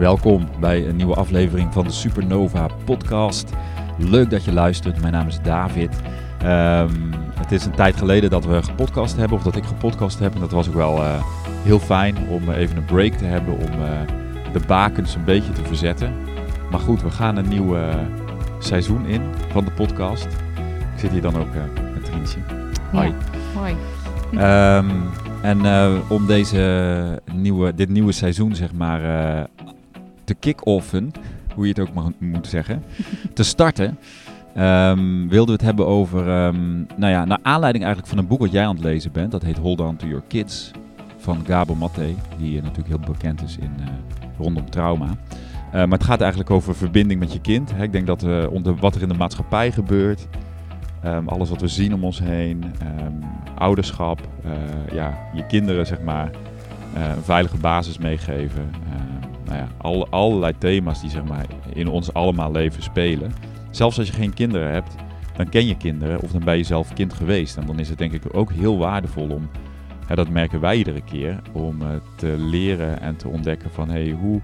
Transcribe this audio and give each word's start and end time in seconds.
Welkom 0.00 0.48
bij 0.60 0.88
een 0.88 0.96
nieuwe 0.96 1.14
aflevering 1.14 1.72
van 1.72 1.84
de 1.84 1.90
Supernova 1.90 2.66
podcast. 2.84 3.52
Leuk 3.98 4.30
dat 4.30 4.44
je 4.44 4.52
luistert. 4.52 5.00
Mijn 5.00 5.12
naam 5.12 5.26
is 5.26 5.40
David. 5.42 6.00
Ehm, 6.42 6.90
het 7.38 7.52
is 7.52 7.64
een 7.64 7.74
tijd 7.74 7.96
geleden 7.96 8.30
dat 8.30 8.44
we 8.44 8.62
gepodcast 8.62 9.16
hebben, 9.16 9.36
of 9.36 9.42
dat 9.42 9.56
ik 9.56 9.64
gepodcast 9.64 10.18
heb. 10.18 10.34
En 10.34 10.40
dat 10.40 10.50
was 10.50 10.68
ook 10.68 10.74
wel 10.74 10.96
uh, 10.96 11.22
heel 11.62 11.78
fijn 11.78 12.16
om 12.28 12.50
even 12.50 12.76
een 12.76 12.84
break 12.84 13.12
te 13.12 13.24
hebben, 13.24 13.54
om 13.54 13.80
uh, 13.80 13.88
de 14.52 14.60
bakens 14.66 15.14
een 15.14 15.24
beetje 15.24 15.52
te 15.52 15.64
verzetten. 15.64 16.12
Maar 16.70 16.80
goed, 16.80 17.02
we 17.02 17.10
gaan 17.10 17.36
een 17.36 17.48
nieuw 17.48 17.76
uh, 17.76 17.94
seizoen 18.58 19.06
in 19.06 19.22
van 19.52 19.64
de 19.64 19.70
podcast. 19.70 20.28
Ik 20.94 20.98
zit 20.98 21.10
hier 21.10 21.22
dan 21.22 21.36
ook 21.36 21.54
met 21.94 22.04
Trientje. 22.04 22.38
Hoi. 22.92 23.08
Ja, 23.08 23.14
hoi. 23.54 23.74
Um, 24.76 25.08
en 25.42 25.60
om 26.08 26.26
deze 26.26 27.22
nieuwe, 27.32 27.74
dit 27.74 27.88
nieuwe 27.88 28.12
seizoen, 28.12 28.54
zeg 28.54 28.72
maar, 28.72 29.00
te 30.30 30.36
kick-offen, 30.36 31.12
hoe 31.54 31.64
je 31.64 31.70
het 31.70 31.80
ook 31.80 31.94
mag, 31.94 32.10
moet 32.18 32.46
zeggen, 32.46 32.82
te 33.34 33.42
starten, 33.42 33.98
um, 34.56 35.28
wilden 35.28 35.46
we 35.46 35.52
het 35.52 35.62
hebben 35.62 35.86
over, 35.86 36.46
um, 36.46 36.86
nou 36.96 37.12
ja, 37.12 37.24
naar 37.24 37.38
aanleiding 37.42 37.84
eigenlijk 37.84 38.14
van 38.14 38.22
een 38.22 38.28
boek 38.28 38.40
wat 38.40 38.52
jij 38.52 38.66
aan 38.66 38.74
het 38.74 38.84
lezen 38.84 39.12
bent. 39.12 39.30
Dat 39.30 39.42
heet 39.42 39.58
Hold 39.58 39.80
On 39.80 39.96
To 39.96 40.06
Your 40.06 40.22
Kids 40.28 40.70
van 41.16 41.44
Gabo 41.46 41.74
Matte, 41.74 42.14
die 42.38 42.56
uh, 42.56 42.62
natuurlijk 42.62 42.88
heel 42.88 43.12
bekend 43.12 43.42
is 43.42 43.56
in, 43.56 43.72
uh, 43.80 43.86
rondom 44.38 44.70
trauma. 44.70 45.06
Uh, 45.06 45.72
maar 45.72 45.98
het 45.98 46.04
gaat 46.04 46.20
eigenlijk 46.20 46.50
over 46.50 46.74
verbinding 46.74 47.20
met 47.20 47.32
je 47.32 47.40
kind. 47.40 47.72
Ik 47.80 47.92
denk 47.92 48.06
dat 48.06 48.48
onder 48.48 48.76
wat 48.76 48.94
er 48.94 49.02
in 49.02 49.08
de 49.08 49.14
maatschappij 49.14 49.72
gebeurt, 49.72 50.26
um, 51.04 51.28
alles 51.28 51.50
wat 51.50 51.60
we 51.60 51.68
zien 51.68 51.94
om 51.94 52.04
ons 52.04 52.20
heen, 52.20 52.64
ouderschap, 53.58 54.20
ja, 54.92 55.18
je 55.34 55.46
kinderen 55.46 55.86
zeg 55.86 56.00
maar 56.00 56.30
een 56.94 57.22
veilige 57.22 57.56
basis 57.56 57.98
meegeven 57.98 58.70
nou 59.50 59.62
ja, 59.62 59.68
alle, 59.76 60.06
allerlei 60.10 60.58
thema's 60.58 61.00
die 61.00 61.10
zeg 61.10 61.24
maar, 61.24 61.46
in 61.72 61.88
ons 61.88 62.12
allemaal 62.12 62.52
leven 62.52 62.82
spelen. 62.82 63.32
Zelfs 63.70 63.98
als 63.98 64.06
je 64.06 64.12
geen 64.12 64.34
kinderen 64.34 64.72
hebt, 64.72 64.94
dan 65.36 65.48
ken 65.48 65.66
je 65.66 65.76
kinderen 65.76 66.20
of 66.20 66.30
dan 66.30 66.44
ben 66.44 66.56
je 66.56 66.62
zelf 66.62 66.92
kind 66.92 67.12
geweest. 67.12 67.56
En 67.56 67.66
dan 67.66 67.78
is 67.78 67.88
het 67.88 67.98
denk 67.98 68.12
ik 68.12 68.22
ook 68.32 68.52
heel 68.52 68.78
waardevol 68.78 69.28
om, 69.28 69.50
hè, 70.06 70.14
dat 70.14 70.28
merken 70.28 70.60
wij 70.60 70.76
iedere 70.76 71.00
keer, 71.00 71.40
om 71.52 71.82
uh, 71.82 71.88
te 72.16 72.34
leren 72.38 73.00
en 73.00 73.16
te 73.16 73.28
ontdekken 73.28 73.70
van 73.70 73.90
hey, 73.90 74.10
hoe, 74.10 74.40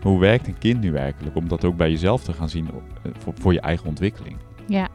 hoe 0.00 0.20
werkt 0.20 0.46
een 0.46 0.58
kind 0.58 0.80
nu 0.80 0.92
werkelijk? 0.92 1.36
Om 1.36 1.48
dat 1.48 1.64
ook 1.64 1.76
bij 1.76 1.90
jezelf 1.90 2.22
te 2.24 2.32
gaan 2.32 2.48
zien 2.48 2.64
uh, 2.64 3.12
voor, 3.18 3.32
voor 3.36 3.52
je 3.52 3.60
eigen 3.60 3.86
ontwikkeling. 3.86 4.36
Ja. 4.66 4.88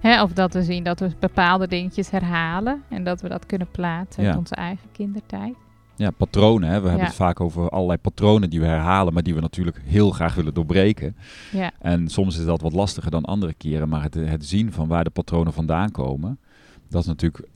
Hè, 0.00 0.22
of 0.22 0.32
dat 0.32 0.54
we 0.54 0.62
zien 0.62 0.84
dat 0.84 1.00
we 1.00 1.10
bepaalde 1.18 1.68
dingetjes 1.68 2.10
herhalen 2.10 2.82
en 2.88 3.04
dat 3.04 3.20
we 3.20 3.28
dat 3.28 3.46
kunnen 3.46 3.68
plaatsen 3.70 4.22
ja. 4.22 4.30
in 4.30 4.38
onze 4.38 4.54
eigen 4.54 4.88
kindertijd. 4.92 5.54
Ja, 5.96 6.10
patronen. 6.10 6.68
Hè. 6.68 6.80
We 6.80 6.88
hebben 6.88 7.06
het 7.06 7.14
vaak 7.14 7.40
over 7.40 7.68
allerlei 7.68 7.98
patronen 7.98 8.50
die 8.50 8.60
we 8.60 8.66
herhalen, 8.66 9.12
maar 9.12 9.22
die 9.22 9.34
we 9.34 9.40
natuurlijk 9.40 9.80
heel 9.84 10.10
graag 10.10 10.34
willen 10.34 10.54
doorbreken. 10.54 11.16
Ja. 11.52 11.70
En 11.78 12.08
soms 12.08 12.38
is 12.38 12.44
dat 12.44 12.60
wat 12.60 12.72
lastiger 12.72 13.10
dan 13.10 13.24
andere 13.24 13.54
keren, 13.54 13.88
maar 13.88 14.02
het, 14.02 14.14
het 14.14 14.46
zien 14.46 14.72
van 14.72 14.88
waar 14.88 15.04
de 15.04 15.10
patronen 15.10 15.52
vandaan 15.52 15.90
komen, 15.90 16.38
dat 16.88 17.00
is 17.00 17.06
natuurlijk, 17.06 17.48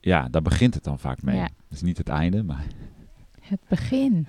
ja, 0.00 0.28
daar 0.30 0.42
begint 0.42 0.74
het 0.74 0.84
dan 0.84 0.98
vaak 0.98 1.22
mee. 1.22 1.36
Ja. 1.36 1.42
Het 1.42 1.52
is 1.70 1.82
niet 1.82 1.98
het 1.98 2.08
einde, 2.08 2.42
maar... 2.42 2.64
Het 3.40 3.60
begin, 3.68 4.26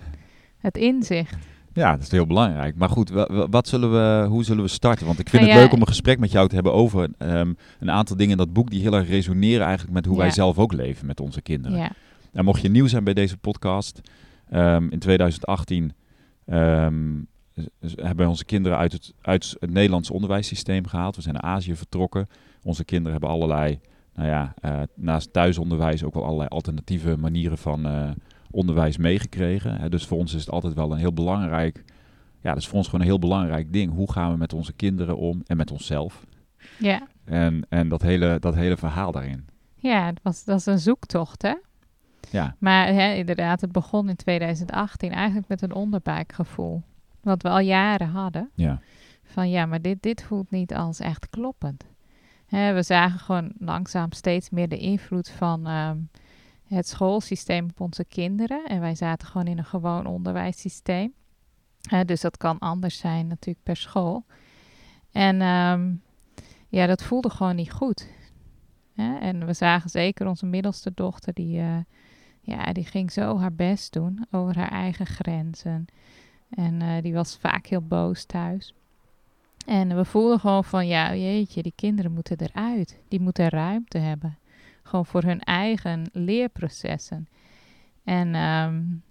het 0.58 0.78
inzicht. 0.78 1.36
Ja, 1.74 1.92
dat 1.92 2.02
is 2.02 2.12
heel 2.12 2.26
belangrijk. 2.26 2.76
Maar 2.76 2.90
goed, 2.90 3.10
wat 3.50 3.68
zullen 3.68 3.92
we, 3.92 4.28
hoe 4.28 4.44
zullen 4.44 4.64
we 4.64 4.70
starten? 4.70 5.06
Want 5.06 5.20
ik 5.20 5.30
vind 5.30 5.42
nou 5.42 5.54
ja, 5.54 5.60
het 5.60 5.64
leuk 5.64 5.76
om 5.76 5.82
een 5.82 5.88
gesprek 5.88 6.20
met 6.20 6.32
jou 6.32 6.48
te 6.48 6.54
hebben 6.54 6.74
over 6.74 7.10
um, 7.20 7.58
een 7.80 7.92
aantal 7.92 8.16
dingen 8.16 8.32
in 8.32 8.38
dat 8.38 8.54
boek 8.54 8.70
die 8.70 8.82
heel 8.82 8.94
erg 8.94 9.08
resoneren 9.08 9.66
eigenlijk 9.66 9.94
met 9.94 10.06
hoe 10.06 10.16
ja. 10.16 10.22
wij 10.22 10.32
zelf 10.32 10.58
ook 10.58 10.74
leven 10.74 11.06
met 11.06 11.20
onze 11.20 11.42
kinderen. 11.42 11.78
Ja. 11.78 11.92
En 12.32 12.46
mocht 12.46 12.62
je 12.62 12.70
nieuw 12.70 12.88
zijn 12.88 13.04
bij 13.04 13.14
deze 13.14 13.38
podcast, 13.38 14.02
um, 14.54 14.92
in 14.92 15.00
2018 15.00 15.94
um, 16.46 17.28
hebben 17.80 18.16
wij 18.16 18.26
onze 18.26 18.46
kinderen 18.46 18.78
uit 18.78 18.92
het, 18.92 19.14
uit 19.22 19.56
het 19.60 19.72
Nederlandse 19.72 20.14
onderwijssysteem 20.14 20.88
gehaald. 20.88 21.16
We 21.16 21.22
zijn 21.22 21.34
naar 21.34 21.52
Azië 21.52 21.76
vertrokken. 21.76 22.28
Onze 22.64 22.86
kinderen 22.86 23.12
hebben 23.12 23.30
allerlei, 23.30 23.80
nou 24.14 24.28
ja, 24.28 24.54
uh, 24.66 24.82
naast 24.96 25.34
thuisonderwijs 25.34 26.04
ook 26.04 26.14
wel 26.14 26.24
allerlei 26.24 26.50
alternatieve 26.50 27.18
manieren 27.18 27.58
van 27.58 27.88
uh, 27.88 28.10
onderwijs 28.52 28.98
meegekregen. 28.98 29.80
Hè. 29.80 29.90
Dus 29.90 30.06
voor 30.06 30.18
ons 30.18 30.34
is 30.34 30.40
het 30.40 30.50
altijd 30.50 30.74
wel 30.74 30.92
een 30.92 30.98
heel 30.98 31.14
belangrijk, 31.14 31.84
ja, 32.42 32.50
dat 32.50 32.62
is 32.62 32.68
voor 32.68 32.78
ons 32.78 32.86
gewoon 32.86 33.02
een 33.02 33.08
heel 33.08 33.20
belangrijk 33.20 33.74
ding. 33.74 33.94
Hoe 33.94 34.12
gaan 34.12 34.32
we 34.32 34.38
met 34.38 34.54
onze 34.54 34.74
kinderen 34.74 35.18
om 35.18 35.42
en 35.46 35.58
met 35.58 35.72
onszelf? 35.72 36.26
Ja. 36.80 37.08
En, 37.26 37.66
en 37.70 37.90
dat, 37.90 38.02
hele, 38.02 38.40
dat 38.40 38.56
hele 38.56 38.78
verhaal 38.78 39.12
daarin. 39.12 39.46
Ja, 39.76 40.12
dat, 40.12 40.20
was, 40.24 40.44
dat 40.44 40.60
is 40.60 40.66
een 40.66 40.80
zoektocht, 40.80 41.42
hè? 41.42 41.56
Ja. 42.30 42.56
Maar 42.60 42.88
hè, 42.88 43.14
inderdaad, 43.14 43.62
het 43.62 43.72
begon 43.72 44.10
in 44.10 44.16
2018 44.16 45.12
eigenlijk 45.12 45.48
met 45.48 45.62
een 45.62 45.74
onderbuikgevoel. 45.74 46.82
Wat 47.22 47.42
we 47.42 47.50
al 47.50 47.60
jaren 47.60 48.08
hadden. 48.10 48.50
Ja. 48.56 48.80
Van 49.24 49.50
ja, 49.50 49.66
maar 49.66 49.82
dit, 49.82 50.02
dit 50.02 50.24
voelt 50.24 50.52
niet 50.52 50.74
als 50.74 51.00
echt 51.00 51.30
kloppend. 51.30 51.86
Hè, 52.46 52.74
we 52.74 52.84
zagen 52.84 53.20
gewoon 53.20 53.52
langzaam 53.58 54.12
steeds 54.12 54.50
meer 54.50 54.70
de 54.70 54.78
invloed 54.78 55.30
van 55.30 55.68
um, 55.68 56.10
het 56.68 56.88
schoolsysteem 56.88 57.68
op 57.70 57.80
onze 57.80 58.06
kinderen. 58.06 58.66
En 58.66 58.80
wij 58.80 58.96
zaten 58.96 59.28
gewoon 59.28 59.48
in 59.48 59.58
een 59.58 59.66
gewoon 59.66 60.06
onderwijssysteem. 60.06 61.14
Hè, 61.82 62.06
dus 62.06 62.22
dat 62.22 62.38
kan 62.38 62.60
anders 62.60 62.98
zijn 62.98 63.28
natuurlijk 63.28 63.64
per 63.64 63.76
school. 63.76 64.26
En 65.12 65.42
um, 65.42 66.02
ja, 66.68 66.86
dat 66.86 67.04
voelde 67.04 67.30
gewoon 67.30 67.56
niet 67.56 67.72
goed. 67.72 68.08
Hè? 68.94 69.18
En 69.18 69.46
we 69.46 69.54
zagen 69.54 69.90
zeker 69.90 70.28
onze 70.28 70.46
middelste 70.46 70.92
dochter, 70.94 71.34
die, 71.34 71.60
uh, 71.60 71.78
ja, 72.42 72.74
die 72.74 72.86
ging 72.86 73.12
zo 73.12 73.40
haar 73.40 73.54
best 73.54 73.94
doen 73.94 74.26
over 74.32 74.58
haar 74.58 74.72
eigen 74.72 75.06
grenzen. 75.06 75.86
En 76.50 76.82
uh, 76.82 77.02
die 77.02 77.14
was 77.14 77.38
vaak 77.38 77.66
heel 77.66 77.82
boos 77.82 78.26
thuis. 78.26 78.74
En 79.66 79.96
we 79.96 80.06
voelden 80.06 80.40
gewoon 80.40 80.64
van, 80.64 80.88
ja, 80.88 81.16
jeetje, 81.16 81.62
die 81.62 81.74
kinderen 81.76 82.12
moeten 82.12 82.38
eruit. 82.40 83.00
Die 83.08 83.20
moeten 83.20 83.50
ruimte 83.50 83.98
hebben. 83.98 84.38
Gewoon 84.84 85.06
voor 85.06 85.24
hun 85.24 85.40
eigen 85.40 86.10
leerprocessen. 86.14 87.28
En, 88.04 88.28
um, 88.28 89.02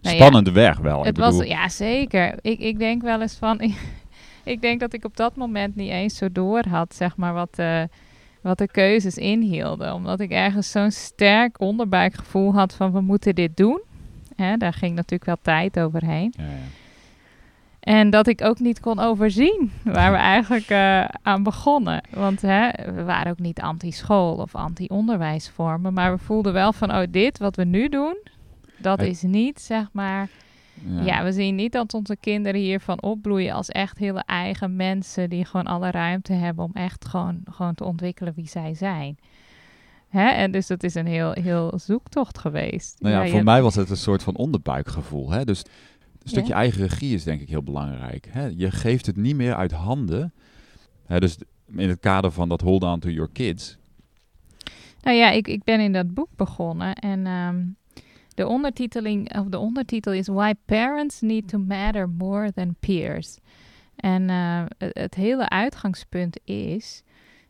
nou 0.00 0.16
Spannende 0.16 0.50
ja, 0.50 0.56
weg 0.56 0.78
wel. 0.78 1.04
Het 1.04 1.18
was, 1.18 1.46
ja, 1.46 1.68
zeker. 1.68 2.38
Ik, 2.40 2.58
ik 2.58 2.78
denk 2.78 3.02
wel 3.02 3.20
eens 3.20 3.36
van, 3.36 3.60
ik, 3.60 3.78
ik 4.54 4.60
denk 4.60 4.80
dat 4.80 4.92
ik 4.92 5.04
op 5.04 5.16
dat 5.16 5.36
moment 5.36 5.74
niet 5.74 5.90
eens 5.90 6.16
zo 6.16 6.32
door 6.32 6.66
had, 6.68 6.94
zeg 6.94 7.16
maar, 7.16 7.32
wat... 7.32 7.58
Uh, 7.58 7.82
wat 8.42 8.58
de 8.58 8.68
keuzes 8.68 9.16
inhielden. 9.16 9.94
Omdat 9.94 10.20
ik 10.20 10.30
ergens 10.30 10.70
zo'n 10.70 10.90
sterk 10.90 11.60
onderbuikgevoel 11.60 12.54
had 12.54 12.74
van 12.74 12.92
we 12.92 13.00
moeten 13.00 13.34
dit 13.34 13.56
doen. 13.56 13.80
Hè, 14.36 14.56
daar 14.56 14.72
ging 14.72 14.94
natuurlijk 14.94 15.24
wel 15.24 15.38
tijd 15.42 15.78
overheen. 15.78 16.34
Ja, 16.36 16.44
ja. 16.44 16.50
En 17.82 18.10
dat 18.10 18.26
ik 18.26 18.42
ook 18.42 18.58
niet 18.58 18.80
kon 18.80 18.98
overzien 18.98 19.72
waar 19.84 20.12
we 20.12 20.18
eigenlijk 20.36 20.70
uh, 20.70 21.04
aan 21.22 21.42
begonnen. 21.42 22.02
Want 22.10 22.42
hè, 22.42 22.68
we 22.94 23.04
waren 23.04 23.30
ook 23.30 23.38
niet 23.38 23.60
anti-school 23.60 24.34
of 24.34 24.54
anti-onderwijsvormen. 24.54 25.92
Maar 25.92 26.12
we 26.12 26.18
voelden 26.18 26.52
wel 26.52 26.72
van, 26.72 26.90
oh 26.94 27.02
dit 27.10 27.38
wat 27.38 27.56
we 27.56 27.64
nu 27.64 27.88
doen, 27.88 28.16
dat 28.78 29.02
is 29.02 29.22
niet 29.22 29.60
zeg 29.60 29.88
maar... 29.92 30.28
Ja. 30.86 31.02
Ja. 31.02 31.24
we 31.24 31.32
zien 31.32 31.54
niet 31.54 31.72
dat 31.72 31.94
onze 31.94 32.16
kinderen 32.16 32.60
hiervan 32.60 33.02
opbloeien 33.02 33.54
als 33.54 33.68
echt 33.68 33.98
hele 33.98 34.22
eigen 34.26 34.76
mensen 34.76 35.30
die 35.30 35.44
gewoon 35.44 35.66
alle 35.66 35.90
ruimte 35.90 36.32
hebben 36.32 36.64
om 36.64 36.70
echt 36.74 37.08
gewoon, 37.08 37.40
gewoon 37.50 37.74
te 37.74 37.84
ontwikkelen 37.84 38.34
wie 38.34 38.48
zij 38.48 38.74
zijn. 38.74 39.18
Hè? 40.08 40.28
En 40.28 40.50
dus 40.50 40.66
dat 40.66 40.82
is 40.82 40.94
een 40.94 41.06
heel, 41.06 41.32
heel 41.32 41.72
zoektocht 41.76 42.38
geweest. 42.38 43.00
Nou 43.00 43.14
ja, 43.14 43.22
Ja, 43.22 43.30
voor 43.30 43.44
mij 43.44 43.62
was 43.62 43.74
het 43.74 43.90
een 43.90 43.96
soort 43.96 44.22
van 44.22 44.36
onderbuikgevoel. 44.36 45.30
Hè? 45.30 45.44
Dus 45.44 45.64
een 46.22 46.28
stukje 46.28 46.52
eigen 46.52 46.80
regie 46.80 47.14
is 47.14 47.24
denk 47.24 47.40
ik 47.40 47.48
heel 47.48 47.62
belangrijk. 47.62 48.28
Hè? 48.30 48.46
Je 48.56 48.70
geeft 48.70 49.06
het 49.06 49.16
niet 49.16 49.36
meer 49.36 49.54
uit 49.54 49.72
handen. 49.72 50.32
Hè, 51.06 51.20
dus 51.20 51.36
in 51.76 51.88
het 51.88 52.00
kader 52.00 52.30
van 52.32 52.48
dat 52.48 52.60
hold 52.60 52.82
on 52.82 53.00
to 53.00 53.08
your 53.08 53.30
kids. 53.32 53.76
Nou 55.02 55.16
ja, 55.16 55.30
ik, 55.30 55.48
ik 55.48 55.64
ben 55.64 55.80
in 55.80 55.92
dat 55.92 56.14
boek 56.14 56.28
begonnen 56.36 56.94
en 56.94 57.26
ehm, 57.26 57.64
de, 58.34 58.46
ondertiteling, 58.46 59.38
of 59.38 59.46
de 59.46 59.58
ondertitel 59.58 60.12
is 60.12 60.26
Why 60.26 60.52
Parents 60.64 61.20
Need 61.20 61.48
to 61.48 61.58
Matter 61.58 62.08
More 62.08 62.52
Than 62.52 62.76
Peers. 62.80 63.38
En 63.96 64.30
eh, 64.30 64.64
het, 64.78 64.98
het 64.98 65.14
hele 65.14 65.48
uitgangspunt 65.48 66.40
is 66.44 67.02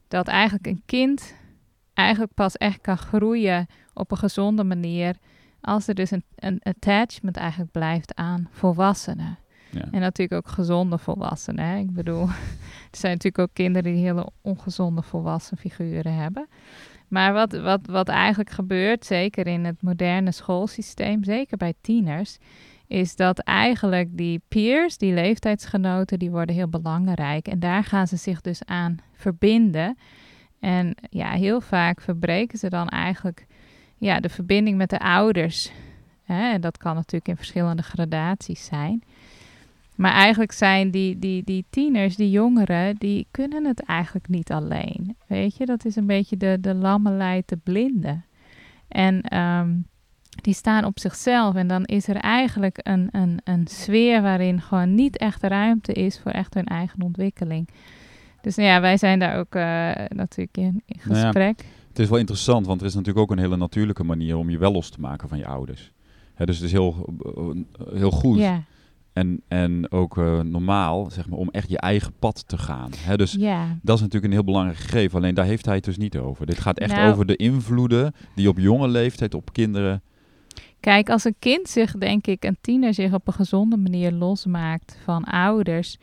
dat 0.09 0.29
eigenlijk 0.29 0.67
een 0.67 0.83
kind 0.87 1.35
eigenlijk 1.95 2.35
pas 2.35 2.57
echt 2.57 2.81
kan 2.81 2.99
groeien 2.99 3.67
op 3.95 4.11
een 4.11 4.17
gezonde 4.17 4.65
manier 4.65 5.17
als 5.61 5.89
er 5.89 5.95
dus 5.95 6.11
een, 6.11 6.25
een 6.37 6.61
attachment 6.63 7.37
eigenlijk 7.37 7.71
blijft 7.71 8.15
aan 8.15 8.49
volwassenen. 8.51 9.39
Ja. 9.71 9.89
En 9.91 10.01
natuurlijk 10.01 10.47
ook 10.47 10.53
gezonde 10.53 10.99
volwassenen. 10.99 11.65
Hè? 11.65 11.77
Ik 11.79 11.93
bedoel, 11.93 12.23
er 12.91 12.99
zijn 12.99 13.13
natuurlijk 13.13 13.39
ook 13.39 13.55
kinderen 13.55 13.93
die 13.93 14.05
hele 14.05 14.29
ongezonde 14.41 15.03
volwassen 15.03 15.57
figuren 15.57 16.15
hebben. 16.15 16.49
Maar 17.13 17.33
wat, 17.33 17.53
wat, 17.53 17.81
wat 17.87 18.09
eigenlijk 18.09 18.51
gebeurt, 18.51 19.07
zeker 19.07 19.47
in 19.47 19.65
het 19.65 19.83
moderne 19.83 20.33
schoolsysteem, 20.33 21.25
zeker 21.25 21.57
bij 21.57 21.75
tieners, 21.81 22.39
is 22.87 23.17
dat 23.17 23.39
eigenlijk 23.39 24.09
die 24.17 24.43
peers, 24.49 24.99
die 24.99 25.13
leeftijdsgenoten, 25.13 26.19
die 26.19 26.31
worden 26.31 26.55
heel 26.55 26.69
belangrijk. 26.69 27.49
En 27.49 27.61
daar 27.61 27.85
gaan 27.85 28.07
ze 28.07 28.17
zich 28.17 28.41
dus 28.41 28.65
aan 28.65 28.97
verbinden. 29.13 29.99
En 30.61 30.95
ja, 31.11 31.31
heel 31.31 31.61
vaak 31.61 32.01
verbreken 32.01 32.59
ze 32.59 32.69
dan 32.69 32.89
eigenlijk 32.89 33.47
ja, 33.99 34.21
de 34.21 34.29
verbinding 34.29 34.77
met 34.77 34.91
de 34.91 34.99
ouders. 34.99 35.73
Hè? 36.23 36.53
En 36.53 36.61
dat 36.61 36.79
kan 36.79 36.95
natuurlijk 36.95 37.29
in 37.29 37.37
verschillende 37.37 37.83
gradaties 37.83 38.65
zijn. 38.65 39.03
Maar 40.03 40.13
eigenlijk 40.13 40.53
zijn 40.53 40.91
die, 40.91 41.19
die, 41.19 41.45
die 41.45 41.65
tieners, 41.71 42.17
die 42.17 42.31
jongeren, 42.31 42.97
die 42.99 43.27
kunnen 43.31 43.65
het 43.65 43.83
eigenlijk 43.83 44.29
niet 44.29 44.53
alleen. 44.53 45.17
Weet 45.27 45.57
je, 45.57 45.67
dat 45.67 45.85
is 45.85 45.97
een 45.97 46.07
beetje 46.07 46.37
de, 46.37 46.59
de 46.61 46.75
lammelei 46.75 47.43
te 47.45 47.57
blinde. 47.57 48.21
En 48.89 49.21
ehm, 49.21 49.71
die 50.41 50.55
staan 50.55 50.85
op 50.85 50.99
zichzelf. 50.99 51.55
En 51.55 51.67
dan 51.67 51.85
is 51.85 52.09
er 52.09 52.17
eigenlijk 52.17 52.79
een, 52.83 53.09
een, 53.11 53.41
een 53.45 53.67
sfeer 53.67 54.23
waarin 54.23 54.61
gewoon 54.61 54.95
niet 54.95 55.17
echt 55.17 55.43
ruimte 55.43 55.93
is 55.93 56.21
voor 56.21 56.31
echt 56.31 56.55
hun 56.55 56.67
eigen 56.67 57.03
ontwikkeling. 57.03 57.69
Dus 58.41 58.57
nou 58.57 58.69
ja, 58.69 58.81
wij 58.81 58.97
zijn 58.97 59.19
daar 59.19 59.39
ook 59.39 59.55
uh, 59.55 59.63
natuurlijk 60.09 60.57
in, 60.57 60.83
in 60.87 61.01
Nou 61.05 61.19
ja, 61.19 61.25
gesprek. 61.25 61.65
Het 61.89 61.99
is 61.99 62.09
wel 62.09 62.19
interessant, 62.19 62.67
want 62.67 62.81
er 62.81 62.87
is 62.87 62.95
natuurlijk 62.95 63.25
ook 63.25 63.31
een 63.31 63.43
hele 63.43 63.57
natuurlijke 63.57 64.05
manier 64.05 64.37
om 64.37 64.51
je 64.51 64.59
wel 64.59 64.73
los 64.73 64.91
te 64.91 65.01
maken 65.01 65.29
van 65.29 65.39
je 65.39 65.47
ouders. 65.47 65.93
Hè, 66.35 66.47
dus 66.47 66.57
het 66.57 66.65
is 66.65 66.73
heel, 66.73 67.17
eh, 67.25 67.99
heel 67.99 68.11
goed 68.11 68.39
ja, 68.39 68.65
en, 69.13 69.43
en 69.49 69.91
ook 69.91 70.19
eh, 70.19 70.41
normaal 70.41 71.11
zeg 71.11 71.29
maar, 71.29 71.39
om 71.39 71.49
echt 71.51 71.69
je 71.69 71.79
eigen 71.79 72.13
pad 72.19 72.49
te 72.49 72.59
gaan. 72.59 72.91
Hè, 72.97 73.17
dus 73.17 73.33
dat 73.83 73.97
is 73.97 74.01
natuurlijk 74.01 74.25
een 74.25 74.33
heel 74.33 74.45
belangrijk 74.45 74.79
gegeven, 74.79 75.19
alleen 75.19 75.35
daar 75.35 75.45
heeft 75.45 75.67
hij 75.67 75.75
het 75.75 75.85
dus 75.85 75.97
niet 75.97 76.19
over. 76.19 76.47
Dit 76.47 76.61
gaat 76.61 76.79
echt 76.79 76.95
Nou- 76.95 77.13
over 77.13 77.27
de 77.27 77.37
invloeden 77.37 78.15
die 78.35 78.49
op 78.49 78.59
jonge 78.59 78.89
leeftijd 78.89 79.35
op 79.35 79.53
kinderen... 79.53 80.03
Kijk, 80.81 81.11
als 81.11 81.25
een 81.25 81.35
kind 81.39 81.69
zich, 81.69 81.93
denk 81.93 82.27
ik, 82.27 82.45
een 82.45 82.57
tiener 82.61 82.95
zich 82.95 83.13
op 83.13 83.27
een 83.27 83.33
gezonde 83.33 83.77
manier 83.77 84.13
losmaakt 84.13 84.99
van 85.05 85.25
ouders, 85.25 85.97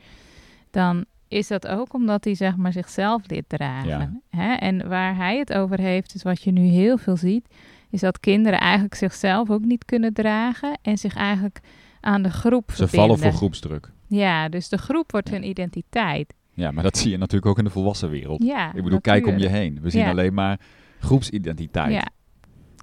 dan 0.71 1.05
is 1.27 1.47
dat 1.47 1.67
ook 1.67 1.93
omdat 1.93 2.23
hij 2.23 2.35
zeg 2.35 2.55
maar 2.55 2.73
zichzelf 2.73 3.21
leert 3.27 3.49
dragen. 3.49 4.21
Hè? 4.29 4.53
En 4.53 4.87
waar 4.87 5.15
hij 5.15 5.37
het 5.37 5.53
over 5.53 5.79
heeft, 5.79 6.15
is 6.15 6.23
wat 6.23 6.43
je 6.43 6.51
nu 6.51 6.61
heel 6.61 6.97
veel 6.97 7.17
ziet, 7.17 7.47
is 7.89 7.99
dat 7.99 8.19
kinderen 8.19 8.59
eigenlijk 8.59 8.95
zichzelf 8.95 9.49
ook 9.49 9.65
niet 9.65 9.85
kunnen 9.85 10.13
dragen 10.13 10.77
en 10.81 10.97
zich 10.97 11.15
eigenlijk 11.15 11.59
aan 11.99 12.21
de 12.21 12.29
groep 12.31 12.71
Ze 12.71 12.75
verbinden. 12.75 12.99
vallen 12.99 13.19
voor 13.23 13.31
groepsdruk. 13.37 13.91
Ja, 14.07 14.49
dus 14.49 14.69
de 14.69 14.77
groep 14.77 15.11
wordt 15.11 15.27
Ja. 15.29 15.33
hun 15.33 15.47
identiteit. 15.47 16.33
Ja, 16.53 16.71
maar 16.71 16.83
dat 16.83 16.97
zie 16.97 17.11
je 17.11 17.17
natuurlijk 17.17 17.45
ook 17.51 17.57
in 17.57 17.63
de 17.63 17.69
volwassen 17.69 18.09
wereld. 18.09 18.43
Ja, 18.43 18.73
Ik 18.73 18.83
bedoel, 18.83 19.01
kijk 19.01 19.27
om 19.27 19.37
je 19.37 19.47
heen. 19.47 19.79
We 19.81 19.89
zien 19.89 20.01
Ja. 20.01 20.09
alleen 20.09 20.33
maar 20.33 20.59
groepsidentiteit. 20.99 21.91
Ja. 21.91 22.07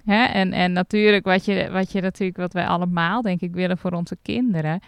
Hè? 0.05 0.23
En, 0.23 0.53
en 0.53 0.71
natuurlijk, 0.71 1.25
wat 1.25 1.45
je, 1.45 1.69
wat 1.71 1.91
je 1.91 2.01
natuurlijk, 2.01 2.37
wat 2.37 2.53
wij 2.53 2.67
allemaal 2.67 3.21
denk 3.21 3.41
ik 3.41 3.53
willen 3.53 3.77
voor 3.77 3.91
onze 3.91 4.17
kinderen, 4.21 4.79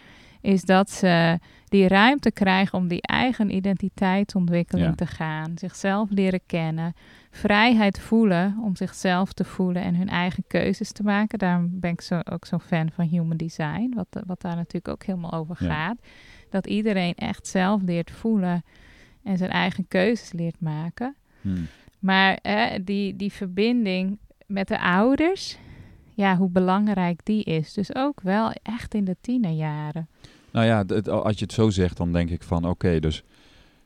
is 0.41 0.61
dat 0.61 0.89
ze 0.91 1.39
die 1.65 1.87
ruimte 1.87 2.31
krijgen 2.31 2.77
om 2.77 2.87
die 2.87 3.01
eigen 3.01 3.55
identiteitsontwikkeling 3.55 4.87
Ja. 4.87 4.95
te 4.95 5.05
gaan, 5.05 5.51
zichzelf 5.55 6.09
leren 6.09 6.39
kennen, 6.45 6.93
vrijheid 7.31 7.99
voelen 7.99 8.57
om 8.63 8.75
zichzelf 8.75 9.33
te 9.33 9.43
voelen 9.43 9.81
en 9.81 9.95
hun 9.95 10.09
eigen 10.09 10.43
keuzes 10.47 10.91
te 10.91 11.03
maken. 11.03 11.39
Daarom 11.39 11.79
ben 11.79 11.91
ik 11.91 12.01
zo, 12.01 12.19
ook 12.31 12.45
zo'n 12.45 12.59
fan 12.59 12.91
van 12.91 13.05
human 13.05 13.37
design, 13.37 13.93
wat, 13.95 14.23
wat 14.25 14.41
daar 14.41 14.55
natuurlijk 14.55 14.87
ook 14.87 15.03
helemaal 15.03 15.33
over 15.33 15.57
Ja. 15.59 15.67
gaat. 15.73 15.97
Dat 16.49 16.67
iedereen 16.67 17.13
echt 17.15 17.47
zelf 17.47 17.81
leert 17.81 18.11
voelen 18.11 18.63
en 19.23 19.37
zijn 19.37 19.51
eigen 19.51 19.87
keuzes 19.87 20.31
leert 20.31 20.59
maken. 20.59 21.15
Hmm. 21.41 21.67
Maar 21.99 22.39
hè, 22.41 22.83
die, 22.83 23.15
die 23.15 23.31
verbinding 23.31 24.17
met 24.45 24.67
de 24.67 24.79
ouders, 24.81 25.57
ja, 26.13 26.37
hoe 26.37 26.49
belangrijk 26.49 27.19
die 27.23 27.43
is. 27.43 27.73
Dus 27.73 27.95
ook 27.95 28.21
wel 28.21 28.51
echt 28.63 28.93
in 28.93 29.05
de 29.05 29.15
tienerjaren. 29.21 30.07
Nou 30.51 30.65
ja, 30.65 30.83
als 31.11 31.37
je 31.37 31.43
het 31.43 31.53
zo 31.53 31.69
zegt, 31.69 31.97
dan 31.97 32.11
denk 32.13 32.29
ik 32.29 32.43
van 32.43 32.65
oké, 32.65 32.99
dus 32.99 33.23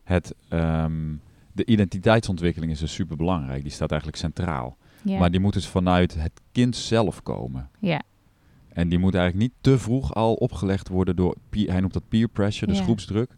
het, 0.03 0.33
ehm, 0.49 1.13
de 1.53 1.65
identiteitsontwikkeling 1.65 2.71
is 2.71 2.79
dus 2.79 2.93
super 2.93 3.17
belangrijk. 3.17 3.61
Die 3.63 3.71
staat 3.71 3.89
eigenlijk 3.91 4.21
centraal. 4.21 4.77
Ja, 5.03 5.19
Maar 5.19 5.31
die 5.31 5.39
moet 5.39 5.53
dus 5.53 5.67
vanuit 5.67 6.13
het 6.13 6.41
kind 6.51 6.75
zelf 6.75 7.23
komen. 7.23 7.69
ja, 7.79 8.01
En 8.69 8.89
die 8.89 8.99
moet 8.99 9.15
eigenlijk 9.15 9.45
niet 9.51 9.57
te 9.63 9.79
vroeg 9.79 10.13
al 10.13 10.33
opgelegd 10.33 10.87
worden 10.89 11.15
door, 11.15 11.35
peer, 11.49 11.71
hij 11.71 11.79
noemt 11.79 11.93
dat 11.93 12.07
peer 12.09 12.27
pressure, 12.27 12.65
dus 12.67 12.77
Ja. 12.77 12.83
groepsdruk. 12.83 13.37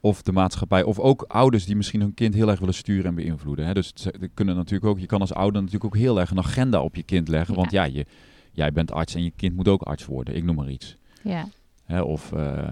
Of 0.00 0.22
de 0.22 0.32
maatschappij. 0.32 0.82
Of 0.82 0.98
ook 0.98 1.22
ouders 1.22 1.64
die 1.66 1.76
misschien 1.76 2.00
hun 2.00 2.14
kind 2.14 2.34
heel 2.34 2.48
erg 2.48 2.58
willen 2.58 2.74
sturen 2.74 3.04
en 3.04 3.14
beïnvloeden. 3.14 3.66
Hè? 3.66 3.74
Dus 3.74 3.92
ze- 3.94 4.30
kunnen 4.34 4.56
natuurlijk 4.56 4.90
ook, 4.90 4.98
je 4.98 5.06
kan 5.06 5.20
als 5.20 5.32
ouder 5.34 5.62
natuurlijk 5.62 5.94
ook 5.94 6.00
heel 6.00 6.20
erg 6.20 6.30
een 6.30 6.38
agenda 6.38 6.82
op 6.82 6.94
je 6.96 7.02
kind 7.02 7.28
leggen. 7.28 7.54
Ja. 7.54 7.60
Want 7.60 7.72
ja, 7.72 7.84
je, 7.84 8.06
jij 8.52 8.72
bent 8.72 8.92
arts 8.92 9.14
en 9.14 9.22
je 9.24 9.32
kind 9.36 9.56
moet 9.56 9.68
ook 9.68 9.82
arts 9.82 10.06
worden. 10.06 10.36
Ik 10.36 10.44
noem 10.44 10.56
maar 10.56 10.70
iets. 10.70 10.96
ja, 11.22 11.48
Hè, 11.84 12.00
of 12.00 12.32
eh, 12.32 12.68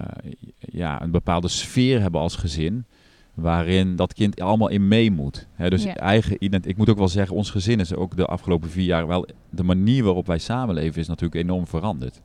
ja, 0.59 1.01
een 1.01 1.11
bepaalde 1.11 1.47
sfeer 1.47 2.01
hebben 2.01 2.21
als 2.21 2.35
gezin. 2.35 2.85
Waarin 3.37 3.95
dat 3.95 4.13
kind 4.13 4.41
allemaal 4.41 4.67
in 4.67 4.87
mee 4.87 5.11
moet. 5.11 5.47
Dus 5.57 5.83
Ja. 5.83 5.93
eigen 5.95 6.43
ident 6.43 6.67
Ik 6.67 6.77
moet 6.77 6.89
ook 6.89 6.97
wel 6.97 7.07
zeggen, 7.07 7.35
ons 7.35 7.49
gezin 7.49 7.79
is 7.79 7.95
ook 7.95 8.15
de 8.15 8.25
afgelopen 8.25 8.69
vier 8.69 8.85
jaar 8.85 9.07
wel. 9.07 9.27
De 9.49 9.63
manier 9.63 10.03
waarop 10.03 10.27
wij 10.27 10.37
samenleven 10.37 11.01
is 11.01 11.07
natuurlijk 11.07 11.41
enorm 11.41 11.67
veranderd. 11.67 12.21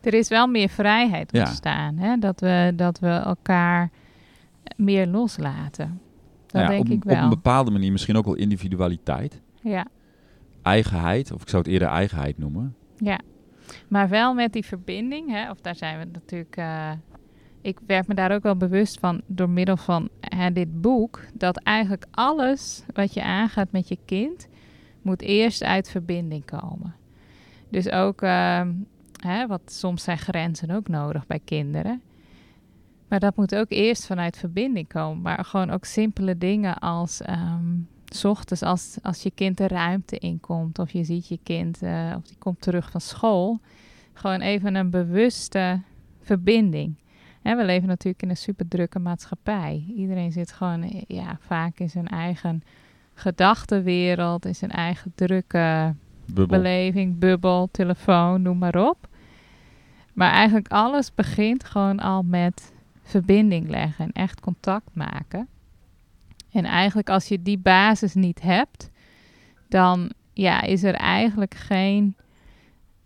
Er 0.00 0.14
is 0.14 0.28
wel 0.28 0.46
meer 0.46 0.68
vrijheid 0.68 1.32
Ja. 1.32 1.40
ontstaan. 1.40 1.96
Hè? 1.96 2.16
Dat, 2.18 2.40
we, 2.40 2.72
dat 2.76 2.98
we 2.98 3.08
elkaar 3.08 3.90
meer 4.76 5.06
loslaten. 5.06 6.00
Dat 6.46 6.52
Nou 6.52 6.64
ja, 6.64 6.70
denk 6.70 6.80
op, 6.84 6.90
ik 6.92 7.04
op 7.04 7.10
een 7.10 7.20
wel. 7.20 7.28
bepaalde 7.28 7.70
manier 7.70 7.92
misschien 7.92 8.16
ook 8.16 8.24
wel 8.24 8.34
individualiteit. 8.34 9.40
Ja, 9.62 9.86
Eigenheid, 10.62 11.32
of 11.32 11.42
ik 11.42 11.48
zou 11.48 11.62
het 11.62 11.72
eerder 11.72 11.88
eigenheid 11.88 12.38
noemen. 12.38 12.74
ja. 12.96 13.18
Maar 13.88 14.08
wel 14.08 14.34
met 14.34 14.52
die 14.52 14.64
verbinding, 14.64 15.30
hè? 15.30 15.50
of 15.50 15.60
daar 15.60 15.76
zijn 15.76 15.98
we 15.98 16.04
natuurlijk... 16.12 16.56
eh, 16.56 16.90
ik 17.62 17.78
werd 17.86 18.06
me 18.06 18.14
daar 18.14 18.32
ook 18.32 18.42
wel 18.42 18.56
bewust 18.56 18.98
van 18.98 19.20
door 19.26 19.50
middel 19.50 19.76
van 19.76 20.08
hè, 20.20 20.52
dit 20.52 20.80
boek... 20.80 21.20
dat 21.34 21.56
eigenlijk 21.56 22.04
alles 22.10 22.84
wat 22.94 23.14
je 23.14 23.22
aangaat 23.22 23.72
met 23.72 23.88
je 23.88 23.98
kind... 24.04 24.48
moet 25.02 25.22
eerst 25.22 25.62
uit 25.62 25.90
verbinding 25.90 26.44
komen. 26.44 26.94
Dus 27.68 27.90
ook, 27.90 28.22
ehm, 28.22 28.72
hè, 29.16 29.46
wat 29.46 29.60
soms 29.64 30.02
zijn 30.02 30.18
grenzen 30.18 30.70
ook 30.70 30.88
nodig 30.88 31.26
bij 31.26 31.40
kinderen... 31.44 32.02
Maar 33.08 33.20
dat 33.20 33.36
moet 33.36 33.54
ook 33.54 33.70
eerst 33.70 34.06
vanuit 34.06 34.36
verbinding 34.36 34.88
komen. 34.88 35.22
Maar 35.22 35.44
gewoon 35.44 35.70
ook 35.70 35.84
simpele 35.84 36.38
dingen 36.38 36.78
als... 36.78 37.20
ehm, 37.20 37.78
s 38.04 38.24
ochtends 38.24 38.62
als, 38.62 38.98
als 39.02 39.22
je 39.22 39.30
kind 39.30 39.56
de 39.56 39.68
ruimte 39.68 40.18
inkomt... 40.18 40.78
of 40.78 40.90
je 40.90 41.04
ziet 41.04 41.28
je 41.28 41.38
kind 41.42 41.82
eh, 41.82 42.14
of 42.16 42.22
die 42.22 42.36
komt 42.38 42.60
terug 42.60 42.90
van 42.90 43.00
school... 43.00 43.60
gewoon 44.12 44.40
even 44.40 44.74
een 44.74 44.90
bewuste 44.90 45.80
verbinding. 46.20 46.94
Hè, 47.42 47.56
we 47.56 47.64
leven 47.64 47.88
natuurlijk 47.88 48.22
in 48.22 48.30
een 48.30 48.36
super 48.36 48.68
drukke 48.68 48.98
maatschappij. 48.98 49.84
Iedereen 49.96 50.32
zit 50.32 50.52
gewoon 50.52 51.04
ja, 51.06 51.38
vaak 51.40 51.78
in 51.78 51.90
zijn 51.90 52.08
eigen 52.08 52.62
gedachtenwereld... 53.14 54.44
in 54.44 54.54
zijn 54.54 54.70
eigen 54.70 55.12
drukke 55.14 55.94
Bubbel. 56.26 56.58
beleving, 56.58 57.18
bubbel, 57.18 57.68
telefoon, 57.70 58.42
noem 58.42 58.58
maar 58.58 58.88
op. 58.88 59.08
Maar 60.12 60.30
eigenlijk 60.30 60.68
alles 60.68 61.14
begint 61.14 61.64
gewoon 61.64 61.98
al 61.98 62.22
met 62.22 62.72
verbinding 63.02 63.68
leggen 63.68 64.04
en 64.04 64.12
echt 64.12 64.40
contact 64.40 64.90
maken. 64.92 65.48
En 66.52 66.64
eigenlijk 66.64 67.08
als 67.08 67.28
je 67.28 67.42
die 67.42 67.58
basis 67.58 68.14
niet 68.14 68.42
hebt, 68.42 68.90
dan 69.68 70.12
ja, 70.32 70.62
is 70.62 70.82
er 70.82 70.94
eigenlijk 70.94 71.54
geen, 71.54 72.16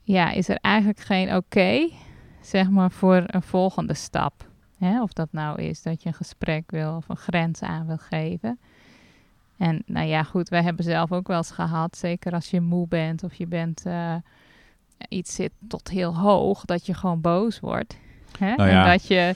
ja, 0.03 0.31
is 0.31 0.49
er 0.49 0.59
eigenlijk 0.61 1.01
geen 1.01 1.37
oké, 1.37 1.89
zeg 2.47 2.71
maar, 2.71 2.91
voor 2.91 3.25
een 3.27 3.43
volgende 3.43 3.95
stap. 3.95 4.49
Hè? 4.79 5.03
Of 5.03 5.13
dat 5.13 5.29
nou 5.31 5.63
is 5.63 5.83
dat 5.83 6.03
je 6.03 6.09
een 6.09 6.15
gesprek 6.15 6.71
wil 6.71 6.97
of 6.97 7.09
een 7.09 7.17
grens 7.17 7.63
aan 7.63 7.87
wil 7.87 7.99
geven. 7.99 8.59
En 9.57 9.83
nou 9.87 10.07
ja, 10.07 10.23
goed, 10.23 10.49
wij 10.49 10.63
hebben 10.63 10.85
zelf 10.85 11.13
ook 11.13 11.27
wel 11.27 11.37
eens 11.37 11.51
gehad, 11.51 11.97
zeker 11.97 12.33
als 12.33 12.51
je 12.51 12.61
moe 12.61 12.89
bent 12.89 13.25
of 13.25 13.35
je 13.35 13.47
bent 13.47 13.83
eh, 13.87 14.15
iets 15.09 15.35
zit 15.35 15.53
tot 15.69 15.89
heel 15.89 16.17
hoog, 16.17 16.65
dat 16.65 16.87
je 16.87 16.95
gewoon 16.95 17.21
boos 17.21 17.61
wordt. 17.61 17.99
Hè? 18.39 18.55
Nou 18.55 18.71
ja. 18.71 18.85
En 18.85 18.91
dat 18.91 19.07
je, 19.07 19.35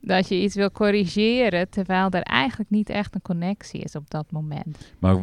dat 0.00 0.28
je 0.28 0.42
iets 0.42 0.54
wil 0.54 0.70
corrigeren, 0.70 1.70
terwijl 1.70 2.10
er 2.10 2.22
eigenlijk 2.22 2.70
niet 2.70 2.88
echt 2.88 3.14
een 3.14 3.22
connectie 3.22 3.80
is 3.80 3.94
op 3.94 4.10
dat 4.10 4.30
moment. 4.30 4.92
Maar 4.98 5.16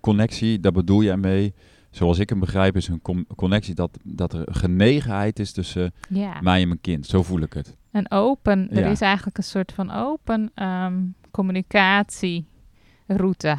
connectie, 0.00 0.60
daar 0.60 0.72
bedoel 0.72 1.02
jij 1.02 1.16
mee, 1.16 1.54
zoals 1.92 2.18
ik 2.18 2.28
hem 2.28 2.40
begrijp, 2.40 2.76
is 2.76 2.88
een 2.88 3.02
connectie 3.36 3.74
dat, 3.74 3.98
dat 4.02 4.32
er 4.32 4.46
genegenheid 4.50 5.38
is 5.38 5.52
tussen 5.52 5.92
Ja, 6.08 6.40
mij 6.40 6.62
en 6.62 6.68
mijn 6.68 6.80
kind. 6.80 7.06
Zo 7.06 7.22
voel 7.22 7.40
ik 7.40 7.52
het. 7.52 7.76
een 7.92 8.10
open, 8.10 8.70
er 8.70 8.84
Ja. 8.84 8.90
is 8.90 9.00
eigenlijk 9.00 9.36
een 9.38 9.44
soort 9.44 9.72
van 9.72 9.90
open 9.90 10.50
ehm, 10.54 10.94
communicatieroute. 11.30 13.58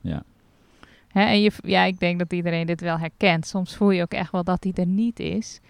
Ja. 0.00 0.22
Hè, 1.08 1.22
en 1.22 1.40
je, 1.40 1.50
ja, 1.62 1.84
ik 1.84 1.98
denk 1.98 2.18
dat 2.18 2.32
iedereen 2.32 2.66
dit 2.66 2.80
wel 2.80 2.98
herkent. 2.98 3.46
Soms 3.46 3.76
voel 3.76 3.90
je 3.90 4.02
ook 4.02 4.12
echt 4.12 4.32
wel 4.32 4.44
dat 4.44 4.62
die 4.62 4.72
er 4.74 4.86
niet 4.86 5.20
is. 5.20 5.60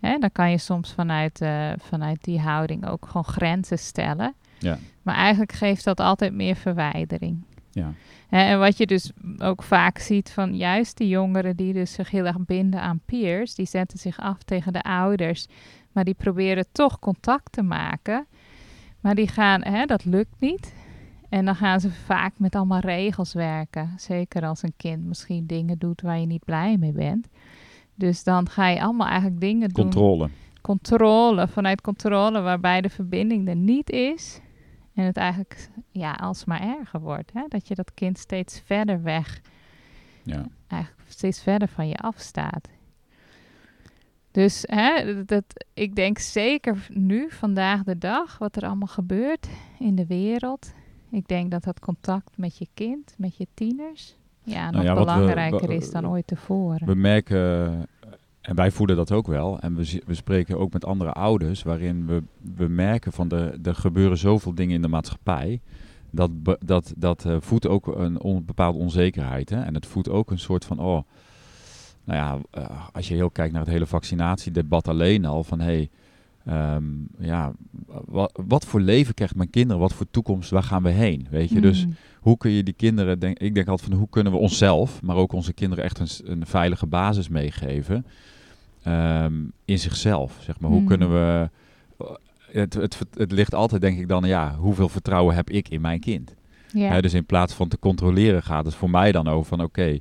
Hè, 0.00 0.18
dan 0.18 0.32
kan 0.32 0.50
je 0.50 0.58
soms 0.58 0.92
vanuit, 0.92 1.40
eh, 1.40 1.70
vanuit 1.78 2.24
die 2.24 2.40
houding 2.40 2.86
ook 2.86 3.06
gewoon 3.06 3.24
grenzen 3.24 3.78
stellen. 3.78 4.34
Ja. 4.58 4.78
Maar 5.02 5.14
eigenlijk 5.14 5.52
geeft 5.52 5.84
dat 5.84 6.00
altijd 6.00 6.32
meer 6.32 6.56
verwijdering. 6.56 7.44
Ja. 7.78 7.92
En 8.28 8.58
wat 8.58 8.76
je 8.76 8.86
dus 8.86 9.12
ook 9.38 9.62
vaak 9.62 9.98
ziet 9.98 10.30
van 10.30 10.56
juist 10.56 10.96
die 10.96 11.08
jongeren 11.08 11.56
die 11.56 11.72
dus 11.72 11.92
zich 11.92 12.10
heel 12.10 12.24
erg 12.24 12.44
binden 12.44 12.80
aan 12.80 13.00
peers, 13.04 13.54
die 13.54 13.66
zetten 13.66 13.98
zich 13.98 14.20
af 14.20 14.42
tegen 14.42 14.72
de 14.72 14.82
ouders, 14.82 15.46
maar 15.92 16.04
die 16.04 16.14
proberen 16.14 16.66
toch 16.72 16.98
contact 16.98 17.52
te 17.52 17.62
maken. 17.62 18.26
Maar 19.00 19.14
die 19.14 19.28
gaan, 19.28 19.62
hè, 19.62 19.84
dat 19.84 20.04
lukt 20.04 20.40
niet. 20.40 20.74
En 21.28 21.44
dan 21.44 21.54
gaan 21.54 21.80
ze 21.80 21.90
vaak 21.90 22.32
met 22.36 22.54
allemaal 22.54 22.80
regels 22.80 23.32
werken. 23.32 23.92
Zeker 23.96 24.42
als 24.42 24.62
een 24.62 24.72
kind 24.76 25.04
misschien 25.04 25.46
dingen 25.46 25.78
doet 25.78 26.00
waar 26.00 26.18
je 26.18 26.26
niet 26.26 26.44
blij 26.44 26.76
mee 26.76 26.92
bent. 26.92 27.28
Dus 27.94 28.24
dan 28.24 28.48
ga 28.48 28.68
je 28.68 28.82
allemaal 28.82 29.06
eigenlijk 29.06 29.40
dingen 29.40 29.68
doen. 29.68 29.84
Controle. 29.84 30.28
Controle, 30.60 31.48
vanuit 31.48 31.80
controle, 31.80 32.40
waarbij 32.40 32.80
de 32.80 32.88
verbinding 32.88 33.48
er 33.48 33.56
niet 33.56 33.90
is. 33.90 34.40
En 34.98 35.04
het 35.04 35.16
eigenlijk 35.16 35.68
ja, 35.90 36.12
alsmaar 36.12 36.60
erger 36.78 37.00
wordt. 37.00 37.32
Hè? 37.32 37.42
Dat 37.48 37.68
je 37.68 37.74
dat 37.74 37.94
kind 37.94 38.18
steeds 38.18 38.60
verder 38.64 39.02
weg, 39.02 39.40
Ja. 40.22 40.46
eigenlijk 40.66 41.02
steeds 41.10 41.42
verder 41.42 41.68
van 41.68 41.88
je 41.88 41.96
afstaat. 41.96 42.68
Dus 44.30 44.64
hè, 44.66 45.24
dat, 45.24 45.44
ik 45.74 45.94
denk 45.96 46.18
zeker 46.18 46.86
nu, 46.92 47.30
vandaag 47.30 47.82
de 47.82 47.98
dag, 47.98 48.38
wat 48.38 48.56
er 48.56 48.62
allemaal 48.66 48.88
gebeurt 48.88 49.48
in 49.78 49.94
de 49.94 50.06
wereld. 50.06 50.72
Ik 51.10 51.28
denk 51.28 51.50
dat 51.50 51.64
dat 51.64 51.80
contact 51.80 52.30
met 52.36 52.58
je 52.58 52.66
kind, 52.74 53.14
met 53.18 53.36
je 53.36 53.46
tieners, 53.54 54.16
ja, 54.42 54.64
nog 54.64 54.72
Nou 54.72 54.84
ja, 54.84 54.92
we- 54.94 54.98
belangrijker 54.98 55.68
we- 55.68 55.74
is 55.74 55.90
dan 55.90 56.08
ooit 56.08 56.26
tevoren. 56.26 56.86
We 56.86 56.94
merken, 56.94 57.86
en 58.48 58.54
wij 58.54 58.70
voelen 58.70 58.96
dat 58.96 59.12
ook 59.12 59.26
wel, 59.26 59.60
en 59.60 59.74
we, 59.74 60.02
we 60.06 60.14
spreken 60.14 60.58
ook 60.58 60.72
met 60.72 60.84
andere 60.84 61.12
ouders, 61.12 61.62
waarin 61.62 62.06
we, 62.06 62.22
we 62.56 62.68
merken 62.68 63.12
van 63.12 63.28
de, 63.28 63.58
er 63.62 63.74
gebeuren 63.74 64.18
zoveel 64.18 64.54
dingen 64.54 64.74
in 64.74 64.82
de 64.82 64.88
maatschappij. 64.88 65.60
Dat, 66.10 66.30
dat, 66.64 66.92
dat 66.96 67.24
eh, 67.24 67.36
voedt 67.40 67.66
ook 67.66 67.86
een 67.86 68.20
on, 68.20 68.44
bepaalde 68.44 68.78
onzekerheid. 68.78 69.50
Hè? 69.50 69.62
En 69.62 69.74
het 69.74 69.86
voedt 69.86 70.08
ook 70.08 70.30
een 70.30 70.38
soort 70.38 70.64
van, 70.64 70.78
oh, 70.78 71.02
nou 72.04 72.18
ja, 72.18 72.38
eh, 72.50 72.88
als 72.92 73.08
je 73.08 73.14
heel 73.14 73.30
kijkt 73.30 73.52
naar 73.52 73.62
het 73.62 73.70
hele 73.70 73.86
vaccinatiedebat 73.86 74.88
alleen 74.88 75.24
al, 75.24 75.44
van 75.44 75.60
hé, 75.60 75.64
hey, 75.64 75.90
ehm, 76.44 76.84
ja, 77.18 77.52
wat, 78.04 78.40
wat 78.46 78.64
voor 78.64 78.80
leven 78.80 79.14
krijgt 79.14 79.34
mijn 79.36 79.50
kinderen, 79.50 79.82
wat 79.82 79.92
voor 79.92 80.06
toekomst, 80.10 80.50
waar 80.50 80.62
gaan 80.62 80.82
we 80.82 80.90
heen? 80.90 81.26
Weet 81.30 81.50
je, 81.50 81.60
dus 81.60 81.86
Mm. 81.86 81.94
hoe 82.20 82.36
kun 82.36 82.50
je 82.50 82.62
die 82.62 82.74
kinderen, 82.74 83.18
denk, 83.18 83.38
ik 83.38 83.54
denk 83.54 83.68
altijd 83.68 83.88
van 83.88 83.98
hoe 83.98 84.08
kunnen 84.10 84.32
we 84.32 84.38
onszelf, 84.38 85.02
maar 85.02 85.16
ook 85.16 85.32
onze 85.32 85.52
kinderen 85.52 85.84
echt 85.84 85.98
een, 85.98 86.30
een 86.30 86.46
veilige 86.46 86.86
basis 86.86 87.28
meegeven 87.28 88.04
ehm, 88.82 89.34
in 89.64 89.78
zichzelf, 89.78 90.38
zeg 90.40 90.60
maar. 90.60 90.70
Hoe 90.70 90.80
Mm. 90.80 90.86
kunnen 90.86 91.10
we, 91.10 91.50
het, 92.52 92.74
het, 92.74 92.94
vert- 92.94 93.18
het 93.18 93.32
ligt 93.32 93.54
altijd 93.54 93.80
denk 93.80 93.98
ik 93.98 94.08
dan, 94.08 94.24
ja, 94.24 94.54
hoeveel 94.56 94.88
vertrouwen 94.88 95.34
heb 95.34 95.50
ik 95.50 95.68
in 95.68 95.80
mijn 95.80 96.00
kind? 96.00 96.34
dus 97.00 97.14
in 97.14 97.26
plaats 97.26 97.54
van 97.54 97.68
te 97.68 97.78
controleren 97.78 98.42
gaat 98.42 98.64
het 98.64 98.74
voor 98.74 98.90
mij 98.90 99.12
dan 99.12 99.28
over 99.28 99.46
van 99.48 99.62
oké, 99.62 99.82
eh, 99.82 99.98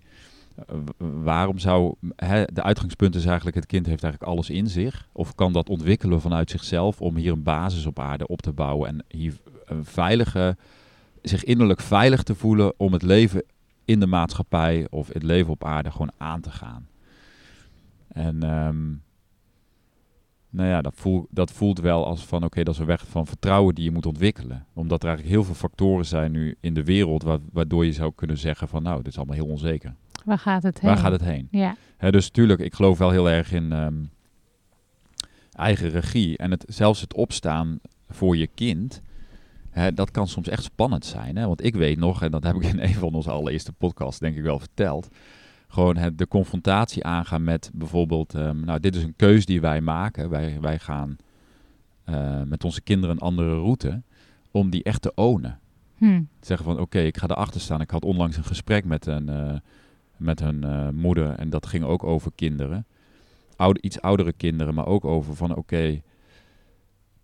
waarom 1.24 1.57
zou, 1.60 1.93
hè, 2.15 2.43
de 2.53 2.63
uitgangspunt 2.63 3.15
is 3.15 3.25
eigenlijk 3.25 3.55
het 3.55 3.65
kind 3.65 3.86
heeft 3.86 4.03
eigenlijk 4.03 4.34
alles 4.34 4.50
in 4.50 4.67
zich, 4.67 5.07
of 5.12 5.36
kan 5.36 5.53
dat 5.53 5.69
ontwikkelen 5.69 6.22
vanuit 6.22 6.50
zichzelf 6.50 7.01
om 7.01 7.15
hier 7.15 7.31
een 7.31 7.43
basis 7.43 7.86
op 7.86 8.00
aarde 8.00 8.27
op 8.27 8.41
te 8.41 8.51
bouwen 8.51 8.88
en 8.89 9.03
hier 9.07 9.34
een 9.65 9.86
veilige, 9.86 10.57
zich 11.22 11.43
innerlijk 11.43 11.81
veilig 11.81 12.24
te 12.24 12.36
voelen 12.36 12.74
om 12.77 12.93
het 12.93 13.01
leven 13.03 13.43
in 13.86 14.00
de 14.00 14.07
maatschappij 14.07 14.88
of 14.89 15.07
het 15.13 15.24
leven 15.24 15.51
op 15.51 15.65
aarde 15.65 15.91
gewoon 15.91 16.12
aan 16.17 16.41
te 16.41 16.51
gaan. 16.51 16.88
En 18.17 18.43
ehm, 18.43 18.86
nou 20.50 20.69
ja, 20.69 20.81
dat, 20.81 20.93
voel, 20.95 21.27
dat 21.29 21.51
voelt 21.51 21.79
wel 21.79 22.05
als 22.05 22.25
van 22.25 22.43
oké, 22.43 22.63
dat 22.63 22.74
is 22.74 22.79
een 22.79 22.86
weg 22.86 23.07
van 23.07 23.25
vertrouwen 23.27 23.75
die 23.75 23.83
je 23.83 23.91
moet 23.91 24.05
ontwikkelen. 24.05 24.65
Omdat 24.74 25.01
er 25.03 25.07
eigenlijk 25.07 25.36
heel 25.38 25.45
veel 25.45 25.55
factoren 25.55 26.05
zijn 26.05 26.31
nu 26.31 26.55
in 26.59 26.74
de 26.74 26.83
wereld 26.83 27.24
wa- 27.24 27.39
waardoor 27.51 27.86
je 27.86 27.91
zou 27.91 28.12
kunnen 28.15 28.38
zeggen 28.38 28.67
van 28.67 28.83
nou, 28.83 28.97
dit 28.97 29.07
is 29.07 29.17
allemaal 29.17 29.36
heel 29.36 29.47
onzeker. 29.47 29.95
Waar 30.25 30.38
gaat 30.39 30.63
het 30.63 30.79
heen? 30.79 30.89
Waar 30.89 31.00
gaat 31.00 31.12
het 31.12 31.21
heen? 31.24 31.47
Ja, 32.00 32.12
dus 32.12 32.29
tuurlijk, 32.29 32.59
ik 32.59 32.74
geloof 32.74 32.97
wel 32.97 33.12
heel 33.12 33.29
erg 33.29 33.51
in 33.51 33.71
ehm, 33.71 33.95
eigen 35.51 35.89
regie. 35.89 36.38
En 36.38 36.51
het, 36.51 36.65
zelfs 36.67 37.01
het 37.01 37.13
opstaan 37.13 37.79
voor 38.09 38.38
je 38.38 38.47
kind, 38.47 39.01
dat 39.93 40.12
kan 40.12 40.27
soms 40.27 40.47
echt 40.47 40.63
spannend 40.63 41.05
zijn. 41.05 41.36
Hè? 41.38 41.47
Want 41.47 41.63
ik 41.63 41.75
weet 41.75 41.97
nog, 41.97 42.21
en 42.21 42.31
dat 42.31 42.43
heb 42.43 42.55
ik 42.55 42.63
in 42.63 42.79
een 42.79 42.93
van 42.93 43.13
onze 43.13 43.29
allereerste 43.31 43.71
podcasts 43.74 44.19
denk 44.19 44.36
ik 44.36 44.43
wel 44.43 44.59
verteld. 44.59 45.07
Gewoon 45.67 45.97
het, 45.97 46.17
de 46.17 46.27
confrontatie 46.27 47.03
aangaan 47.03 47.43
met 47.43 47.71
bijvoorbeeld, 47.74 48.33
ehm, 48.33 48.59
nou 48.59 48.79
dit 48.79 48.95
is 48.95 49.03
een 49.03 49.15
keus 49.15 49.45
die 49.45 49.62
wij 49.62 49.81
maken. 49.81 50.29
Wij, 50.29 50.57
wij 50.62 50.79
gaan 50.79 51.17
eh, 52.03 52.41
met 52.43 52.63
onze 52.63 52.81
kinderen 52.81 53.15
een 53.15 53.21
andere 53.21 53.55
route, 53.55 54.01
om 54.51 54.69
die 54.69 54.83
echt 54.83 55.01
te 55.01 55.12
ownen 55.15 55.59
hm. 55.97 56.21
zeggen 56.41 56.65
van 56.65 56.79
oké, 56.79 57.00
ik 57.00 57.17
ga 57.17 57.27
erachter 57.27 57.62
staan. 57.62 57.81
Ik 57.81 57.91
had 57.91 58.05
onlangs 58.05 58.38
een 58.38 58.43
gesprek 58.43 58.86
met 58.86 59.05
een, 59.05 59.29
eh, 59.29 59.55
met 60.17 60.39
hun 60.39 60.63
eh, 60.63 60.89
moeder 60.89 61.29
en 61.29 61.50
dat 61.50 61.65
ging 61.65 61.83
ook 61.83 62.03
over 62.03 62.31
kinderen. 62.36 62.86
Oude, 63.55 63.81
iets 63.81 64.01
oudere 64.01 64.33
kinderen, 64.33 64.74
maar 64.74 64.86
ook 64.86 65.05
over 65.05 65.36
van 65.36 65.55
oké, 65.55 66.01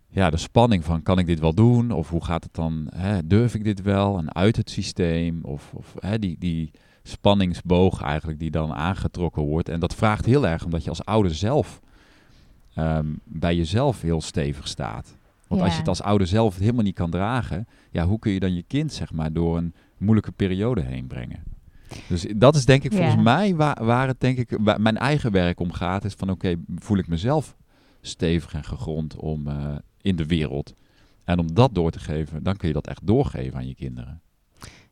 ja, 0.08 0.30
de 0.30 0.36
spanning 0.36 0.84
van 0.84 1.02
kan 1.02 1.18
ik 1.18 1.26
dit 1.26 1.40
wel 1.40 1.54
doen? 1.54 1.90
Of 1.90 2.10
hoe 2.10 2.24
gaat 2.24 2.44
het 2.44 2.54
dan? 2.54 2.86
Hè, 2.94 3.26
durf 3.26 3.54
ik 3.54 3.64
dit 3.64 3.82
wel? 3.82 4.18
En 4.18 4.34
uit 4.34 4.56
het 4.56 4.70
systeem? 4.70 5.40
Of, 5.42 5.72
of 5.74 5.94
hè, 5.98 6.18
die, 6.18 6.36
die 6.38 6.70
spanningsboog 7.08 8.02
eigenlijk 8.02 8.38
die 8.38 8.50
dan 8.50 8.74
aangetrokken 8.74 9.42
wordt. 9.42 9.68
En 9.68 9.80
dat 9.80 9.94
vraagt 9.94 10.24
heel 10.24 10.46
erg 10.46 10.64
omdat 10.64 10.84
je 10.84 10.88
als 10.90 11.04
ouder 11.04 11.34
zelf 11.34 11.80
ehm, 12.74 13.06
bij 13.24 13.56
jezelf 13.56 14.00
heel 14.00 14.20
stevig 14.20 14.68
staat. 14.68 15.16
Want 15.48 15.60
als 15.60 15.72
je 15.72 15.78
het 15.78 15.88
als 15.88 16.02
ouder 16.02 16.26
zelf 16.26 16.58
helemaal 16.58 16.82
niet 16.82 16.94
kan 16.94 17.10
dragen, 17.10 17.66
ja, 17.90 18.06
hoe 18.06 18.18
kun 18.18 18.32
je 18.32 18.40
dan 18.40 18.54
je 18.54 18.62
kind 18.62 18.92
zeg 18.92 19.12
maar 19.12 19.32
door 19.32 19.56
een 19.56 19.74
moeilijke 19.98 20.32
periode 20.32 20.80
heen 20.80 21.06
brengen? 21.06 21.42
Dus 22.08 22.26
dat 22.36 22.54
is 22.54 22.64
denk 22.64 22.82
ik 22.82 22.92
Ja. 22.92 22.98
volgens 22.98 23.22
mij 23.22 23.54
waar, 23.54 23.84
waar 23.84 24.06
het 24.06 24.20
denk 24.20 24.38
ik 24.38 24.58
waar 24.60 24.80
mijn 24.80 24.98
eigen 24.98 25.32
werk 25.32 25.60
om 25.60 25.72
gaat, 25.72 26.04
is 26.04 26.14
van 26.14 26.30
oké, 26.30 26.54
voel 26.76 26.98
ik 26.98 27.08
mezelf 27.08 27.56
stevig 28.00 28.54
en 28.54 28.64
gegrond 28.64 29.16
om 29.16 29.48
eh, 29.48 29.74
in 30.00 30.16
de 30.16 30.26
wereld. 30.26 30.74
En 31.24 31.38
om 31.38 31.54
dat 31.54 31.74
door 31.74 31.90
te 31.90 31.98
geven, 31.98 32.42
dan 32.42 32.56
kun 32.56 32.68
je 32.68 32.74
dat 32.74 32.86
echt 32.86 33.06
doorgeven 33.06 33.58
aan 33.58 33.66
je 33.68 33.74
kinderen. 33.74 34.20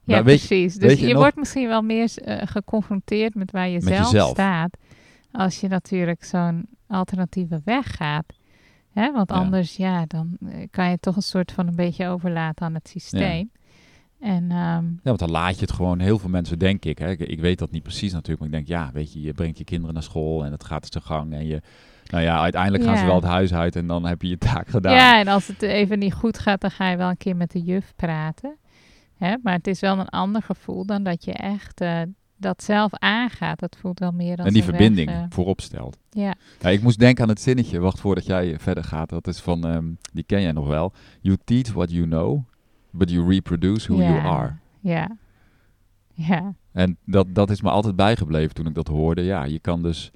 Ja, 0.04 0.16
je- 0.16 0.23
precies. 0.23 0.75
Dus 0.75 1.00
je, 1.00 1.14
wordt 1.14 1.37
misschien 1.37 1.68
wel 1.68 1.82
meer 1.82 2.12
eh, 2.16 2.47
geconfronteerd 2.47 3.35
met 3.35 3.50
waar 3.50 3.68
je 3.68 3.75
Met 3.75 3.82
zelf 3.94 4.11
jezelf. 4.11 4.30
staat. 4.30 4.76
Als 5.32 5.61
je 5.61 5.68
natuurlijk 5.68 6.25
zo'n 6.25 6.66
alternatieve 6.87 7.61
weg 7.64 7.97
gaat. 7.97 8.25
Hè? 8.92 9.12
Want 9.12 9.30
anders, 9.30 9.76
ja, 9.76 10.04
dan 10.06 10.37
eh, 10.49 10.66
kan 10.71 10.90
je 10.90 10.99
toch 11.00 11.16
een 11.16 11.23
soort 11.23 11.52
van 11.52 11.66
een 11.66 11.76
beetje 11.76 12.09
overlaten 12.09 12.66
aan 12.66 12.75
het 12.75 12.88
systeem. 12.88 13.50
En 14.21 14.50
ehm, 14.50 14.85
Ja, 14.85 14.99
want 15.02 15.18
dan 15.18 15.30
laat 15.30 15.54
je 15.54 15.61
het 15.61 15.73
gewoon, 15.73 15.99
heel 16.00 16.18
veel 16.18 16.30
mensen 16.30 16.59
denk 16.59 16.85
ik, 16.85 16.99
hè, 16.99 17.11
ik, 17.11 17.21
ik 17.21 17.40
weet 17.40 17.59
dat 17.59 17.71
niet 17.71 17.82
precies 17.82 18.12
natuurlijk, 18.12 18.38
maar 18.38 18.49
ik 18.49 18.54
denk 18.54 18.66
ja, 18.80 18.90
weet 18.92 19.12
je, 19.12 19.21
je 19.21 19.32
brengt 19.32 19.59
je 19.59 19.64
kinderen 19.64 19.94
naar 19.94 20.02
school 20.02 20.44
en 20.44 20.52
het 20.52 20.64
gaat 20.64 20.87
zijn 20.92 21.04
gang 21.04 21.32
en 21.32 21.47
je, 21.47 21.61
nou 22.11 22.23
ja, 22.25 22.40
uiteindelijk 22.40 22.85
gaan 22.85 22.99
ze 22.99 23.04
wel 23.04 23.14
het 23.14 23.25
huis 23.25 23.54
uit 23.54 23.76
en 23.76 23.87
dan 23.87 24.04
heb 24.06 24.23
je 24.23 24.28
je 24.28 24.38
taak 24.38 24.68
gedaan. 24.68 24.94
ja, 24.94 25.21
en 25.21 25.28
als 25.28 25.47
het 25.47 25.62
even 25.62 25.99
niet 25.99 26.14
goed 26.14 26.38
gaat, 26.38 26.61
dan 26.61 26.71
ga 26.71 26.90
je 26.90 26.97
wel 26.97 27.09
een 27.09 27.16
keer 27.16 27.37
met 27.37 27.50
de 27.50 27.61
juf 27.62 27.92
praten. 27.97 28.56
Hè? 29.23 29.37
Maar 29.43 29.55
het 29.55 29.67
is 29.67 29.81
wel 29.81 29.99
een 29.99 30.09
ander 30.09 30.43
gevoel 30.43 30.87
dan 30.87 31.02
dat 31.02 31.25
je 31.25 31.33
echt 31.33 31.81
eh, 31.81 32.00
dat 32.37 32.62
zelf 32.62 32.95
aangaat. 32.95 33.59
Dat 33.59 33.76
voelt 33.81 33.99
wel 33.99 34.12
meer 34.12 34.37
als 34.37 34.47
en 34.47 34.52
die 34.52 34.62
een 34.62 34.71
weg, 34.71 34.76
verbinding 34.76 35.11
eh, 35.11 35.25
voorop 35.29 35.61
stelt. 35.61 35.99
ja. 36.11 36.35
Ja, 36.61 36.69
ik 36.69 36.83
moest 36.83 36.99
denken 36.99 37.23
aan 37.23 37.29
het 37.29 37.41
zinnetje, 37.41 37.79
wacht 37.79 38.00
voordat 38.00 38.26
jij 38.26 38.59
verder 38.59 38.85
gaat. 38.85 39.09
Dat 39.09 39.26
is 39.26 39.41
van, 39.41 39.67
ehm, 39.67 39.85
die 40.12 40.25
ken 40.25 40.43
jij 40.43 40.52
nog 40.52 40.67
wel. 40.67 40.93
You 41.21 41.37
teach 41.45 41.73
what 41.73 41.91
you 41.91 42.05
know, 42.05 42.41
but 42.91 43.11
you 43.11 43.29
reproduce 43.29 43.93
who 43.93 44.02
you 44.02 44.19
are. 44.19 44.57
Ja. 44.81 45.17
Ja. 46.14 46.55
En 46.73 46.97
dat, 47.05 47.26
dat 47.35 47.50
is 47.50 47.62
me 47.62 47.71
altijd 47.71 47.97
bijgebleven 47.97 48.55
toen 48.55 48.67
ik 48.67 48.75
dat 48.75 48.88
hoorde. 48.88 49.23
Ja, 49.23 49.45
je 49.45 49.59
kan 49.59 49.83
dus, 49.83 50.11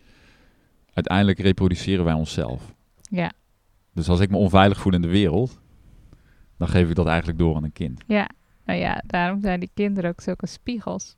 uiteindelijk 0.93 1.39
reproduceren 1.39 2.05
wij 2.05 2.15
onszelf. 2.15 2.75
Ja. 3.01 3.33
Dus 3.93 4.09
als 4.09 4.21
ik 4.21 4.31
me 4.31 4.37
onveilig 4.37 4.81
voel 4.81 4.95
in 4.95 5.03
de 5.03 5.09
wereld, 5.09 5.61
dan 6.59 6.69
geef 6.69 6.89
ik 6.89 6.95
dat 6.95 7.07
eigenlijk 7.07 7.39
door 7.39 7.57
aan 7.57 7.65
een 7.65 7.73
kind. 7.73 8.03
Ja, 8.07 8.29
nou 8.67 8.79
ja, 8.79 9.03
daarom 9.07 9.41
zijn 9.41 9.61
die 9.61 9.71
kinderen 9.75 10.11
ook 10.11 10.21
zulke 10.21 10.47
spiegels. 10.47 11.17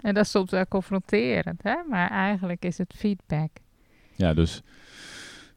En 0.00 0.14
dat 0.14 0.24
is 0.24 0.30
soms 0.30 0.50
wel 0.50 0.66
confronterend, 0.66 1.62
hè? 1.62 1.76
maar 1.88 2.10
eigenlijk 2.10 2.64
is 2.64 2.78
het 2.78 2.94
feedback. 2.96 3.50
Ja, 4.16 4.34
dus, 4.34 4.62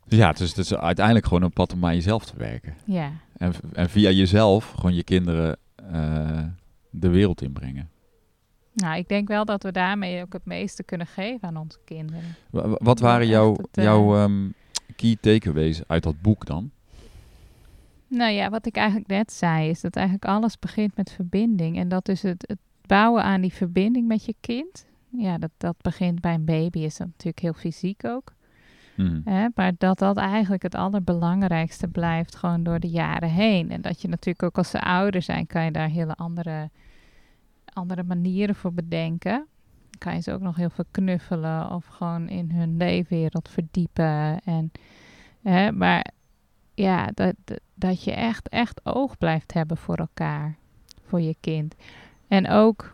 dus 0.05 0.19
ja, 0.19 0.27
het 0.29 0.39
is, 0.39 0.49
het 0.49 0.57
is 0.57 0.73
uiteindelijk 0.75 1.25
gewoon 1.25 1.41
een 1.43 1.53
pad 1.53 1.73
om 1.73 1.85
aan 1.85 1.95
jezelf 1.95 2.25
te 2.25 2.37
werken. 2.37 2.75
Ja, 2.85 3.11
En, 3.37 3.53
en 3.73 3.89
via 3.89 4.09
jezelf 4.09 4.71
gewoon 4.71 4.93
je 4.95 5.03
kinderen 5.03 5.57
eh, 5.91 6.43
de 6.89 7.09
wereld 7.09 7.41
inbrengen. 7.41 7.89
nou, 8.73 8.97
ik 8.97 9.07
denk 9.07 9.27
wel 9.27 9.45
dat 9.45 9.63
we 9.63 9.71
daarmee 9.71 10.21
ook 10.21 10.33
het 10.33 10.45
meeste 10.45 10.83
kunnen 10.83 11.07
geven 11.07 11.47
aan 11.47 11.57
onze 11.57 11.77
kinderen. 11.85 12.35
Wa- 12.49 12.67
wa- 12.67 12.77
Wat 12.81 12.99
waren 12.99 13.27
jouw, 13.27 13.55
eh, 13.71 13.83
jouw 13.83 14.15
ehm, 14.15 14.49
key 14.95 15.17
takeaways 15.21 15.81
uit 15.87 16.03
dat 16.03 16.21
boek 16.21 16.45
dan? 16.45 16.71
Nou 18.07 18.31
ja, 18.31 18.49
wat 18.49 18.65
ik 18.65 18.75
eigenlijk 18.75 19.07
net 19.07 19.31
zei, 19.31 19.69
is 19.69 19.81
dat 19.81 19.95
eigenlijk 19.95 20.25
alles 20.25 20.59
begint 20.59 20.95
met 20.95 21.11
verbinding. 21.11 21.77
En 21.77 21.87
dat 21.87 22.09
is 22.09 22.21
het, 22.23 22.43
het 22.47 22.59
bouwen 22.87 23.23
aan 23.23 23.41
die 23.41 23.53
verbinding 23.53 24.07
met 24.07 24.25
je 24.25 24.35
kind. 24.39 24.85
Ja, 25.09 25.37
dat, 25.37 25.51
dat 25.57 25.75
begint 25.81 26.21
bij 26.21 26.33
een 26.33 26.45
baby, 26.45 26.79
is 26.79 26.97
dat 26.97 27.07
natuurlijk 27.07 27.39
heel 27.39 27.53
fysiek 27.53 28.05
ook. 28.05 28.33
Mhm. 28.95 29.21
Hè? 29.25 29.47
Maar 29.55 29.71
dat 29.77 29.99
dat 29.99 30.17
eigenlijk 30.17 30.63
het 30.63 30.75
allerbelangrijkste 30.75 31.87
blijft, 31.87 32.35
gewoon 32.35 32.63
door 32.63 32.79
de 32.79 32.89
jaren 32.89 33.29
heen. 33.29 33.71
En 33.71 33.81
dat 33.81 34.01
je 34.01 34.07
natuurlijk 34.07 34.43
ook 34.43 34.57
als 34.57 34.69
ze 34.69 34.81
ouder 34.81 35.21
zijn, 35.21 35.47
kan 35.47 35.63
je 35.63 35.71
daar 35.71 35.89
hele 35.89 36.15
andere, 36.15 36.69
andere 37.73 38.03
manieren 38.03 38.55
voor 38.55 38.73
bedenken. 38.73 39.47
Dan 39.89 39.99
kan 39.99 40.13
je 40.15 40.21
ze 40.21 40.31
ook 40.31 40.41
nog 40.41 40.55
heel 40.55 40.69
veel 40.69 40.85
knuffelen 40.91 41.71
of 41.71 41.85
gewoon 41.85 42.29
in 42.29 42.51
hun 42.51 42.77
leefwereld 42.77 43.49
verdiepen. 43.49 44.39
En, 44.43 44.71
hè? 45.41 45.71
Maar 45.71 46.11
ja, 46.75 47.09
dat, 47.13 47.33
dat- 47.75 48.03
je 48.03 48.11
echt, 48.13 48.49
echt 48.49 48.81
oog 48.83 49.17
blijft 49.17 49.53
hebben 49.53 49.77
voor 49.77 49.95
elkaar, 49.95 50.57
voor 51.03 51.21
je 51.21 51.35
kind. 51.39 51.75
En 52.27 52.49
ook, 52.49 52.93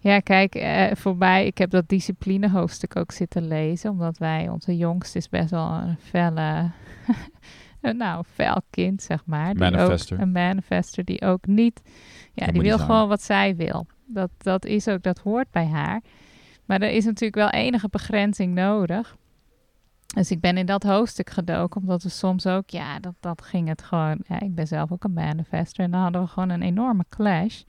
Ja, 0.00 0.20
kijk, 0.20 0.54
eh, 0.54 0.94
voor 0.94 1.16
mij, 1.16 1.46
ik 1.46 1.58
heb 1.58 1.70
dat 1.70 1.88
discipline 1.88 2.50
hoofdstuk 2.50 2.96
ook 2.96 3.12
zitten 3.12 3.46
lezen, 3.48 3.90
omdat 3.90 4.18
wij, 4.18 4.48
onze 4.48 4.76
jongste 4.76 5.18
is 5.18 5.28
best 5.28 5.50
wel 5.50 5.72
een 5.72 5.96
felle, 6.00 6.70
een, 7.80 7.96
nou, 8.06 8.24
fel 8.32 8.62
kind, 8.70 9.02
zeg 9.02 9.22
maar. 9.26 9.54
Die 9.54 9.70
Manifester. 9.70 10.16
Ook, 10.16 10.22
een 10.22 10.32
manifester 10.32 11.04
die 11.04 11.22
ook 11.22 11.46
niet, 11.46 11.80
ja, 12.32 12.44
Dat 12.44 12.54
die 12.54 12.62
wil 12.62 12.78
gewoon 12.78 13.08
wat 13.08 13.22
zij 13.22 13.56
wil. 13.56 13.86
Dat, 14.06 14.30
dat 14.38 14.64
is 14.64 14.88
ook, 14.88 15.02
dat 15.02 15.18
hoort 15.18 15.50
bij 15.50 15.66
haar. 15.66 16.02
Maar 16.64 16.80
er 16.82 16.90
is 16.90 17.04
natuurlijk 17.04 17.34
wel 17.34 17.50
enige 17.62 17.88
begrenzing 17.88 18.54
nodig. 18.54 19.16
Dus 20.14 20.30
ik 20.30 20.40
ben 20.40 20.56
in 20.56 20.66
dat 20.66 20.82
hoofdstuk 20.82 21.30
gedoken, 21.30 21.80
omdat 21.80 22.02
we 22.02 22.08
soms 22.08 22.46
ook, 22.46 22.70
ja, 22.70 23.00
dat, 23.00 23.14
dat 23.20 23.42
ging 23.42 23.68
het 23.68 23.82
gewoon. 23.82 24.20
Ja, 24.28 24.40
ik 24.40 24.54
ben 24.54 24.66
zelf 24.66 24.92
ook 24.92 25.04
een 25.04 25.12
manifester 25.12 25.84
en 25.84 25.90
dan 25.90 26.00
hadden 26.00 26.20
we 26.20 26.28
gewoon 26.28 26.48
een 26.48 26.62
enorme 26.62 27.04
clash. 27.08 27.62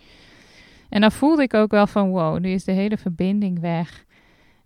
En 0.89 1.01
dan 1.01 1.12
voelde 1.12 1.43
ik 1.43 1.53
ook 1.53 1.72
wel 1.72 1.88
van, 1.88 2.10
wow, 2.10 2.39
nu 2.39 2.50
is 2.50 2.63
de 2.63 2.72
hele 2.72 2.98
verbinding 2.98 3.60
weg. 3.60 4.05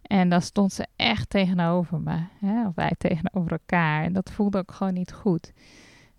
En 0.01 0.29
dan 0.29 0.41
stond 0.41 0.73
ze 0.73 0.87
echt 0.95 1.29
tegenover 1.29 1.99
me, 1.99 2.19
hè? 2.39 2.67
of 2.67 2.75
wij 2.75 2.91
tegenover 2.97 3.51
elkaar. 3.51 4.03
En 4.03 4.13
dat 4.13 4.31
voelde 4.31 4.57
ook 4.57 4.71
gewoon 4.71 4.93
niet 4.93 5.13
goed. 5.13 5.53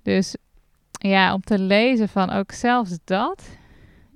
Dus 0.03 0.37
ja, 0.91 1.35
om 1.35 1.41
te 1.41 1.59
lezen 1.59 2.09
van 2.09 2.31
ook 2.31 2.53
zelfs 2.53 2.99
dat, 3.05 3.59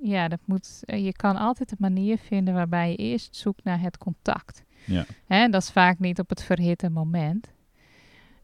ja, 0.02 0.28
dat 0.28 0.40
moet, 0.45 0.83
eh, 0.85 1.04
je 1.04 1.12
kan 1.12 1.37
altijd 1.37 1.71
een 1.71 1.76
manier 1.80 2.18
vinden 2.18 2.54
waarbij 2.54 2.90
je 2.90 2.97
eerst 2.97 3.37
zoekt 3.37 3.64
naar 3.64 3.80
het 3.80 3.99
contact. 3.99 4.64
Ja. 4.88 5.04
Hè, 5.26 5.42
en 5.42 5.50
dat 5.50 5.62
is 5.62 5.71
vaak 5.71 5.99
niet 5.99 6.18
op 6.18 6.28
het 6.28 6.42
verhitte 6.42 6.88
moment. 6.90 7.52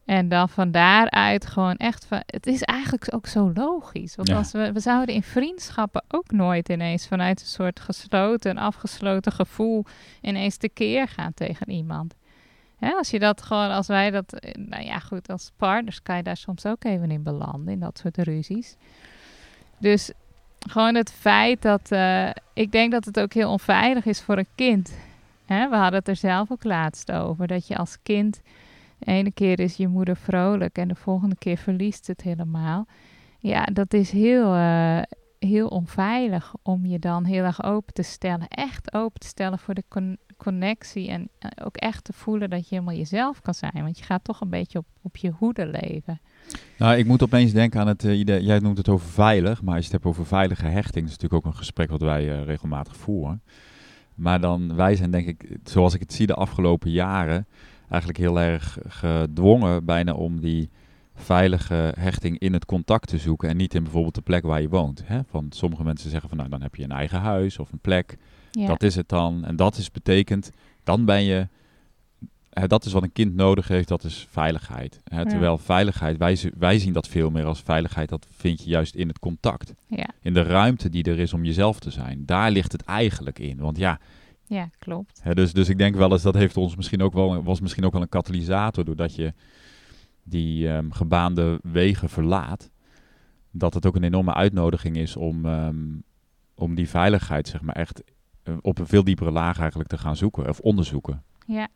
En 0.04 0.28
dan 0.28 0.48
van 0.48 0.70
daaruit 0.70 1.46
gewoon 1.46 1.76
echt 1.76 2.04
van. 2.06 2.22
Het 2.26 2.46
is 2.46 2.62
eigenlijk 2.62 3.14
ook 3.14 3.26
zo 3.26 3.50
logisch. 3.54 4.14
Want 4.14 4.28
Ja. 4.28 4.36
als 4.36 4.52
we, 4.52 4.72
we 4.72 4.80
zouden 4.80 5.14
in 5.14 5.22
vriendschappen 5.22 6.04
ook 6.08 6.30
nooit 6.30 6.68
ineens 6.68 7.06
vanuit 7.06 7.40
een 7.40 7.46
soort 7.46 7.80
gesloten, 7.80 8.58
afgesloten 8.58 9.32
gevoel 9.32 9.84
ineens 10.20 10.56
tekeer 10.56 11.08
gaan 11.08 11.34
tegen 11.34 11.70
iemand. 11.70 12.14
Hè, 12.78 12.90
als 12.90 13.10
je 13.10 13.18
dat 13.18 13.42
gewoon, 13.42 13.70
als 13.70 13.86
wij 13.86 14.10
dat, 14.10 14.32
eh, 14.32 14.54
nou 14.54 14.84
ja, 14.84 14.98
goed, 14.98 15.28
als 15.28 15.52
partners 15.56 16.02
kan 16.02 16.16
je 16.16 16.22
daar 16.22 16.36
soms 16.36 16.66
ook 16.66 16.84
even 16.84 17.10
in 17.10 17.22
belanden, 17.22 17.72
in 17.72 17.80
dat 17.80 17.98
soort 17.98 18.16
ruzies. 18.18 18.76
Dus 19.78 20.10
gewoon 20.68 20.94
het 20.94 21.12
feit 21.12 21.62
dat, 21.62 21.90
eh, 21.90 22.30
ik 22.52 22.72
denk 22.72 22.92
dat 22.92 23.04
het 23.04 23.20
ook 23.20 23.32
heel 23.32 23.50
onveilig 23.50 24.04
is 24.04 24.20
voor 24.20 24.38
een 24.38 24.48
kind. 24.54 24.94
Hè, 25.44 25.68
we 25.68 25.76
hadden 25.76 25.98
het 25.98 26.08
er 26.08 26.16
zelf 26.16 26.50
ook 26.50 26.64
laatst 26.64 27.12
over, 27.12 27.46
dat 27.46 27.66
je 27.66 27.76
als 27.76 27.98
kind, 28.02 28.40
de 28.98 29.06
ene 29.06 29.32
keer 29.32 29.60
is 29.60 29.76
je 29.76 29.88
moeder 29.88 30.16
vrolijk 30.16 30.78
en 30.78 30.88
de 30.88 30.94
volgende 30.94 31.36
keer 31.36 31.56
verliest 31.56 32.06
het 32.06 32.20
helemaal. 32.20 32.86
Ja, 33.38 33.64
dat 33.64 33.94
is 33.94 34.10
heel, 34.10 34.54
eh, 34.54 35.02
heel 35.38 35.68
onveilig 35.68 36.54
om 36.62 36.86
je 36.86 36.98
dan 36.98 37.24
heel 37.24 37.44
erg 37.44 37.64
open 37.64 37.94
te 37.94 38.02
stellen. 38.02 38.48
Echt 38.48 38.94
open 38.94 39.20
te 39.20 39.26
stellen 39.26 39.58
voor 39.58 39.74
de 39.74 39.84
con- 39.88 40.18
connectie 40.36 41.08
en 41.08 41.28
eh, 41.38 41.64
ook 41.64 41.76
echt 41.76 42.04
te 42.04 42.12
voelen 42.12 42.50
dat 42.50 42.68
je 42.68 42.74
helemaal 42.74 42.96
jezelf 42.96 43.40
kan 43.40 43.54
zijn. 43.54 43.72
Want 43.82 43.98
je 43.98 44.04
gaat 44.04 44.24
toch 44.24 44.40
een 44.40 44.50
beetje 44.50 44.78
op, 44.78 44.86
op 45.02 45.16
je 45.16 45.30
hoede 45.30 45.66
leven. 45.66 46.20
Nou, 46.78 46.96
ik 46.96 47.06
moet 47.06 47.22
opeens 47.22 47.52
denken 47.52 47.80
aan 47.80 47.86
het 47.86 48.04
eh, 48.04 48.18
idee, 48.18 48.42
jij 48.42 48.58
noemt 48.58 48.78
het 48.78 48.88
over 48.88 49.08
veilig, 49.08 49.62
maar 49.62 49.74
als 49.74 49.86
je 49.86 49.92
het 49.92 50.02
hebt 50.02 50.14
over 50.14 50.26
veilige 50.26 50.66
hechting, 50.66 51.04
dat 51.04 51.14
is 51.14 51.20
natuurlijk 51.20 51.46
ook 51.46 51.52
een 51.52 51.58
gesprek 51.58 51.90
wat 51.90 52.00
wij 52.02 52.42
regelmatig 52.44 52.96
voeren. 52.96 53.42
Maar 54.14 54.40
dan, 54.40 54.74
wij 54.74 54.96
zijn 54.96 55.10
denk 55.10 55.26
ik, 55.26 55.58
zoals 55.64 55.94
ik 55.94 56.00
het 56.00 56.12
zie 56.12 56.26
de 56.26 56.34
afgelopen 56.34 56.90
jaren, 56.90 57.46
eigenlijk 57.88 58.18
heel 58.18 58.40
erg 58.40 58.78
gedwongen 58.88 59.84
bijna 59.84 60.12
om 60.12 60.40
die 60.40 60.70
veilige 61.14 61.94
hechting 61.98 62.38
in 62.38 62.52
het 62.52 62.64
contact 62.64 63.08
te 63.08 63.18
zoeken 63.18 63.48
en 63.48 63.56
niet 63.56 63.74
in 63.74 63.82
bijvoorbeeld 63.82 64.14
de 64.14 64.20
plek 64.20 64.42
waar 64.42 64.60
je 64.60 64.68
woont. 64.68 65.02
Hè? 65.04 65.20
Van 65.30 65.46
sommige 65.50 65.84
mensen 65.84 66.10
zeggen 66.10 66.28
van 66.28 66.38
nou 66.38 66.50
dan 66.50 66.62
heb 66.62 66.74
je 66.74 66.84
een 66.84 66.92
eigen 66.92 67.20
huis 67.20 67.58
of 67.58 67.72
een 67.72 67.78
plek, 67.78 68.16
Ja, 68.50 68.66
dat 68.66 68.82
is 68.82 68.94
het 68.94 69.08
dan. 69.08 69.44
En 69.44 69.56
dat 69.56 69.76
is 69.76 69.90
betekent, 69.90 70.50
dan 70.84 71.04
ben 71.04 71.24
je, 71.24 71.48
dat 72.66 72.84
is 72.84 72.92
wat 72.92 73.02
een 73.02 73.12
kind 73.12 73.34
nodig 73.34 73.68
heeft, 73.68 73.88
dat 73.88 74.04
is 74.04 74.26
veiligheid. 74.30 75.00
Ja. 75.04 75.24
Terwijl 75.24 75.58
veiligheid, 75.58 76.16
wij, 76.16 76.38
wij 76.58 76.78
zien 76.78 76.92
dat 76.92 77.08
veel 77.08 77.30
meer 77.30 77.44
als 77.44 77.60
veiligheid, 77.60 78.08
dat 78.08 78.26
vind 78.30 78.62
je 78.62 78.68
juist 78.70 78.94
in 78.94 79.08
het 79.08 79.18
contact. 79.18 79.74
ja, 79.86 80.08
In 80.20 80.34
de 80.34 80.42
ruimte 80.42 80.88
die 80.88 81.04
er 81.04 81.18
is 81.18 81.32
om 81.32 81.44
jezelf 81.44 81.78
te 81.78 81.90
zijn. 81.90 82.22
Daar 82.26 82.50
ligt 82.50 82.72
het 82.72 82.82
eigenlijk 82.82 83.38
in. 83.38 83.56
Want 83.58 83.78
ja, 83.78 83.98
ja, 84.46 84.68
klopt. 84.78 85.20
hè, 85.22 85.34
dus, 85.34 85.52
dus 85.52 85.68
ik 85.68 85.78
denk 85.78 85.94
wel 85.94 86.12
eens, 86.12 86.22
dat 86.22 86.34
heeft 86.34 86.56
ons 86.56 86.76
misschien 86.76 87.02
ook 87.02 87.12
wel, 87.12 87.42
was 87.42 87.60
misschien 87.60 87.84
ook 87.84 87.92
wel 87.92 88.02
een 88.02 88.08
katalysator, 88.08 88.84
doordat 88.84 89.14
je 89.14 89.32
die 90.22 90.68
ehm, 90.68 90.90
gebaande 90.90 91.58
wegen 91.62 92.08
verlaat. 92.08 92.70
Dat 93.50 93.74
het 93.74 93.86
ook 93.86 93.96
een 93.96 94.04
enorme 94.04 94.34
uitnodiging 94.34 94.96
is 94.96 95.16
om, 95.16 95.46
ehm, 95.46 95.76
om 96.54 96.74
die 96.74 96.88
veiligheid, 96.88 97.48
zeg 97.48 97.60
maar, 97.60 97.74
echt 97.74 98.02
eh, 98.42 98.54
op 98.60 98.78
een 98.78 98.86
veel 98.86 99.04
diepere 99.04 99.30
laag 99.30 99.58
eigenlijk 99.58 99.88
te 99.88 99.98
gaan 99.98 100.16
zoeken 100.16 100.48
of 100.48 100.60
onderzoeken. 100.60 101.22
Ja. 101.46 101.68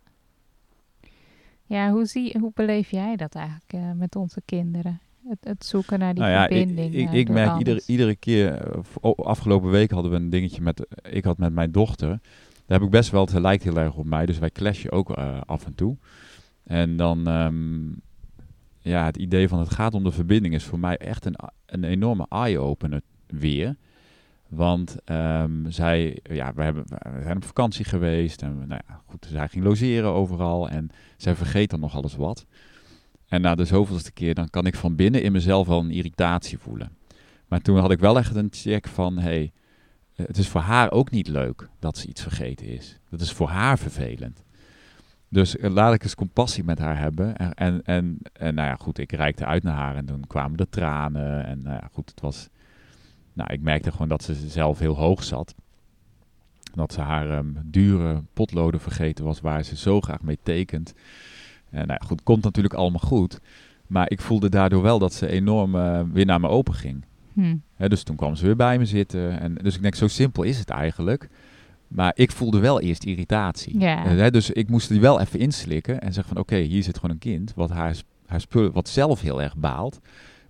Ja, 1.69 1.91
hoe, 1.91 2.07
zie, 2.07 2.39
hoe 2.41 2.51
beleef 2.55 2.91
jij 2.91 3.17
dat 3.17 3.35
eigenlijk 3.35 3.73
eh, 3.73 3.93
met 3.97 4.17
onze 4.17 4.43
kinderen? 4.45 5.01
Het, 5.29 5.39
het 5.41 5.65
zoeken 5.65 5.99
naar 5.99 6.15
die 6.15 6.23
nou 6.23 6.35
ja, 6.35 6.49
ik, 6.49 6.57
verbinding. 6.57 6.95
ik, 6.95 7.09
eh, 7.09 7.19
ik 7.19 7.29
merk 7.29 7.59
iedere, 7.59 7.83
iedere 7.87 8.17
keer, 8.17 8.73
eh, 9.03 9.11
afgelopen 9.17 9.71
week 9.71 9.91
hadden 9.91 10.11
we 10.11 10.17
een 10.17 10.31
dingetje 10.31 10.63
met, 10.63 10.87
ik 11.03 11.25
had 11.25 11.39
met 11.39 11.53
mijn 11.53 11.73
dochter, 11.73 12.09
daar 12.09 12.79
heb 12.79 12.83
ik 12.83 12.91
best 12.91 13.11
wel, 13.11 13.25
het 13.25 13.39
lijkt 13.39 13.65
heel 13.65 13.79
erg 13.79 13.95
op 13.95 14.05
mij, 14.05 14.27
dus 14.27 14.39
wij 14.39 14.51
clashen 14.51 14.93
ook 14.93 15.11
af 15.47 15.67
en 15.67 15.75
toe. 15.75 15.97
En 16.65 16.97
dan, 16.97 17.27
ehm, 17.27 17.89
ja, 18.79 19.05
het 19.05 19.17
idee 19.17 19.49
van 19.49 19.59
het 19.59 19.71
gaat 19.71 19.95
om 19.95 20.05
de 20.05 20.13
verbinding 20.13 20.55
is 20.55 20.65
voor 20.65 20.79
mij 20.79 20.97
echt 20.97 21.25
een, 21.25 21.37
een 21.67 21.85
enorme 21.85 22.27
eye-opener 22.29 23.01
weer. 23.27 23.77
Want 24.49 24.97
ehm, 25.05 25.71
zij, 25.71 26.19
ja, 26.23 26.53
we, 26.55 26.63
hebben, 26.63 26.85
we 26.89 27.23
zijn 27.23 27.37
op 27.37 27.45
vakantie 27.45 27.85
geweest 27.85 28.43
en 28.43 28.57
nou 28.57 28.81
ja, 28.89 29.03
goed, 29.07 29.27
zij 29.31 29.49
ging 29.49 29.65
logeren 29.65 30.13
overal 30.13 30.69
en 30.69 30.91
zij 31.17 31.35
vergeet 31.35 31.71
dan 31.71 31.81
nog 31.81 31.95
alles 31.95 32.17
wat. 32.17 32.47
En 33.29 33.41
na 33.41 33.55
de 33.55 33.65
zoveelste 33.65 34.13
keer, 34.13 34.35
dan 34.35 34.51
kan 34.51 34.67
ik 34.67 34.75
van 34.75 34.97
binnen 34.97 35.23
in 35.23 35.33
mezelf 35.33 35.67
wel 35.67 35.81
een 35.81 35.91
irritatie 35.91 36.59
voelen. 36.59 36.97
Maar 37.49 37.61
toen 37.61 37.79
had 37.79 37.91
ik 37.91 37.99
wel 37.99 38.19
echt 38.19 38.35
een 38.35 38.49
check 38.51 38.89
van, 38.89 39.19
hey, 39.19 39.53
eh, 40.15 40.27
het 40.27 40.39
is 40.39 40.49
voor 40.49 40.61
haar 40.61 40.91
ook 40.91 41.11
niet 41.11 41.29
leuk 41.29 41.69
dat 41.79 41.99
ze 41.99 42.09
iets 42.09 42.23
vergeten 42.23 42.67
is. 42.67 42.99
Dat 43.11 43.21
is 43.21 43.33
voor 43.33 43.49
haar 43.49 43.79
vervelend. 43.79 44.45
Dus 45.29 45.57
eh, 45.57 45.71
laat 45.71 45.95
ik 45.95 46.03
eens 46.03 46.15
compassie 46.15 46.65
met 46.65 46.79
haar 46.79 46.99
hebben. 46.99 47.37
En, 47.37 47.55
en, 47.55 47.83
en, 47.85 48.19
en 48.33 48.55
nou 48.55 48.69
ja, 48.69 48.75
goed, 48.75 48.99
ik 48.99 49.13
reikte 49.13 49.45
uit 49.45 49.63
naar 49.63 49.77
haar 49.77 49.97
en 49.97 50.05
toen 50.05 50.27
kwamen 50.27 50.57
de 50.57 50.69
tranen. 50.69 51.45
En 51.45 51.63
nou 51.63 51.77
ja, 51.77 51.89
goed, 51.93 52.11
het 52.11 52.21
was... 52.21 52.49
Nou, 53.39 53.53
ik 53.53 53.61
merkte 53.61 53.91
gewoon 53.91 54.09
dat 54.09 54.23
ze 54.23 54.35
zelf 54.35 54.79
heel 54.79 54.97
hoog 54.97 55.25
zat. 55.25 55.55
Dat 56.75 56.93
ze 56.93 57.01
haar 57.01 57.31
ehm, 57.31 57.47
dure 57.65 58.23
potloden 58.33 58.81
vergeten 58.81 59.25
was 59.25 59.41
waar 59.41 59.63
ze 59.63 59.77
zo 59.77 60.01
graag 60.01 60.23
mee 60.23 60.39
tekent. 60.43 60.95
En 61.71 61.87
nou 61.87 61.99
ja, 62.01 62.07
goed, 62.07 62.23
komt 62.23 62.45
natuurlijk 62.45 62.75
allemaal 62.75 63.01
goed. 63.01 63.41
Maar 63.87 64.11
ik 64.11 64.21
voelde 64.21 64.49
daardoor 64.49 64.83
wel 64.83 64.99
dat 64.99 65.13
ze 65.13 65.29
enorm 65.29 65.75
eh, 65.75 66.01
weer 66.13 66.27
naar 66.27 66.41
me 66.41 66.49
open 66.49 66.75
ging. 66.75 67.05
Hm. 67.33 67.57
Hè, 67.75 67.89
dus 67.89 68.03
toen 68.03 68.17
kwam 68.17 68.35
ze 68.35 68.45
weer 68.45 68.57
bij 68.57 68.79
me 68.79 68.85
zitten. 68.85 69.41
En, 69.41 69.55
dus 69.55 69.77
ik 69.77 69.83
denk, 69.83 69.95
zo 69.95 70.09
simpel 70.09 70.43
is 70.43 70.59
het 70.59 70.71
eigenlijk. 70.71 71.29
Maar 71.89 72.13
ik 72.15 72.33
voelde 72.33 72.59
wel 72.59 72.81
eerst 72.81 73.05
irritatie. 73.05 73.79
Eh, 74.25 74.31
dus 74.31 74.51
ik 74.51 74.69
moest 74.69 74.89
die 74.89 75.01
wel 75.01 75.21
even 75.21 75.39
inslikken 75.39 76.01
en 76.01 76.13
zeggen 76.13 76.35
van 76.35 76.43
oké, 76.43 76.57
hier 76.57 76.83
zit 76.83 76.95
gewoon 76.95 77.11
een 77.11 77.19
kind 77.19 77.53
wat 77.55 77.71
haar, 77.71 77.97
haar 78.27 78.41
spullen, 78.41 78.73
wat 78.73 78.89
zelf 78.89 79.21
heel 79.21 79.43
erg 79.43 79.57
baalt. 79.57 80.01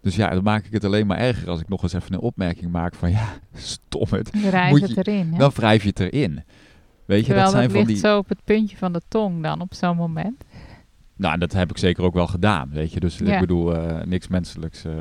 Dus 0.09 0.17
ja, 0.17 0.31
dan 0.31 0.43
maak 0.43 0.65
ik 0.65 0.73
het 0.73 0.85
alleen 0.85 1.07
maar 1.07 1.19
erger 1.19 1.49
als 1.51 1.61
ik 1.61 1.69
nog 1.69 1.83
eens 1.83 1.93
even 1.93 2.13
een 2.13 2.21
opmerking 2.21 2.71
maak 2.71 2.95
van 2.95 3.11
ja, 3.11 3.29
stom 3.55 4.07
het. 4.11 4.31
Wrijf 4.43 4.71
Moet 4.71 4.81
het 4.81 4.91
je- 4.91 4.97
erin. 5.13 5.33
Hè? 5.33 5.39
Dan 5.39 5.51
wrijf 5.55 5.83
je 5.83 5.89
het 5.89 6.01
erin. 6.01 6.43
Weet 7.05 7.19
je, 7.19 7.25
Terwijl 7.25 7.45
dat 7.45 7.51
zijn 7.55 7.63
dat 7.69 7.77
van 7.77 7.87
ligt 7.87 8.01
die... 8.01 8.11
zo 8.11 8.19
op 8.19 8.29
het 8.29 8.45
puntje 8.45 8.77
van 8.77 8.93
de 8.93 9.01
tong 9.09 9.43
dan 9.43 9.61
op 9.61 9.75
zo'n 9.75 9.97
moment. 9.97 10.45
Nou, 11.17 11.35
en 11.35 11.41
dat 11.41 11.53
heb 11.53 11.71
ik 11.71 11.79
zeker 11.79 12.03
ook 12.05 12.15
wel 12.15 12.27
gedaan, 12.27 12.71
weet 12.71 12.93
je. 12.93 13.01
Dus 13.01 13.19
Ja. 13.19 13.35
ik 13.35 13.41
bedoel, 13.41 13.75
eh, 13.77 14.05
niks 14.07 14.29
menselijks 14.29 14.85
eh, 14.85 14.93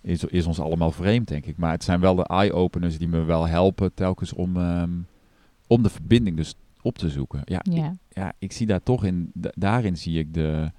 is, 0.00 0.24
is 0.24 0.46
ons 0.46 0.60
allemaal 0.60 0.90
vreemd, 0.90 1.28
denk 1.28 1.46
ik. 1.46 1.56
Maar 1.56 1.72
het 1.72 1.84
zijn 1.84 2.00
wel 2.00 2.14
de 2.14 2.24
eye-openers 2.26 2.98
die 2.98 3.08
me 3.08 3.22
wel 3.24 3.46
helpen 3.48 3.94
telkens 3.94 4.32
om, 4.32 4.56
ehm, 4.56 4.90
om 5.66 5.82
de 5.82 5.90
verbinding 5.90 6.36
dus 6.36 6.54
op 6.82 6.98
te 6.98 7.10
zoeken. 7.10 7.40
Ja, 7.44 7.60
Ja. 7.62 7.86
Ik, 7.90 7.92
ja 8.08 8.32
ik 8.38 8.52
zie 8.52 8.66
daar 8.66 8.82
toch 8.82 9.04
in, 9.04 9.30
da- 9.34 9.52
daarin 9.54 9.96
zie 9.96 10.18
ik 10.18 10.34
de, 10.34 10.70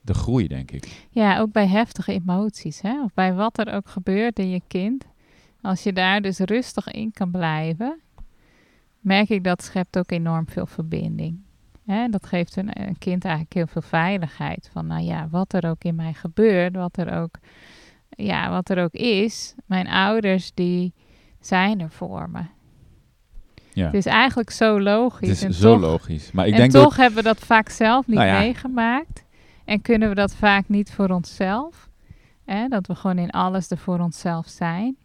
de 0.00 0.14
groei, 0.14 0.48
denk 0.48 0.70
ik. 0.70 1.06
ja, 1.10 1.38
ook 1.38 1.52
bij 1.52 1.66
heftige 1.66 2.12
emoties. 2.12 2.80
Hè? 2.80 3.02
Of 3.02 3.14
bij 3.14 3.34
wat 3.34 3.58
er 3.58 3.72
ook 3.74 3.88
gebeurt 3.88 4.38
in 4.38 4.50
je 4.50 4.62
kind. 4.68 5.04
Als 5.60 5.82
je 5.82 5.92
daar 5.92 6.20
dus 6.20 6.38
rustig 6.38 6.88
in 6.88 7.12
kan 7.12 7.30
blijven, 7.30 8.00
merk 9.00 9.28
ik 9.28 9.44
dat 9.44 9.62
schept 9.62 9.98
ook 9.98 10.10
enorm 10.10 10.48
veel 10.48 10.66
verbinding. 10.66 11.38
Hè? 11.86 12.08
Dat 12.08 12.26
geeft 12.26 12.56
een, 12.56 12.80
een 12.80 12.98
kind 12.98 13.24
eigenlijk 13.24 13.54
heel 13.54 13.66
veel 13.66 13.82
veiligheid. 13.82 14.70
Van 14.72 14.86
nou 14.86 15.02
ja, 15.02 15.28
wat 15.30 15.52
er 15.52 15.68
ook 15.68 15.84
in 15.84 15.94
mij 15.94 16.12
gebeurt, 16.12 16.76
wat 16.76 16.96
er 16.96 17.12
ook, 17.12 17.38
ja, 18.08 18.50
wat 18.50 18.68
er 18.68 18.82
ook 18.82 18.92
is. 18.92 19.54
Mijn 19.66 19.88
ouders 19.88 20.50
die 20.54 20.92
zijn 21.40 21.80
er 21.80 21.90
voor 21.90 22.30
me. 22.30 22.42
Ja. 23.72 23.84
Het 23.84 23.94
is 23.94 24.06
eigenlijk 24.06 24.50
zo 24.50 24.80
logisch. 24.80 25.28
Het 25.28 25.36
is 25.36 25.42
en 25.42 25.54
zo 25.54 25.72
toch, 25.72 25.80
logisch. 25.80 26.32
Maar 26.32 26.46
ik 26.46 26.52
en 26.52 26.58
denk 26.58 26.72
toch 26.72 26.82
dat... 26.82 26.96
hebben 26.96 27.16
we 27.16 27.28
dat 27.28 27.38
vaak 27.38 27.68
zelf 27.68 28.06
niet 28.06 28.16
Nou 28.16 28.28
ja. 28.28 28.38
meegemaakt. 28.38 29.24
En 29.66 29.80
kunnen 29.82 30.08
we 30.08 30.14
dat 30.14 30.34
vaak 30.34 30.68
niet 30.68 30.90
voor 30.92 31.08
onszelf. 31.08 31.88
Hè? 32.44 32.68
Dat 32.68 32.86
we 32.86 32.94
gewoon 32.94 33.18
in 33.18 33.30
alles 33.30 33.70
er 33.70 33.78
voor 33.78 33.98
onszelf 33.98 34.48
zijn. 34.48 34.96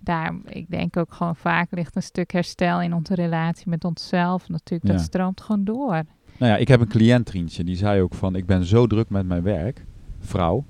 daar, 0.00 0.34
ik 0.44 0.70
denk 0.70 0.96
ook 0.96 1.12
gewoon 1.12 1.36
vaak 1.36 1.66
ligt 1.70 1.96
een 1.96 2.02
stuk 2.02 2.32
herstel 2.32 2.80
in 2.82 2.94
onze 2.94 3.14
relatie 3.14 3.68
met 3.68 3.84
onszelf. 3.84 4.48
Natuurlijk, 4.48 4.90
dat 4.90 5.00
Ja. 5.00 5.06
stroomt 5.06 5.40
gewoon 5.40 5.64
door. 5.64 6.02
Nou 6.38 6.52
ja, 6.52 6.56
ik 6.56 6.68
heb 6.68 6.80
een 6.80 6.88
cliënt, 6.88 7.26
Trientje, 7.26 7.64
die 7.64 7.76
zei 7.76 8.00
ook 8.02 8.14
van... 8.14 8.34
ik 8.34 8.46
ben 8.46 8.64
zo 8.64 8.86
druk 8.86 9.08
met 9.10 9.26
mijn 9.26 9.42
werk, 9.42 9.84
vrouw. 10.20 10.64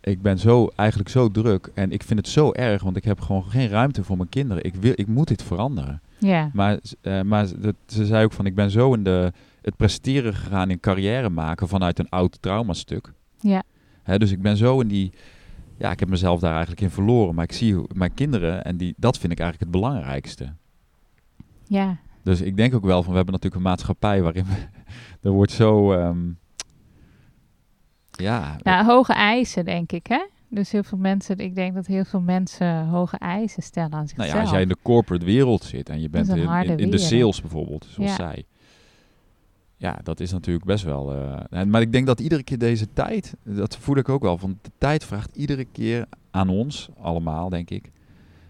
Ik 0.00 0.22
ben 0.22 0.38
zo, 0.38 0.70
eigenlijk 0.76 1.08
zo 1.10 1.30
druk 1.30 1.70
en 1.74 1.90
ik 1.92 2.02
vind 2.02 2.18
het 2.18 2.28
zo 2.28 2.52
erg... 2.52 2.82
want 2.82 2.96
ik 2.96 3.04
heb 3.04 3.20
gewoon 3.20 3.44
geen 3.44 3.68
ruimte 3.68 4.04
voor 4.04 4.16
mijn 4.16 4.28
kinderen. 4.28 4.64
Ik, 4.64 4.74
wil, 4.74 4.92
ik 4.94 5.06
moet 5.06 5.28
dit 5.28 5.42
veranderen. 5.42 6.00
Ja, 6.18 6.50
Maar, 6.52 6.78
eh, 7.00 7.20
maar 7.22 7.46
dat, 7.60 7.74
ze 7.86 8.06
zei 8.06 8.24
ook 8.24 8.32
van... 8.32 8.46
ik 8.46 8.54
ben 8.54 8.70
zo 8.70 8.94
in 8.94 9.02
de, 9.02 9.32
het 9.66 9.76
presteren 9.76 10.34
gegaan 10.34 10.70
in 10.70 10.80
carrière 10.80 11.28
maken... 11.30 11.68
vanuit 11.68 11.98
een 11.98 12.08
oud 12.08 12.42
traumastuk. 12.42 13.12
ja, 13.40 13.62
Hè, 14.02 14.18
dus 14.18 14.30
ik 14.30 14.42
ben 14.42 14.56
zo 14.56 14.80
in 14.80 14.88
die... 14.88 15.12
Ja, 15.78 15.90
ik 15.90 16.00
heb 16.00 16.08
mezelf 16.08 16.40
daar 16.40 16.50
eigenlijk 16.52 16.80
in 16.80 16.90
verloren. 16.90 17.34
Maar 17.34 17.44
ik 17.44 17.52
zie 17.52 17.74
hoe- 17.74 17.88
mijn 17.94 18.14
kinderen 18.14 18.64
en 18.64 18.76
die, 18.76 18.94
dat 18.96 19.18
vind 19.18 19.32
ik 19.32 19.40
eigenlijk 19.40 19.72
het 19.72 19.80
belangrijkste. 19.82 20.52
ja, 21.64 21.96
Dus 22.22 22.40
ik 22.40 22.56
denk 22.56 22.74
ook 22.74 22.84
wel 22.84 23.02
van, 23.02 23.10
we 23.10 23.16
hebben 23.16 23.34
natuurlijk 23.34 23.62
een 23.62 23.68
maatschappij 23.70 24.22
waarin 24.22 24.44
we, 24.44 24.66
er 25.28 25.30
wordt 25.30 25.52
zo, 25.52 25.92
ehm, 25.92 26.18
ja, 28.10 28.56
Nou, 28.62 28.84
hoge 28.84 29.12
eisen, 29.12 29.64
denk 29.64 29.92
ik, 29.92 30.06
hè? 30.06 30.26
Dus 30.48 30.72
heel 30.72 30.82
veel 30.82 30.98
mensen, 30.98 31.38
ik 31.38 31.54
denk 31.54 31.74
dat 31.74 31.86
heel 31.86 32.04
veel 32.04 32.20
mensen 32.20 32.86
hoge 32.86 33.18
eisen 33.18 33.62
stellen 33.62 33.92
aan 33.92 33.96
nou 33.96 34.08
zichzelf. 34.08 34.32
ja, 34.32 34.40
als 34.40 34.50
jij 34.50 34.62
in 34.62 34.68
de 34.68 34.76
corporate 34.82 35.24
wereld 35.24 35.64
zit 35.64 35.88
en 35.88 36.00
je 36.00 36.08
bent 36.08 36.28
in, 36.28 36.44
harde 36.44 36.72
in, 36.72 36.78
in 36.78 36.90
de 36.90 36.98
sales 36.98 37.40
bijvoorbeeld, 37.40 37.86
zoals 37.90 38.10
Ja. 38.10 38.16
zij. 38.16 38.44
Ja, 39.78 39.98
dat 40.02 40.20
is 40.20 40.32
natuurlijk 40.32 40.64
best 40.66 40.84
wel. 40.84 41.14
eh, 41.50 41.62
maar 41.62 41.80
ik 41.80 41.92
denk 41.92 42.06
dat 42.06 42.20
iedere 42.20 42.42
keer 42.42 42.58
deze 42.58 42.92
tijd, 42.92 43.34
dat 43.42 43.76
voel 43.76 43.96
ik 43.96 44.08
ook 44.08 44.22
wel, 44.22 44.38
van 44.38 44.58
de 44.62 44.70
tijd 44.78 45.04
vraagt 45.04 45.36
iedere 45.36 45.64
keer 45.64 46.06
aan 46.30 46.48
ons 46.48 46.88
allemaal, 47.00 47.48
denk 47.48 47.70
ik, 47.70 47.90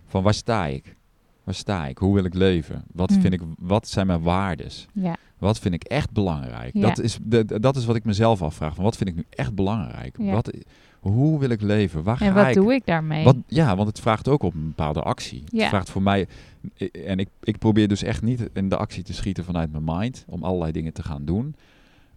van 0.07 0.23
waar 0.23 0.35
sta 0.35 0.67
ik? 0.67 0.97
Waar 1.45 1.55
sta 1.55 1.87
ik? 1.87 1.99
Hoe 1.99 2.15
wil 2.15 2.25
ik 2.25 2.35
leven? 2.35 2.85
Wat 2.93 3.11
Hmm. 3.11 3.21
vind 3.21 3.33
ik? 3.35 3.41
Wat 3.59 3.89
zijn 3.89 4.07
mijn 4.07 4.23
waardes? 4.23 4.87
Ja, 4.93 5.17
Wat 5.39 5.59
vind 5.59 5.75
ik 5.75 5.85
echt 5.85 6.11
belangrijk? 6.13 6.75
Ja. 6.75 6.81
Dat, 6.81 6.99
is 6.99 7.19
de- 7.23 7.61
dat 7.61 7.77
is 7.77 7.85
wat 7.85 7.97
ik 7.97 8.05
mezelf 8.05 8.43
afvraag. 8.43 8.75
Van 8.75 8.85
wat 8.85 8.97
vind 8.97 9.09
ik 9.11 9.17
nu 9.17 9.25
echt 9.31 9.55
belangrijk? 9.55 10.17
Ja. 10.19 10.33
Wat, 10.33 10.53
hoe 11.01 11.39
wil 11.39 11.51
ik 11.51 11.61
leven? 11.61 12.03
Waar 12.03 12.21
en 12.21 12.33
ga 12.33 12.35
wat 12.35 12.47
ik? 12.47 12.55
doe 12.55 12.75
ik 12.75 12.87
daarmee? 12.87 13.25
Wat, 13.25 13.37
ja, 13.47 13.77
want 13.77 13.89
het 13.89 14.01
vraagt 14.01 14.29
ook 14.29 14.43
op 14.43 14.55
een 14.55 14.67
bepaalde 14.67 15.03
actie. 15.03 15.45
Ja. 15.47 15.59
Het 15.61 15.69
vraagt 15.69 15.91
voor 15.91 16.03
mij... 16.03 16.27
En 16.93 17.19
ik, 17.19 17.29
ik 17.43 17.59
probeer 17.59 17.89
dus 17.89 18.03
echt 18.03 18.23
niet 18.23 18.49
in 18.53 18.69
de 18.69 18.77
actie 18.77 19.03
te 19.03 19.13
schieten 19.13 19.45
vanuit 19.45 19.73
mijn 19.73 19.85
mind. 19.85 20.25
Om 20.29 20.43
allerlei 20.45 20.73
dingen 20.73 20.93
te 20.93 21.03
gaan 21.03 21.25
doen. 21.25 21.55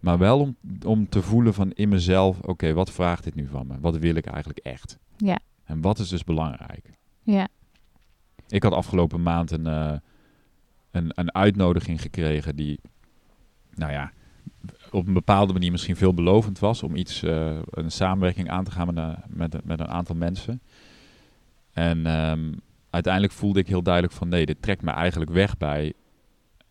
Maar 0.00 0.18
wel 0.18 0.40
om, 0.40 0.56
om 0.84 1.08
te 1.08 1.22
voelen 1.22 1.54
van 1.54 1.72
in 1.72 1.88
mezelf... 1.88 2.40
Oké, 2.40 2.72
wat 2.72 2.90
vraagt 2.90 3.24
dit 3.24 3.34
nu 3.34 3.46
van 3.46 3.66
me? 3.66 3.74
Wat 3.80 3.96
wil 3.96 4.14
ik 4.14 4.26
eigenlijk 4.26 4.58
echt? 4.58 4.98
Ja. 5.16 5.38
En 5.64 5.80
wat 5.80 5.98
is 5.98 6.08
dus 6.08 6.24
belangrijk? 6.24 6.90
Ja, 7.22 7.48
Ik 8.48 8.62
had 8.62 8.72
afgelopen 8.72 9.22
maand 9.22 9.50
een, 9.50 9.66
eh, 9.66 9.92
een, 10.90 11.10
een 11.14 11.34
uitnodiging 11.34 12.00
gekregen 12.02 12.56
die, 12.56 12.80
nou 13.74 13.92
ja, 13.92 14.12
op 14.92 15.06
een 15.06 15.12
bepaalde 15.12 15.52
manier 15.52 15.70
misschien 15.70 15.96
veelbelovend 15.96 16.58
was 16.58 16.82
om 16.82 16.96
iets, 16.96 17.22
eh, 17.22 17.58
een 17.70 17.90
samenwerking 17.90 18.50
aan 18.50 18.64
te 18.64 18.70
gaan 18.70 18.86
met 18.86 18.96
een, 18.96 19.16
met, 19.28 19.54
een- 19.54 19.60
met 19.64 19.80
een 19.80 19.88
aantal 19.88 20.16
mensen. 20.16 20.60
En 21.72 22.06
ehm, 22.06 22.52
uiteindelijk 22.90 23.32
voelde 23.32 23.58
ik 23.60 23.66
heel 23.66 23.82
duidelijk 23.82 24.14
van 24.14 24.28
nee, 24.28 24.46
dit 24.46 24.62
trekt 24.62 24.82
me 24.82 24.90
eigenlijk 24.90 25.30
weg 25.30 25.56
bij 25.56 25.92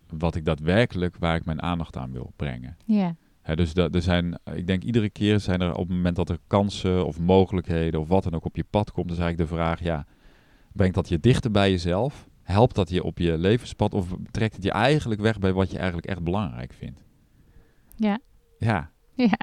wat 0.09 0.35
ik 0.35 0.45
daadwerkelijk, 0.45 1.15
waar 1.19 1.35
ik 1.35 1.45
mijn 1.45 1.61
aandacht 1.61 1.97
aan 1.97 2.11
wil 2.11 2.33
brengen. 2.35 2.77
ja, 2.85 3.15
Hè, 3.41 3.55
dus 3.55 3.73
dat, 3.73 3.95
er 3.95 4.01
zijn, 4.01 4.39
ik 4.53 4.67
denk 4.67 4.83
iedere 4.83 5.09
keer 5.09 5.39
zijn 5.39 5.61
er 5.61 5.71
op 5.73 5.87
het 5.87 5.95
moment 5.95 6.15
dat 6.15 6.29
er 6.29 6.37
kansen 6.47 7.05
of 7.05 7.19
mogelijkheden 7.19 7.99
of 7.99 8.07
wat 8.07 8.23
dan 8.23 8.33
ook 8.33 8.45
op 8.45 8.55
je 8.55 8.65
pad 8.69 8.91
komt, 8.91 9.11
is 9.11 9.17
eigenlijk 9.17 9.49
de 9.49 9.55
vraag, 9.55 9.83
ja, 9.83 10.05
brengt 10.71 10.95
dat 10.95 11.09
je 11.09 11.19
dichter 11.19 11.51
bij 11.51 11.71
jezelf? 11.71 12.27
Helpt 12.43 12.75
dat 12.75 12.89
je 12.89 13.03
op 13.03 13.17
je 13.17 13.37
levenspad 13.37 13.93
of 13.93 14.13
trekt 14.31 14.55
het 14.55 14.63
je 14.63 14.71
eigenlijk 14.71 15.21
weg 15.21 15.39
bij 15.39 15.53
wat 15.53 15.71
je 15.71 15.77
eigenlijk 15.77 16.07
echt 16.07 16.23
belangrijk 16.23 16.73
vindt? 16.73 17.03
Ja, 17.99 18.19
Ja, 18.59 18.89
ja. 19.13 19.37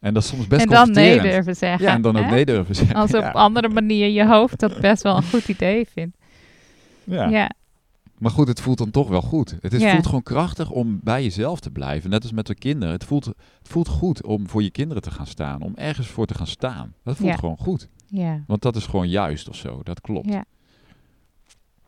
en 0.00 0.14
dat 0.14 0.22
is 0.22 0.28
soms 0.28 0.46
best 0.46 0.62
en 0.62 0.68
dan 0.70 0.90
nee 0.90 1.20
durven 1.20 1.56
zeggen. 1.56 1.86
Ja, 1.86 1.92
en 1.94 2.02
dan 2.02 2.16
ook 2.16 2.30
nee 2.30 2.44
durven 2.44 2.74
zeggen. 2.74 2.96
Als 2.96 3.14
op 3.14 3.20
ja. 3.20 3.30
andere 3.30 3.68
manier 3.68 4.08
je 4.08 4.26
hoofd 4.26 4.60
dat 4.60 4.80
best 4.80 5.02
wel 5.02 5.16
een 5.16 5.22
goed 5.22 5.48
idee 5.48 5.86
vindt. 5.88 6.16
Ja. 7.04 7.28
Ja, 7.28 7.50
Maar 8.18 8.30
goed, 8.30 8.48
het 8.48 8.60
voelt 8.60 8.78
dan 8.78 8.90
toch 8.90 9.08
wel 9.08 9.22
goed. 9.22 9.56
Het 9.60 9.72
is, 9.72 9.80
Ja. 9.82 9.92
voelt 9.92 10.04
gewoon 10.06 10.22
krachtig 10.22 10.70
om 10.70 11.00
bij 11.02 11.22
jezelf 11.22 11.60
te 11.60 11.70
blijven. 11.70 12.10
Net 12.10 12.22
als 12.22 12.32
met 12.32 12.46
de 12.46 12.54
kinderen. 12.54 12.94
Het 12.94 13.04
voelt, 13.04 13.24
het 13.24 13.36
voelt 13.62 13.88
goed 13.88 14.24
om 14.24 14.48
voor 14.48 14.62
je 14.62 14.70
kinderen 14.70 15.02
te 15.02 15.10
gaan 15.10 15.26
staan. 15.26 15.62
Om 15.62 15.72
ergens 15.76 16.06
voor 16.06 16.26
te 16.26 16.34
gaan 16.34 16.46
staan. 16.46 16.94
Dat 17.04 17.16
voelt 17.16 17.38
gewoon 17.38 17.56
goed. 17.56 17.88
ja, 18.06 18.42
Want 18.46 18.62
dat 18.62 18.76
is 18.76 18.86
gewoon 18.86 19.08
juist 19.08 19.48
of 19.48 19.56
zo. 19.56 19.80
Dat 19.82 20.00
klopt. 20.00 20.28
Ja, 20.32 20.44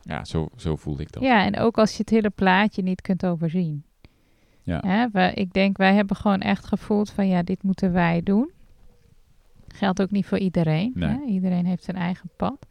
ja. 0.02 0.24
zo, 0.24 0.48
zo 0.56 0.76
voelde 0.76 1.02
ik 1.02 1.12
dat. 1.12 1.22
Ja, 1.22 1.44
en 1.44 1.58
ook 1.58 1.78
als 1.78 1.90
je 1.92 1.98
het 1.98 2.10
hele 2.10 2.30
plaatje 2.30 2.82
niet 2.82 3.00
kunt 3.00 3.26
overzien. 3.26 3.84
Ja. 4.62 4.82
Hè, 4.86 5.08
we, 5.12 5.32
ik 5.34 5.52
denk, 5.52 5.76
wij 5.76 5.94
hebben 5.94 6.16
gewoon 6.16 6.40
echt 6.40 6.66
gevoeld 6.66 7.10
van 7.10 7.28
ja, 7.28 7.42
dit 7.42 7.62
moeten 7.62 7.92
wij 7.92 8.20
doen. 8.22 8.50
Geldt 9.68 10.02
ook 10.02 10.10
niet 10.10 10.26
voor 10.26 10.38
iedereen. 10.38 10.92
Nee. 10.94 11.08
Hè? 11.08 11.24
Iedereen 11.26 11.66
heeft 11.66 11.84
zijn 11.84 11.96
eigen 11.96 12.30
pad. 12.36 12.66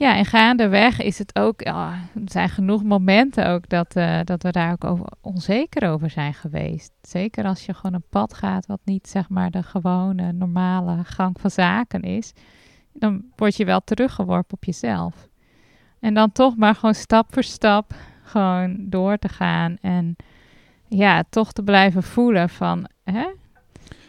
Ja, 0.00 0.16
en 0.16 0.24
gaandeweg 0.24 1.00
is 1.00 1.18
het 1.18 1.38
ook, 1.38 1.66
er 1.66 2.08
zijn 2.24 2.48
genoeg 2.48 2.82
momenten 2.82 3.46
ook 3.46 3.68
dat, 3.68 3.96
eh, 3.96 4.20
dat 4.24 4.42
we 4.42 4.50
daar 4.50 4.72
ook 4.72 4.84
over, 4.84 5.06
onzeker 5.20 5.90
over 5.90 6.10
zijn 6.10 6.34
geweest. 6.34 6.92
Zeker 7.02 7.44
als 7.44 7.66
je 7.66 7.74
gewoon 7.74 7.94
een 7.94 8.08
pad 8.08 8.34
gaat 8.34 8.66
wat 8.66 8.80
niet 8.84 9.08
zeg 9.08 9.28
maar 9.28 9.50
de 9.50 9.62
gewone 9.62 10.32
normale 10.32 11.04
gang 11.04 11.40
van 11.40 11.50
zaken 11.50 12.02
is. 12.02 12.32
Dan 12.92 13.24
word 13.36 13.56
je 13.56 13.64
wel 13.64 13.80
teruggeworpen 13.80 14.56
op 14.56 14.64
jezelf. 14.64 15.28
En 15.98 16.14
dan 16.14 16.32
toch 16.32 16.56
maar 16.56 16.74
gewoon 16.74 16.94
stap 16.94 17.32
voor 17.32 17.44
stap 17.44 17.94
gewoon 18.22 18.76
door 18.88 19.18
te 19.18 19.28
gaan 19.28 19.76
en 19.80 20.16
ja, 20.90 21.24
toch 21.30 21.52
te 21.52 21.62
blijven 21.62 22.02
voelen 22.02 22.48
van, 22.48 22.88
hè? 23.04 23.26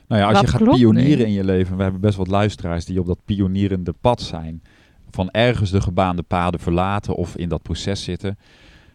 Nou 0.07 0.21
ja, 0.21 0.27
als 0.27 0.41
Wat 0.41 0.51
je 0.51 0.57
gaat 0.57 0.75
pionieren 0.77 1.17
nu? 1.17 1.23
in 1.23 1.31
je 1.31 1.43
leven. 1.43 1.77
We 1.77 1.83
hebben 1.83 2.01
best 2.01 2.17
wat 2.17 2.27
luisteraars 2.27 2.85
die 2.85 2.99
op 2.99 3.05
dat 3.05 3.25
pionierende 3.25 3.93
pad 4.01 4.21
zijn. 4.21 4.61
Van 5.09 5.29
ergens 5.29 5.71
de 5.71 5.81
gebaande 5.81 6.23
paden 6.23 6.59
verlaten 6.59 7.15
of 7.15 7.35
in 7.35 7.49
dat 7.49 7.61
proces 7.61 8.03
zitten. 8.03 8.37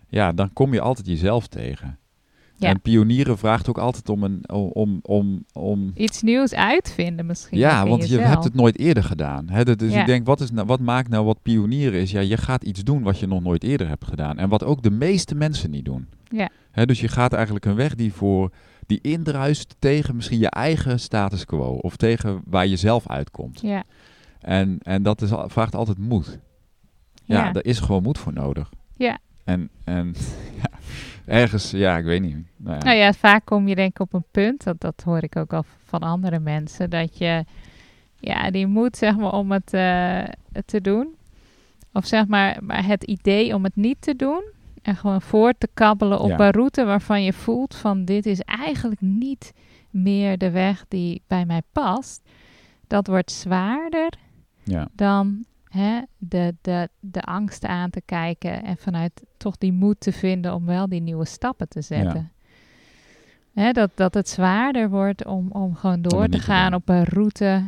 Ja, 0.08 0.32
dan 0.32 0.52
kom 0.52 0.72
je 0.72 0.80
altijd 0.80 1.06
jezelf 1.06 1.46
tegen. 1.46 1.98
Ja. 2.58 2.68
En 2.68 2.80
pionieren 2.80 3.38
vraagt 3.38 3.68
ook 3.68 3.78
altijd 3.78 4.08
om 4.08 4.22
een... 4.22 4.50
Om, 4.50 4.98
om, 5.02 5.44
om, 5.52 5.90
iets 5.94 6.22
nieuws 6.22 6.54
uitvinden 6.54 7.26
misschien. 7.26 7.58
ja, 7.58 7.86
want 7.86 8.08
je 8.08 8.18
hebt 8.18 8.44
het 8.44 8.54
nooit 8.54 8.78
eerder 8.78 9.04
gedaan. 9.04 9.48
Hè? 9.48 9.76
Dus 9.76 9.92
Ja. 9.92 10.00
ik 10.00 10.06
denk, 10.06 10.26
wat, 10.26 10.40
is 10.40 10.50
nou, 10.50 10.66
wat 10.66 10.80
maakt 10.80 11.08
nou 11.08 11.24
wat 11.24 11.42
pionieren 11.42 12.00
is? 12.00 12.10
Ja, 12.10 12.20
je 12.20 12.36
gaat 12.36 12.64
iets 12.64 12.84
doen 12.84 13.02
wat 13.02 13.18
je 13.18 13.26
nog 13.26 13.42
nooit 13.42 13.62
eerder 13.62 13.88
hebt 13.88 14.04
gedaan. 14.04 14.38
En 14.38 14.48
wat 14.48 14.64
ook 14.64 14.82
de 14.82 14.90
meeste 14.90 15.34
mensen 15.34 15.70
niet 15.70 15.84
doen. 15.84 16.08
Ja. 16.28 16.48
Hè, 16.70 16.86
dus 16.86 17.00
je 17.00 17.08
gaat 17.08 17.32
eigenlijk 17.32 17.64
een 17.64 17.74
weg 17.74 17.94
die 17.94 18.12
voor 18.12 18.50
die 18.86 18.98
indruist 19.02 19.76
tegen 19.78 20.16
misschien 20.16 20.38
je 20.38 20.50
eigen 20.50 21.00
status 21.00 21.44
quo. 21.44 21.78
Of 21.80 21.96
tegen 21.96 22.40
waar 22.44 22.66
je 22.66 22.76
zelf 22.76 23.08
uitkomt. 23.08 23.60
Ja, 23.60 23.84
En, 24.40 24.78
en 24.82 25.02
dat 25.02 25.22
is, 25.22 25.30
vraagt 25.46 25.74
altijd 25.74 25.98
moed. 25.98 26.38
Ja, 27.24 27.44
ja. 27.44 27.52
daar 27.52 27.64
is 27.64 27.78
gewoon 27.80 28.02
moed 28.02 28.18
voor 28.18 28.32
nodig. 28.32 28.70
Ja. 28.96 29.18
En, 29.44 29.70
en 29.84 30.14
ja, 30.56 30.70
ergens, 31.26 31.70
ja, 31.70 31.96
ik 31.96 32.04
weet 32.04 32.20
niet. 32.22 32.36
Nou 32.56 32.76
ja. 32.78 32.82
Nou 32.84 32.96
ja, 32.96 33.12
vaak 33.12 33.44
kom 33.44 33.68
je 33.68 33.74
denk 33.74 33.90
ik 33.90 34.00
op 34.00 34.12
een 34.14 34.24
punt, 34.30 34.64
dat, 34.64 34.80
dat 34.80 35.02
hoor 35.04 35.22
ik 35.22 35.36
ook 35.36 35.52
al 35.52 35.64
van 35.84 36.00
andere 36.00 36.38
mensen, 36.38 36.90
dat 36.90 37.18
je 37.18 37.44
ja, 38.20 38.50
die 38.50 38.66
moed 38.66 38.96
zeg 38.96 39.16
maar 39.16 39.32
om 39.32 39.52
het 39.52 39.72
eh, 39.72 40.22
te 40.64 40.80
doen. 40.80 41.14
Of 41.92 42.06
zeg 42.06 42.26
maar, 42.26 42.58
maar 42.62 42.86
het 42.86 43.04
idee 43.04 43.54
om 43.54 43.64
het 43.64 43.76
niet 43.76 44.00
te 44.00 44.16
doen. 44.16 44.42
En 44.82 44.96
gewoon 44.96 45.22
voort 45.22 45.60
te 45.60 45.68
kabbelen 45.74 46.20
op 46.20 46.28
Ja. 46.28 46.38
een 46.40 46.50
route 46.50 46.84
waarvan 46.84 47.22
je 47.22 47.32
voelt 47.32 47.74
van 47.74 48.04
dit 48.04 48.26
is 48.26 48.40
eigenlijk 48.40 49.00
niet 49.00 49.52
meer 49.90 50.38
de 50.38 50.50
weg 50.50 50.84
die 50.88 51.22
bij 51.26 51.44
mij 51.46 51.62
past. 51.72 52.22
Dat 52.86 53.06
wordt 53.06 53.32
zwaarder 53.32 54.12
ja. 54.62 54.88
dan 54.92 55.44
hè, 55.76 56.00
de, 56.18 56.54
de, 56.62 56.88
de 57.00 57.20
angsten 57.20 57.68
aan 57.68 57.90
te 57.90 58.02
kijken 58.04 58.64
en 58.64 58.76
vanuit 58.76 59.24
toch 59.36 59.58
die 59.58 59.72
moed 59.72 60.00
te 60.00 60.12
vinden 60.12 60.54
om 60.54 60.66
wel 60.66 60.88
die 60.88 61.00
nieuwe 61.00 61.24
stappen 61.24 61.68
te 61.68 61.80
zetten. 61.80 62.30
Hè, 63.54 63.72
dat, 63.72 63.90
dat 63.94 64.14
het 64.14 64.28
zwaarder 64.28 64.90
wordt 64.90 65.24
om, 65.24 65.50
om 65.50 65.74
gewoon 65.74 66.02
door 66.02 66.28
te 66.28 66.38
gaan 66.38 66.74
op 66.74 66.88
een 66.88 67.04
route 67.04 67.64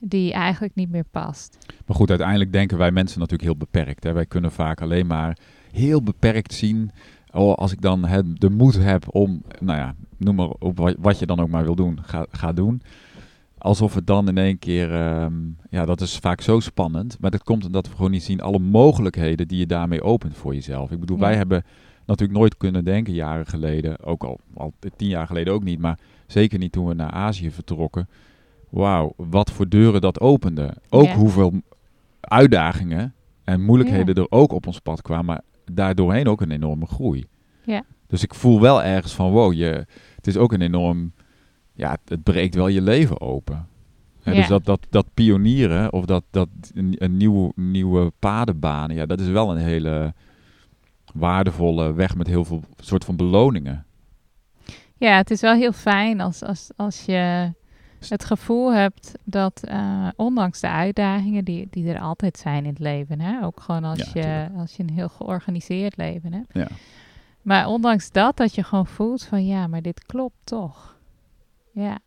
die 0.00 0.32
eigenlijk 0.32 0.74
niet 0.74 0.90
meer 0.90 1.04
past. 1.10 1.58
Maar 1.86 1.96
goed, 1.96 2.08
uiteindelijk 2.08 2.52
denken 2.52 2.78
wij 2.78 2.90
mensen 2.90 3.18
natuurlijk 3.18 3.48
heel 3.48 3.58
beperkt. 3.58 4.04
Hè. 4.04 4.12
Wij 4.12 4.26
kunnen 4.26 4.52
vaak 4.52 4.80
alleen 4.80 5.06
maar 5.06 5.38
heel 5.72 6.02
beperkt 6.02 6.54
zien. 6.54 6.90
Oh, 7.32 7.54
als 7.54 7.72
ik 7.72 7.80
dan 7.80 8.04
hè, 8.04 8.32
de 8.32 8.50
moed 8.50 8.78
heb 8.78 9.14
om, 9.14 9.42
nou 9.60 9.78
ja, 9.78 9.94
noem 10.16 10.34
maar 10.34 10.48
op 10.48 10.78
wat, 10.78 10.94
wat 10.98 11.18
je 11.18 11.26
dan 11.26 11.40
ook 11.40 11.48
maar 11.48 11.64
wil 11.64 11.74
doen, 11.74 11.98
ga, 12.02 12.26
ga 12.30 12.52
doen. 12.52 12.82
Alsof 13.62 13.94
het 13.94 14.06
dan 14.06 14.28
in 14.28 14.38
één 14.38 14.58
keer, 14.58 14.94
ehm, 14.94 15.32
ja, 15.70 15.84
dat 15.84 16.00
is 16.00 16.16
vaak 16.16 16.40
zo 16.40 16.60
spannend. 16.60 17.16
Maar 17.20 17.30
dat 17.30 17.42
komt 17.42 17.64
omdat 17.66 17.88
we 17.88 17.94
gewoon 17.96 18.10
niet 18.10 18.22
zien 18.22 18.40
alle 18.40 18.58
mogelijkheden 18.58 19.48
die 19.48 19.58
je 19.58 19.66
daarmee 19.66 20.02
opent 20.02 20.36
voor 20.36 20.54
jezelf. 20.54 20.90
Ik 20.90 21.00
bedoel, 21.00 21.16
Ja. 21.16 21.22
wij 21.22 21.36
hebben 21.36 21.64
natuurlijk 22.06 22.38
nooit 22.38 22.56
kunnen 22.56 22.84
denken 22.84 23.12
jaren 23.14 23.46
geleden, 23.46 24.04
ook 24.04 24.24
al, 24.24 24.40
al 24.54 24.72
tien 24.96 25.08
jaar 25.08 25.26
geleden 25.26 25.52
ook 25.52 25.64
niet, 25.64 25.78
maar 25.78 25.98
zeker 26.26 26.58
niet 26.58 26.72
toen 26.72 26.86
we 26.86 26.94
naar 26.94 27.10
Azië 27.10 27.50
vertrokken. 27.50 28.08
Wauw, 28.68 29.12
wat 29.16 29.50
voor 29.50 29.68
deuren 29.68 30.00
dat 30.00 30.20
opende. 30.20 30.74
Ook 30.88 31.04
Ja. 31.04 31.14
hoeveel 31.14 31.52
uitdagingen 32.20 33.14
En 33.44 33.64
moeilijkheden 33.64 34.14
er 34.14 34.26
ook 34.30 34.52
op 34.52 34.66
ons 34.66 34.78
pad 34.78 35.02
kwamen, 35.02 35.24
maar 35.24 35.40
daardoorheen 35.72 36.28
ook 36.28 36.40
een 36.40 36.50
enorme 36.50 36.86
groei. 36.86 37.24
Ja. 37.64 37.82
Dus 38.06 38.22
ik 38.22 38.34
voel 38.34 38.60
wel 38.60 38.82
ergens 38.82 39.14
van, 39.14 39.30
wow, 39.30 39.52
je, 39.52 39.86
het 40.16 40.26
is 40.26 40.36
ook 40.36 40.52
een 40.52 40.60
enorm, 40.60 41.12
ja, 41.72 41.90
het, 41.90 42.00
het 42.04 42.22
breekt 42.22 42.54
wel 42.54 42.68
je 42.68 42.82
leven 42.82 43.20
open. 43.20 43.66
Ja. 44.22 44.32
Dus 44.32 44.46
dat, 44.48 44.64
dat, 44.64 44.86
dat 44.90 45.06
pionieren 45.14 45.92
of 45.92 46.04
dat, 46.04 46.24
dat 46.30 46.48
een, 46.74 47.16
nieuwe, 47.16 47.52
nieuwe 47.54 48.12
padenbanen, 48.18 48.96
ja, 48.96 49.06
dat 49.06 49.20
is 49.20 49.28
wel 49.28 49.50
een 49.50 49.62
hele 49.62 50.14
waardevolle 51.14 51.92
weg 51.92 52.16
met 52.16 52.26
heel 52.26 52.44
veel 52.44 52.62
soort 52.80 53.04
van 53.04 53.16
beloningen. 53.16 53.84
Ja, 54.96 55.16
het 55.16 55.30
is 55.30 55.40
wel 55.40 55.54
heel 55.54 55.72
fijn 55.72 56.20
als, 56.20 56.42
als, 56.42 56.70
als 56.76 57.04
je 57.04 57.52
het 58.08 58.24
gevoel 58.24 58.72
hebt 58.74 59.12
dat, 59.24 59.62
eh, 59.64 60.08
ondanks 60.16 60.60
de 60.60 60.68
uitdagingen 60.68 61.44
die, 61.44 61.66
die 61.70 61.88
er 61.92 62.00
altijd 62.00 62.38
zijn 62.38 62.64
in 62.64 62.70
het 62.70 62.78
leven, 62.78 63.20
hè, 63.20 63.44
ook 63.44 63.60
gewoon 63.60 63.84
als, 63.84 63.98
Ja, 63.98 64.04
je, 64.04 64.12
tuurlijk. 64.20 64.50
als 64.56 64.76
je 64.76 64.82
een 64.82 64.90
heel 64.90 65.08
georganiseerd 65.08 65.96
leven 65.96 66.32
hebt, 66.32 66.52
Ja. 66.52 66.68
maar 67.42 67.66
ondanks 67.66 68.10
dat, 68.10 68.36
dat 68.36 68.54
je 68.54 68.62
gewoon 68.62 68.86
voelt 68.86 69.24
van 69.24 69.46
ja, 69.46 69.66
maar 69.66 69.82
dit 69.82 70.04
klopt 70.06 70.36
toch. 70.44 70.96
Ja, 71.72 71.98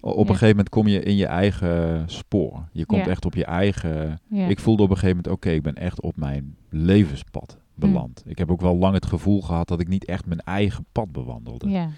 Op 0.00 0.18
een 0.18 0.26
gegeven 0.26 0.48
moment 0.48 0.68
kom 0.68 0.86
je 0.86 1.02
in 1.02 1.16
je 1.16 1.26
eigen 1.26 2.02
spoor. 2.10 2.68
Je 2.72 2.86
komt 2.86 3.06
echt 3.06 3.24
op 3.24 3.34
je 3.34 3.44
eigen... 3.44 4.20
Ik 4.30 4.58
voelde 4.60 4.82
op 4.82 4.90
een 4.90 4.96
gegeven 4.96 5.16
moment, 5.16 5.34
oké, 5.34 5.50
ik 5.50 5.62
ben 5.62 5.74
echt 5.74 6.00
op 6.00 6.16
mijn 6.16 6.56
levenspad 6.68 7.58
beland. 7.74 8.22
Ik 8.26 8.38
heb 8.38 8.50
ook 8.50 8.60
wel 8.60 8.76
lang 8.76 8.94
het 8.94 9.06
gevoel 9.06 9.42
gehad 9.42 9.68
dat 9.68 9.80
ik 9.80 9.88
niet 9.88 10.04
echt 10.04 10.26
mijn 10.26 10.40
eigen 10.40 10.84
pad 10.92 11.12
bewandelde. 11.12 11.68
ja. 11.68 11.88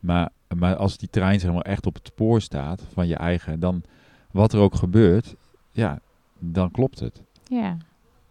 Maar, 0.00 0.28
maar 0.56 0.76
als 0.76 0.96
die 0.98 1.08
trein 1.10 1.40
zeg 1.40 1.52
maar 1.52 1.62
echt 1.62 1.86
op 1.86 1.94
het 1.94 2.06
spoor 2.06 2.40
staat 2.40 2.82
van 2.92 3.06
je 3.06 3.16
eigen, 3.16 3.60
dan 3.60 3.82
wat 4.30 4.52
er 4.52 4.60
ook 4.60 4.74
gebeurt, 4.74 5.34
ja, 5.70 5.98
dan 6.38 6.70
klopt 6.70 7.00
het. 7.00 7.22
ja. 7.48 7.76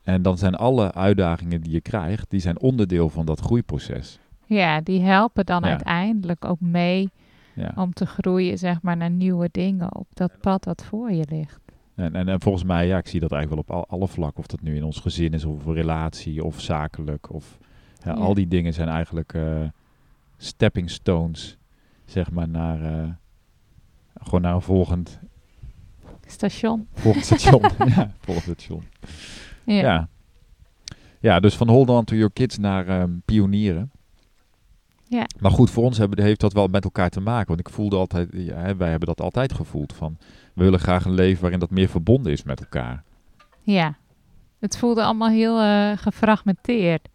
En 0.03 0.21
dan 0.21 0.37
zijn 0.37 0.55
alle 0.55 0.93
uitdagingen 0.93 1.61
die 1.61 1.71
je 1.71 1.81
krijgt, 1.81 2.29
die 2.29 2.39
zijn 2.39 2.59
onderdeel 2.59 3.09
van 3.09 3.25
dat 3.25 3.39
groeiproces. 3.39 4.19
Ja, 4.45 4.81
die 4.81 5.01
helpen 5.01 5.45
dan 5.45 5.61
Ja. 5.63 5.69
uiteindelijk 5.69 6.45
ook 6.45 6.59
mee 6.59 7.09
Ja. 7.57 7.71
om 7.75 7.93
te 7.93 8.05
groeien, 8.05 8.57
zeg 8.57 8.81
maar, 8.81 8.97
naar 8.97 9.09
nieuwe 9.09 9.49
dingen 9.51 9.95
op 9.95 10.07
dat 10.13 10.31
pad 10.41 10.65
wat 10.65 10.83
voor 10.83 11.11
je 11.11 11.25
ligt. 11.29 11.59
En, 11.95 12.15
en, 12.15 12.27
en 12.27 12.41
volgens 12.41 12.63
mij, 12.63 12.87
ja, 12.87 12.97
ik 12.97 13.07
zie 13.07 13.19
dat 13.19 13.31
eigenlijk 13.31 13.67
wel 13.67 13.77
op 13.77 13.85
al, 13.89 13.97
alle 13.97 14.07
vlakken. 14.07 14.39
Of 14.39 14.47
dat 14.47 14.61
nu 14.61 14.75
in 14.75 14.83
ons 14.83 14.99
gezin 14.99 15.33
is, 15.33 15.45
of 15.45 15.65
relatie, 15.65 16.43
of 16.43 16.61
zakelijk. 16.61 17.33
Of, 17.33 17.57
ja, 18.03 18.11
Ja. 18.11 18.17
Al 18.17 18.33
die 18.33 18.47
dingen 18.47 18.73
zijn 18.73 18.87
eigenlijk 18.87 19.33
eh, 19.33 19.61
stepping 20.37 20.89
stones, 20.89 21.57
zeg 22.05 22.31
maar, 22.31 22.49
naar, 22.49 22.81
eh, 22.83 23.09
gewoon 24.13 24.41
naar 24.41 24.53
een 24.53 24.61
volgend, 24.61 25.19
Station. 26.25 26.87
volgend 26.93 27.25
station. 27.31 27.61
ja, 27.85 28.11
volgend 28.19 28.43
station. 28.43 28.83
Ja. 29.65 29.81
Ja. 29.81 30.09
ja. 31.19 31.39
dus 31.39 31.55
van 31.55 31.69
hold 31.69 31.89
on 31.89 32.03
to 32.03 32.15
your 32.15 32.31
kids 32.33 32.57
naar 32.57 32.87
ehm, 32.87 33.11
pionieren. 33.25 33.91
Ja. 35.09 35.25
Maar 35.39 35.51
goed, 35.51 35.69
voor 35.69 35.83
ons 35.83 35.97
hebben, 35.97 36.23
heeft 36.23 36.39
dat 36.39 36.53
wel 36.53 36.67
met 36.67 36.83
elkaar 36.83 37.09
te 37.09 37.19
maken. 37.19 37.47
Want 37.47 37.59
ik 37.59 37.69
voelde 37.69 37.95
altijd, 37.95 38.29
ja, 38.31 38.75
wij 38.75 38.89
hebben 38.89 39.07
dat 39.07 39.21
altijd 39.21 39.53
gevoeld 39.53 39.93
van, 39.93 40.17
we 40.53 40.63
willen 40.63 40.79
graag 40.79 41.05
een 41.05 41.13
leven 41.13 41.41
waarin 41.41 41.59
dat 41.59 41.69
meer 41.69 41.89
verbonden 41.89 42.31
is 42.31 42.43
met 42.43 42.59
elkaar. 42.59 43.03
Ja, 43.61 43.97
het 44.59 44.77
voelde 44.77 45.03
allemaal 45.03 45.29
heel 45.29 45.59
eh, 45.61 45.91
gefragmenteerd. 45.97 47.07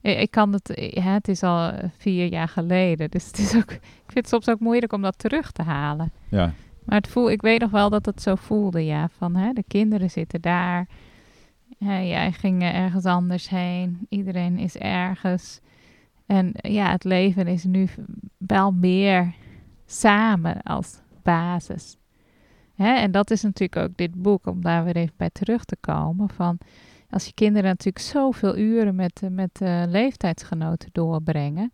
Ik, 0.00 0.30
kan 0.30 0.52
het, 0.52 0.70
eh, 0.70 1.04
het 1.04 1.28
is 1.28 1.42
al 1.42 1.70
eh, 1.70 1.88
vier 1.98 2.26
jaar 2.26 2.48
geleden, 2.48 3.10
dus 3.10 3.26
het 3.26 3.38
is 3.38 3.56
ook, 3.56 3.70
ik 3.72 4.06
vind 4.06 4.14
het 4.14 4.28
soms 4.28 4.48
ook 4.48 4.60
moeilijk 4.60 4.92
om 4.92 5.02
dat 5.02 5.18
terug 5.18 5.52
te 5.52 5.62
halen. 5.62 6.12
Ja, 6.28 6.52
Maar 6.84 6.98
het 6.98 7.08
voel, 7.08 7.30
ik 7.30 7.42
weet 7.42 7.60
nog 7.60 7.70
wel 7.70 7.90
dat 7.90 8.06
het 8.06 8.22
zo 8.22 8.34
voelde, 8.34 8.84
ja, 8.84 9.08
van 9.16 9.36
hè, 9.36 9.52
de 9.52 9.64
kinderen 9.68 10.10
zitten 10.10 10.40
daar, 10.40 10.88
hè, 11.78 11.98
jij 11.98 12.32
ging 12.32 12.62
ergens 12.62 13.04
anders 13.04 13.48
heen, 13.48 14.06
iedereen 14.08 14.58
is 14.58 14.76
ergens. 14.76 15.60
En 16.30 16.52
ja, 16.54 16.90
het 16.90 17.04
leven 17.04 17.46
is 17.46 17.64
nu 17.64 17.88
wel 18.38 18.72
meer 18.72 19.34
samen 19.86 20.62
als 20.62 21.00
basis. 21.22 21.96
Hè? 22.74 22.94
En 22.94 23.10
dat 23.10 23.30
is 23.30 23.42
natuurlijk 23.42 23.76
ook 23.76 23.96
dit 23.96 24.22
boek, 24.22 24.46
om 24.46 24.62
daar 24.62 24.84
weer 24.84 24.96
even 24.96 25.14
bij 25.16 25.30
terug 25.32 25.64
te 25.64 25.76
komen. 25.80 26.28
Van 26.28 26.58
als 27.08 27.26
je 27.26 27.32
kinderen 27.34 27.68
natuurlijk 27.68 28.04
zoveel 28.04 28.56
uren 28.56 28.94
met, 28.94 29.20
eh, 29.22 29.30
met 29.30 29.60
eh, 29.60 29.82
leeftijdsgenoten 29.86 30.88
doorbrengen. 30.92 31.72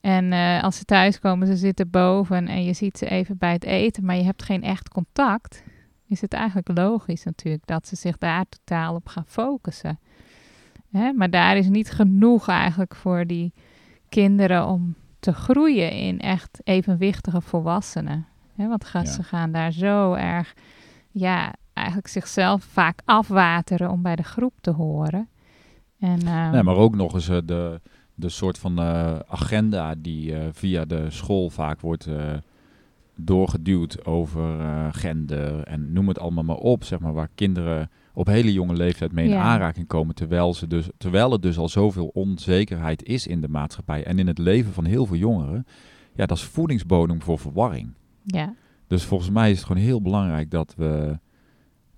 En 0.00 0.32
eh, 0.32 0.62
als 0.62 0.76
ze 0.76 0.84
thuiskomen, 0.84 1.46
ze 1.46 1.56
zitten 1.56 1.90
boven 1.90 2.48
en 2.48 2.64
je 2.64 2.72
ziet 2.72 2.98
ze 2.98 3.06
even 3.06 3.38
bij 3.38 3.52
het 3.52 3.64
eten, 3.64 4.04
maar 4.04 4.16
je 4.16 4.24
hebt 4.24 4.42
geen 4.42 4.62
echt 4.62 4.88
contact. 4.88 5.62
Is 6.06 6.20
het 6.20 6.32
eigenlijk 6.32 6.68
logisch 6.78 7.24
natuurlijk 7.24 7.66
dat 7.66 7.88
ze 7.88 7.96
zich 7.96 8.18
daar 8.18 8.44
totaal 8.48 8.94
op 8.94 9.08
gaan 9.08 9.26
focussen. 9.26 9.98
Hè? 10.90 11.12
Maar 11.12 11.30
daar 11.30 11.56
is 11.56 11.68
niet 11.68 11.90
genoeg 11.90 12.48
eigenlijk 12.48 12.94
voor 12.94 13.26
die 13.26 13.52
kinderen 14.14 14.66
om 14.66 14.94
te 15.20 15.32
groeien 15.32 15.90
in 15.90 16.20
echt 16.20 16.60
evenwichtige 16.64 17.40
volwassenen. 17.40 18.26
Want 18.54 18.90
Ja. 18.92 19.04
ze 19.04 19.22
gaan 19.22 19.52
daar 19.52 19.72
zo 19.72 20.12
erg, 20.12 20.54
ja, 21.10 21.54
eigenlijk 21.72 22.08
zichzelf 22.08 22.62
vaak 22.64 23.00
afwateren 23.04 23.90
om 23.90 24.02
bij 24.02 24.16
de 24.16 24.22
groep 24.22 24.54
te 24.60 24.70
horen. 24.70 25.28
En, 25.98 26.20
ehm, 26.26 26.50
nee, 26.50 26.62
maar 26.62 26.76
ook 26.76 26.94
nog 26.96 27.14
eens 27.14 27.28
eh, 27.28 27.38
de, 27.44 27.80
de 28.14 28.28
soort 28.28 28.58
van 28.58 28.78
eh, 28.78 29.18
agenda 29.26 29.94
die 29.98 30.36
eh, 30.36 30.48
via 30.52 30.84
de 30.84 31.10
school 31.10 31.50
vaak 31.50 31.80
wordt 31.80 32.08
doorgeduwd 33.16 34.04
over 34.04 34.42
gender 34.92 35.62
en 35.64 35.92
noem 35.92 36.08
het 36.08 36.18
allemaal 36.18 36.44
maar 36.44 36.56
op, 36.56 36.84
zeg 36.84 36.98
maar, 36.98 37.12
waar 37.12 37.28
kinderen 37.34 37.90
op 38.14 38.26
hele 38.26 38.52
jonge 38.52 38.74
leeftijd 38.74 39.12
mee 39.12 39.24
in 39.24 39.30
Ja. 39.30 39.40
aanraking 39.42 39.86
komen, 39.86 40.14
terwijl, 40.14 40.54
ze 40.54 40.66
dus, 40.66 40.88
terwijl 40.98 41.32
er 41.32 41.40
dus 41.40 41.58
al 41.58 41.68
zoveel 41.68 42.06
onzekerheid 42.06 43.02
is 43.02 43.26
in 43.26 43.40
de 43.40 43.48
maatschappij 43.48 44.04
en 44.04 44.18
in 44.18 44.26
het 44.26 44.38
leven 44.38 44.72
van 44.72 44.84
heel 44.84 45.06
veel 45.06 45.16
jongeren. 45.16 45.66
Ja, 46.14 46.26
dat 46.26 46.36
is 46.36 46.42
voedingsbodem 46.44 47.22
voor 47.22 47.38
verwarring. 47.38 47.92
ja, 48.22 48.54
Dus 48.86 49.04
volgens 49.04 49.30
mij 49.30 49.50
is 49.50 49.56
het 49.58 49.66
gewoon 49.66 49.82
heel 49.82 50.02
belangrijk 50.02 50.50
dat 50.50 50.74
we 50.76 51.18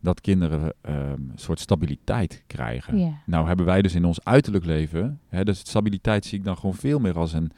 dat 0.00 0.20
kinderen 0.20 0.74
ehm, 0.80 0.96
een 1.12 1.32
soort 1.34 1.60
stabiliteit 1.60 2.42
krijgen. 2.46 2.98
ja, 2.98 3.12
Nou 3.26 3.46
hebben 3.46 3.66
wij 3.66 3.82
dus 3.82 3.94
in 3.94 4.04
ons 4.04 4.24
uiterlijk 4.24 4.64
leven, 4.64 5.20
hè, 5.28 5.44
dus 5.44 5.58
stabiliteit 5.58 6.24
zie 6.24 6.38
ik 6.38 6.44
dan 6.44 6.56
gewoon 6.56 6.74
veel 6.74 6.98
meer 6.98 7.18
als 7.18 7.32
een, 7.32 7.50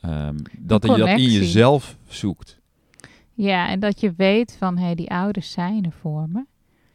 ehm, 0.00 0.36
dat 0.58 0.82
je 0.82 0.96
dat 0.96 1.08
in 1.08 1.30
jezelf 1.30 1.96
zoekt. 2.08 2.60
ja, 3.34 3.68
en 3.68 3.80
dat 3.80 4.00
je 4.00 4.12
weet 4.16 4.56
van, 4.58 4.76
hé, 4.78 4.84
hey, 4.84 4.94
die 4.94 5.10
ouders 5.10 5.50
zijn 5.50 5.84
er 5.84 5.92
voor 5.92 6.26
me. 6.28 6.44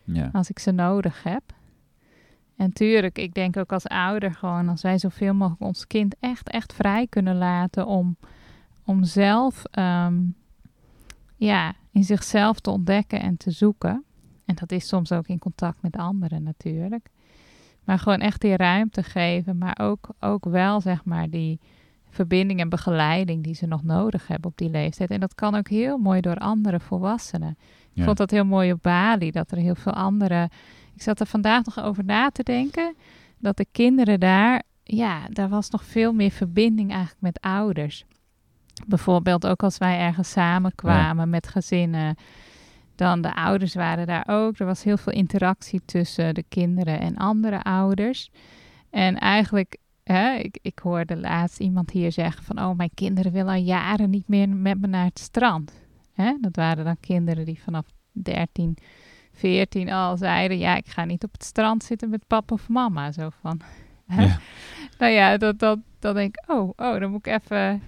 Ja, 0.04 0.30
als 0.34 0.50
ik 0.50 0.60
ze 0.60 0.72
nodig 0.72 1.24
heb. 1.24 1.44
En 2.56 2.74
tuurlijk, 2.74 3.18
ik 3.18 3.34
denk 3.34 3.58
ook 3.58 3.72
als 3.72 3.88
ouder 3.88 4.34
gewoon, 4.34 4.70
als 4.70 4.82
wij 4.82 4.98
zoveel 4.98 5.34
mogelijk 5.34 5.62
ons 5.62 5.88
kind 5.88 6.16
echt, 6.20 6.50
echt 6.50 6.74
vrij 6.74 7.08
kunnen 7.08 7.38
laten 7.38 7.88
om, 7.88 8.18
om 8.86 9.04
zelf, 9.04 9.64
ehm, 9.72 10.20
ja, 11.36 11.74
in 11.92 12.04
zichzelf 12.04 12.60
te 12.60 12.70
ontdekken 12.70 13.22
en 13.22 13.38
te 13.38 13.52
zoeken. 13.52 14.04
En 14.46 14.56
dat 14.56 14.72
is 14.72 14.88
soms 14.88 15.12
ook 15.12 15.28
in 15.28 15.40
contact 15.40 15.82
met 15.82 15.96
anderen 15.96 16.44
natuurlijk. 16.44 17.10
Maar 17.84 18.00
gewoon 18.00 18.20
echt 18.20 18.42
die 18.42 18.56
ruimte 18.56 19.04
geven, 19.04 19.58
maar 19.58 19.78
ook, 19.82 20.10
ook 20.20 20.46
wel, 20.46 20.82
zeg 20.82 21.06
maar, 21.06 21.30
die 21.30 21.60
verbinding 22.10 22.60
en 22.60 22.70
begeleiding 22.70 23.44
die 23.44 23.56
ze 23.56 23.66
nog 23.66 23.84
nodig 23.84 24.28
hebben 24.28 24.50
op 24.50 24.58
die 24.58 24.70
leeftijd. 24.70 25.10
En 25.10 25.20
dat 25.20 25.36
kan 25.36 25.56
ook 25.56 25.70
heel 25.70 25.98
mooi 25.98 26.22
door 26.22 26.38
andere 26.38 26.80
volwassenen. 26.80 27.58
Ik 27.94 28.04
vond 28.04 28.18
dat 28.18 28.32
heel 28.32 28.46
mooi 28.46 28.72
op 28.72 28.82
Bali, 28.82 29.32
dat 29.32 29.52
er 29.52 29.58
heel 29.58 29.76
veel 29.76 29.94
andere... 29.94 30.50
Ik 30.96 31.02
zat 31.02 31.20
er 31.20 31.26
vandaag 31.26 31.66
nog 31.66 31.84
over 31.84 32.04
na 32.04 32.30
te 32.30 32.44
denken, 32.44 32.96
dat 33.38 33.58
de 33.58 33.66
kinderen 33.72 34.20
daar... 34.20 34.64
Ja, 34.84 35.28
daar 35.30 35.50
was 35.50 35.70
nog 35.70 35.86
veel 35.86 36.14
meer 36.14 36.32
verbinding 36.32 36.90
eigenlijk 36.90 37.22
met 37.22 37.40
ouders. 37.42 38.06
Bijvoorbeeld 38.88 39.48
ook 39.48 39.64
als 39.64 39.78
wij 39.78 40.00
ergens 40.00 40.32
samenkwamen 40.32 41.30
met 41.30 41.48
gezinnen... 41.48 42.16
Dan 42.96 43.22
de 43.22 43.36
ouders 43.36 43.74
waren 43.74 44.08
daar 44.08 44.24
ook. 44.28 44.60
Er 44.60 44.66
was 44.66 44.84
heel 44.84 44.98
veel 44.98 45.14
interactie 45.14 45.82
tussen 45.86 46.34
de 46.34 46.44
kinderen 46.50 47.00
en 47.00 47.18
andere 47.18 47.64
ouders. 47.64 48.30
En 48.90 49.18
eigenlijk, 49.18 49.78
hè, 50.04 50.34
ik, 50.34 50.60
ik 50.62 50.80
hoorde 50.80 51.18
laatst 51.18 51.60
iemand 51.60 51.92
hier 51.92 52.12
zeggen 52.12 52.44
van... 52.44 52.60
oh, 52.60 52.78
mijn 52.78 52.92
kinderen 52.94 53.32
willen 53.32 53.54
al 53.54 53.62
jaren 53.62 54.10
niet 54.10 54.28
meer 54.28 54.50
met 54.50 54.82
me 54.82 54.88
naar 54.88 55.06
het 55.06 55.20
strand. 55.20 55.81
Hè? 56.22 56.34
Dat 56.42 56.56
waren 56.56 56.86
dan 56.86 57.00
kinderen 57.00 57.46
die 57.46 57.62
vanaf 57.64 57.86
13, 58.12 58.78
14 59.34 59.92
al 59.92 60.18
zeiden... 60.18 60.58
ja, 60.58 60.76
ik 60.76 60.88
ga 60.88 61.06
niet 61.06 61.24
op 61.24 61.32
het 61.32 61.44
strand 61.44 61.84
zitten 61.84 62.10
met 62.10 62.28
papa 62.28 62.54
of 62.54 62.70
mama. 62.70 63.12
Zo 63.12 63.30
van... 63.42 63.62
Ja. 64.08 64.38
Nou 64.98 65.14
ja, 65.14 65.38
dat, 65.38 65.60
dat, 65.60 65.80
dan 66.00 66.16
denk 66.16 66.36
ik, 66.38 66.52
oh, 66.52 66.70
oh, 66.76 67.00
dan 67.00 67.12
moet 67.12 67.28
ik 67.28 67.34
even... 67.42 67.82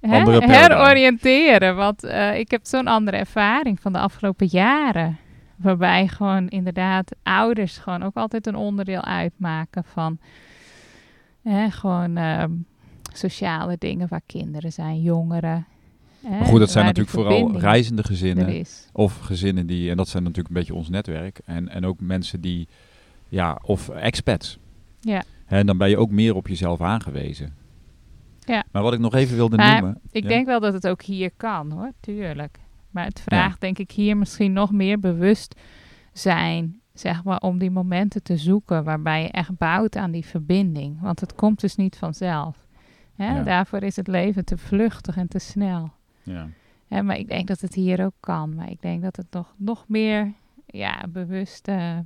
hè, 0.00 0.30
heroriënteren, 0.40 1.76
want 1.76 2.04
eh, 2.04 2.38
ik 2.38 2.50
heb 2.50 2.66
zo'n 2.66 2.86
andere 2.86 3.16
ervaring 3.16 3.80
van 3.80 3.92
de 3.92 3.98
afgelopen 3.98 4.46
jaren. 4.46 5.18
Waarbij 5.56 6.08
gewoon 6.08 6.48
inderdaad 6.48 7.14
ouders 7.22 7.78
gewoon 7.78 8.02
ook 8.02 8.14
altijd 8.14 8.46
een 8.46 8.56
onderdeel 8.56 9.04
uitmaken 9.04 9.84
van 9.84 10.18
hè, 11.42 11.70
gewoon 11.70 12.16
ehm, 12.16 12.52
sociale 13.12 13.76
dingen 13.78 14.08
waar 14.08 14.22
kinderen 14.26 14.72
zijn, 14.72 15.00
jongeren. 15.00 15.66
Maar 16.28 16.44
goed, 16.44 16.58
dat 16.58 16.70
zijn 16.70 16.84
natuurlijk 16.84 17.14
vooral 17.14 17.58
reizende 17.58 18.04
gezinnen 18.04 18.66
of 18.92 19.18
gezinnen 19.18 19.66
die, 19.66 19.90
en 19.90 19.96
dat 19.96 20.08
zijn 20.08 20.22
natuurlijk 20.22 20.48
een 20.48 20.60
beetje 20.60 20.74
ons 20.74 20.88
netwerk, 20.88 21.40
en, 21.44 21.68
en 21.68 21.86
ook 21.86 22.00
mensen 22.00 22.40
die 22.40 22.68
ja, 23.28 23.58
of 23.62 23.88
expats. 23.88 24.58
Ja. 25.00 25.22
En 25.46 25.66
dan 25.66 25.78
ben 25.78 25.88
je 25.88 25.98
ook 25.98 26.10
meer 26.10 26.34
op 26.34 26.48
jezelf 26.48 26.80
aangewezen. 26.80 27.54
Ja. 28.44 28.64
Maar 28.72 28.82
wat 28.82 28.92
ik 28.92 28.98
nog 28.98 29.14
even 29.14 29.36
wilde 29.36 29.56
Maar 29.56 29.80
noemen. 29.80 30.00
Ik 30.10 30.22
ja. 30.22 30.28
denk 30.28 30.46
wel 30.46 30.60
dat 30.60 30.72
het 30.72 30.88
ook 30.88 31.02
hier 31.02 31.30
kan 31.36 31.70
hoor, 31.70 31.92
tuurlijk. 32.00 32.58
Maar 32.90 33.04
het 33.04 33.20
vraagt 33.20 33.60
denk 33.60 33.78
ik 33.78 33.90
hier 33.90 34.16
misschien 34.16 34.52
nog 34.52 34.72
meer 34.72 34.98
bewust 35.00 35.54
zijn, 36.12 36.80
zeg 36.92 37.24
maar, 37.24 37.38
om 37.40 37.58
die 37.58 37.70
momenten 37.70 38.22
te 38.22 38.36
zoeken 38.36 38.84
waarbij 38.84 39.22
je 39.22 39.28
echt 39.28 39.56
bouwt 39.56 39.96
aan 39.96 40.10
die 40.10 40.24
verbinding. 40.26 41.00
Want 41.00 41.20
het 41.20 41.34
komt 41.34 41.60
dus 41.60 41.76
niet 41.76 41.96
vanzelf. 41.96 42.66
Hè? 43.14 43.36
Ja. 43.36 43.42
Daarvoor 43.42 43.82
is 43.82 43.96
het 43.96 44.06
leven 44.06 44.44
te 44.44 44.58
vluchtig 44.58 45.16
en 45.16 45.28
te 45.28 45.38
snel. 45.38 45.90
Ja. 46.24 46.48
Hè, 46.88 47.02
maar 47.02 47.18
ik 47.18 47.28
denk 47.28 47.48
dat 47.48 47.60
het 47.60 47.74
hier 47.74 48.04
ook 48.04 48.14
kan. 48.20 48.54
Maar 48.54 48.70
ik 48.70 48.82
denk 48.82 49.02
dat 49.02 49.16
het 49.16 49.26
nog, 49.30 49.54
nog 49.56 49.88
meer 49.88 50.32
ja, 50.66 51.06
bewuste 51.08 52.04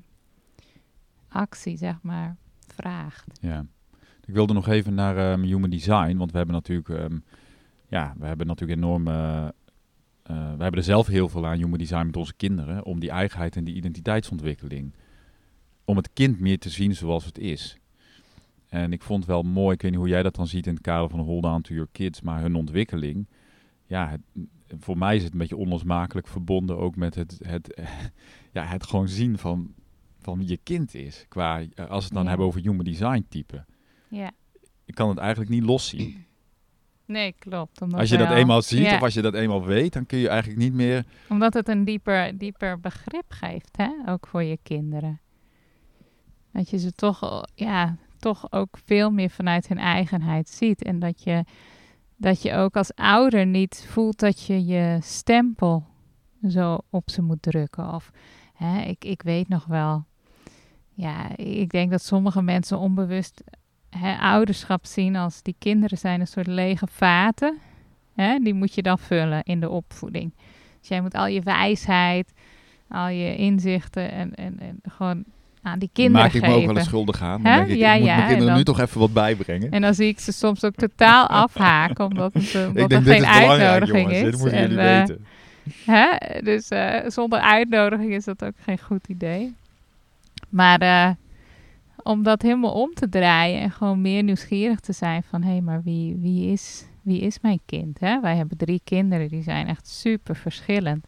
actie, 1.29 1.77
zeg 1.77 2.03
maar, 2.03 2.37
vraagt. 2.67 3.39
Ja. 3.41 3.67
Ik 4.25 4.35
wilde 4.35 4.53
nog 4.53 4.69
even 4.69 4.95
naar 4.95 5.17
ehm, 5.17 5.43
human 5.43 5.71
design, 5.71 6.17
want 6.17 6.31
we 6.31 6.37
hebben 6.37 6.55
natuurlijk, 6.55 6.89
ehm, 6.89 7.19
ja, 7.89 8.15
we 8.19 8.27
hebben 8.27 8.47
natuurlijk 8.47 8.79
enorm, 8.79 9.07
eh, 9.07 9.47
eh, 9.47 9.53
we 10.27 10.63
hebben 10.63 10.75
er 10.75 10.83
zelf 10.83 11.07
heel 11.07 11.29
veel 11.29 11.47
aan 11.47 11.57
human 11.57 11.79
design 11.79 12.07
met 12.07 12.17
onze 12.17 12.35
kinderen, 12.35 12.85
om 12.85 13.01
die 13.01 13.11
eigenheid 13.11 13.57
en 13.57 13.65
die 13.65 13.75
identiteitsontwikkeling, 13.75 14.95
om 15.85 15.97
het 15.97 16.13
kind 16.13 16.41
meer 16.41 16.59
te 16.59 16.71
zien 16.71 16.95
zoals 16.95 17.25
het 17.25 17.39
is. 17.39 17.79
En 18.69 18.93
ik 18.93 19.03
vond 19.03 19.19
het 19.19 19.29
wel 19.29 19.43
mooi, 19.43 19.75
ik 19.75 19.83
weet 19.83 19.91
niet 19.91 20.01
hoe 20.01 20.09
jij 20.09 20.23
dat 20.23 20.35
dan 20.35 20.47
ziet 20.47 20.67
in 20.67 20.75
het 20.75 20.83
kader 20.83 21.09
van 21.09 21.21
Hold 21.21 21.45
On 21.45 21.63
To 21.63 21.75
Your 21.75 21.89
Kids, 21.93 22.21
maar 22.21 22.41
hun 22.41 22.55
ontwikkeling, 22.55 23.27
ja, 23.89 24.11
het, 24.11 24.21
voor 24.79 24.99
mij 24.99 25.17
is 25.17 25.23
het 25.23 25.33
een 25.33 25.39
beetje 25.39 25.57
onlosmakelijk 25.57 26.27
verbonden 26.29 26.79
ook 26.79 26.97
met 26.97 27.15
het, 27.15 27.39
het, 27.43 27.81
ja, 28.53 28.65
het 28.65 28.87
gewoon 28.87 29.09
zien 29.09 29.39
van, 29.39 29.75
van 30.21 30.39
wie 30.39 30.49
je 30.49 30.59
kind 30.63 30.95
is. 30.95 31.25
Qua, 31.29 31.61
eh, 31.61 31.67
als 31.77 31.99
we 31.99 32.05
het 32.05 32.13
dan 32.13 32.23
Ja. 32.23 32.29
hebben 32.29 32.47
over 32.47 32.61
human 32.61 32.85
design 32.85 33.27
type. 33.29 33.65
Ja. 34.09 34.31
Ik 34.85 34.95
kan 34.95 35.09
het 35.09 35.19
eigenlijk 35.19 35.51
niet 35.51 35.63
loszien. 35.63 36.27
Nee, 37.05 37.33
klopt. 37.39 37.81
Omdat 37.83 38.01
Als 38.01 38.09
je 38.09 38.17
dat 38.17 38.31
eenmaal 38.31 38.63
ziet 38.63 38.79
Ja. 38.85 38.95
of 38.95 39.03
als 39.03 39.15
je 39.15 39.23
dat 39.23 39.35
eenmaal 39.35 39.65
weet, 39.65 39.93
dan 39.93 40.07
kun 40.07 40.19
je 40.19 40.29
eigenlijk 40.29 40.61
niet 40.61 40.73
meer... 40.73 41.05
Omdat 41.29 41.55
het 41.55 41.69
een 41.69 41.85
dieper, 41.85 42.39
dieper 42.39 42.81
begrip 42.81 43.25
geeft, 43.29 43.77
hè? 43.77 43.91
ook 44.07 44.27
voor 44.27 44.43
je 44.43 44.59
kinderen. 44.63 45.21
Dat 46.53 46.71
je 46.71 46.79
ze 46.79 46.93
toch, 46.93 47.45
ja, 47.55 47.97
toch 48.19 48.53
ook 48.53 48.79
veel 48.85 49.11
meer 49.11 49.31
vanuit 49.31 49.69
hun 49.69 49.79
eigenheid 49.79 50.49
ziet. 50.49 50.83
En 50.83 50.99
dat 50.99 51.23
je, 51.23 51.45
dat 52.21 52.43
je 52.43 52.55
ook 52.55 52.77
als 52.77 52.95
ouder 52.95 53.47
niet 53.47 53.87
voelt 53.89 54.19
dat 54.19 54.43
je 54.43 54.67
je 54.67 54.99
stempel 55.03 55.87
zo 56.49 56.79
op 56.91 57.11
ze 57.11 57.23
moet 57.23 57.43
drukken. 57.43 57.95
Of 57.95 58.11
hè, 58.55 58.81
ik, 58.81 59.05
ik 59.05 59.23
weet 59.23 59.49
nog 59.49 59.65
wel, 59.65 60.05
ja, 60.95 61.37
ik 61.37 61.71
denk 61.71 61.91
dat 61.91 62.03
sommige 62.03 62.43
mensen 62.43 62.79
onbewust 62.79 63.43
hè, 63.91 64.17
ouderschap 64.17 64.87
zien 64.87 65.17
als 65.17 65.43
die 65.43 65.57
kinderen 65.59 65.99
zijn 65.99 66.21
een 66.21 66.27
soort 66.27 66.47
lege 66.47 66.87
vaten. 66.87 67.59
Hè, 68.15 68.39
die 68.39 68.55
moet 68.55 68.75
je 68.75 68.83
dan 68.83 68.99
vullen 68.99 69.43
in 69.43 69.61
de 69.61 69.69
opvoeding. 69.71 70.35
Dus 70.79 70.89
jij 70.89 71.01
moet 71.01 71.15
al 71.15 71.27
je 71.27 71.41
wijsheid, 71.41 72.33
al 72.89 73.09
je 73.09 73.37
inzichten 73.37 74.11
en, 74.11 74.35
en, 74.35 74.61
en 74.61 74.81
gewoon 74.83 75.25
aan 75.69 75.79
die 75.79 75.91
kinderen 75.93 76.21
maak 76.27 76.33
ik 76.35 76.41
me 76.41 76.47
geven. 76.47 76.61
ook 76.61 76.67
wel 76.67 76.77
eens 76.77 76.87
schuldig 76.87 77.23
aan. 77.23 77.43
Dan 77.43 77.53
denk 77.55 77.69
ik, 77.69 77.77
Ja, 77.77 77.93
ik 77.93 77.99
moet 77.99 78.09
ja, 78.09 78.15
mijn 78.15 78.21
en 78.23 78.27
kinderen 78.29 78.47
dan- 78.49 78.57
nu 78.57 78.65
toch 78.65 78.81
even 78.81 79.01
wat 79.01 79.13
bijbrengen. 79.13 79.71
En 79.71 79.81
dan 79.81 79.95
zie 79.95 80.09
ik 80.09 80.19
ze 80.21 80.33
soms 80.33 80.65
ook 80.65 80.75
totaal 80.75 81.27
afhaken, 81.45 82.05
omdat, 82.05 82.35
het, 82.35 82.67
omdat 82.67 82.89
denk, 82.89 83.07
er 83.07 83.13
geen 83.15 83.27
uitnodiging 83.27 83.99
jongens, 84.11 84.19
is. 84.19 84.23
dit 84.31 84.39
moeten 84.41 84.59
En, 84.59 84.69
jullie 84.69 84.85
eh, 84.85 84.99
weten. 84.99 85.25
Hè? 85.85 86.41
Dus 86.43 86.69
eh, 86.69 87.11
zonder 87.11 87.39
uitnodiging 87.41 88.13
is 88.15 88.25
dat 88.25 88.45
ook 88.45 88.55
geen 88.65 88.79
goed 88.79 89.09
idee. 89.09 89.55
Maar 90.49 91.17
om 92.03 92.23
dat 92.23 92.43
helemaal 92.43 92.73
om 92.73 92.95
te 92.95 93.09
draaien 93.09 93.61
en 93.61 93.71
gewoon 93.71 94.01
meer 94.01 94.23
nieuwsgierig 94.23 94.81
te 94.81 94.93
zijn 94.93 95.23
van... 95.23 95.43
hé, 95.43 95.61
maar 95.61 95.83
wie, 95.83 96.17
wie, 96.21 96.53
is, 96.53 96.85
wie 97.03 97.21
is 97.21 97.41
mijn 97.41 97.61
kind? 97.67 98.01
Hè? 98.01 98.21
Wij 98.21 98.37
hebben 98.37 98.57
drie 98.57 98.81
kinderen, 98.85 99.29
die 99.29 99.43
zijn 99.43 99.67
echt 99.67 99.89
super 99.89 100.37
verschillend. 100.37 101.07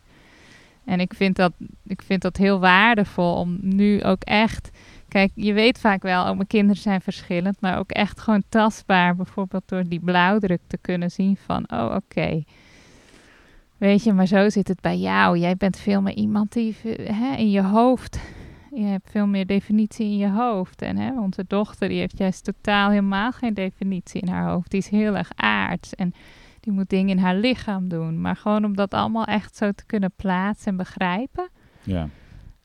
En 0.85 1.01
ik 1.01 1.15
vind, 1.15 1.37
dat, 1.37 1.53
ik 1.85 2.03
vind 2.03 2.23
dat 2.23 2.37
heel 2.37 2.61
waardevol 2.61 3.35
om 3.35 3.59
nu 3.61 4.03
ook 4.03 4.23
echt... 4.23 4.71
Kijk, 5.09 5.31
je 5.35 5.53
weet 5.53 5.79
vaak 5.79 6.03
wel, 6.03 6.23
oh, 6.29 6.35
mijn 6.35 6.47
kinderen 6.47 6.83
zijn 6.83 7.01
verschillend... 7.01 7.61
maar 7.61 7.79
ook 7.79 7.91
echt 7.91 8.21
gewoon 8.21 8.43
tastbaar, 8.49 9.17
bijvoorbeeld 9.17 9.69
door 9.69 9.85
die 9.89 10.01
blauwdruk 10.01 10.61
te 10.67 10.79
kunnen 10.81 11.11
zien 11.11 11.37
van... 11.37 11.65
oh, 11.73 11.95
oké, 11.95 12.43
Weet 13.81 14.05
je, 14.05 14.13
maar 14.13 14.27
zo 14.27 14.49
zit 14.49 14.69
het 14.69 14.81
bij 14.81 14.99
jou. 14.99 15.39
Jij 15.39 15.57
bent 15.57 15.77
veel 15.79 16.01
meer 16.01 16.15
iemand 16.15 16.53
die 16.53 16.77
hè, 17.03 17.37
in 17.37 17.51
je 17.51 17.63
hoofd. 17.63 18.19
Je 18.75 18.85
hebt 18.85 19.11
veel 19.11 19.27
meer 19.27 19.47
definitie 19.47 20.07
in 20.07 20.17
je 20.17 20.31
hoofd. 20.31 20.83
En 20.83 20.97
hè, 20.97 21.21
onze 21.21 21.45
dochter 21.47 21.89
die 21.89 21.99
heeft 21.99 22.19
juist 22.19 22.45
totaal 22.45 22.91
helemaal 22.91 23.33
geen 23.33 23.55
definitie 23.55 24.21
in 24.21 24.29
haar 24.29 24.51
hoofd. 24.51 24.71
Die 24.71 24.81
is 24.81 24.89
heel 24.89 25.17
erg 25.17 25.31
aards. 25.37 25.95
En 25.95 26.15
die 26.61 26.73
moet 26.73 26.89
dingen 26.89 27.17
in 27.17 27.23
haar 27.23 27.37
lichaam 27.37 27.89
doen. 27.89 28.21
Maar 28.21 28.37
gewoon 28.37 28.65
om 28.65 28.77
dat 28.77 28.95
allemaal 28.95 29.25
echt 29.25 29.57
zo 29.57 29.73
te 29.73 29.87
kunnen 29.87 30.13
plaatsen 30.17 30.71
en 30.71 30.77
begrijpen. 30.77 31.49
Ja. 31.83 32.09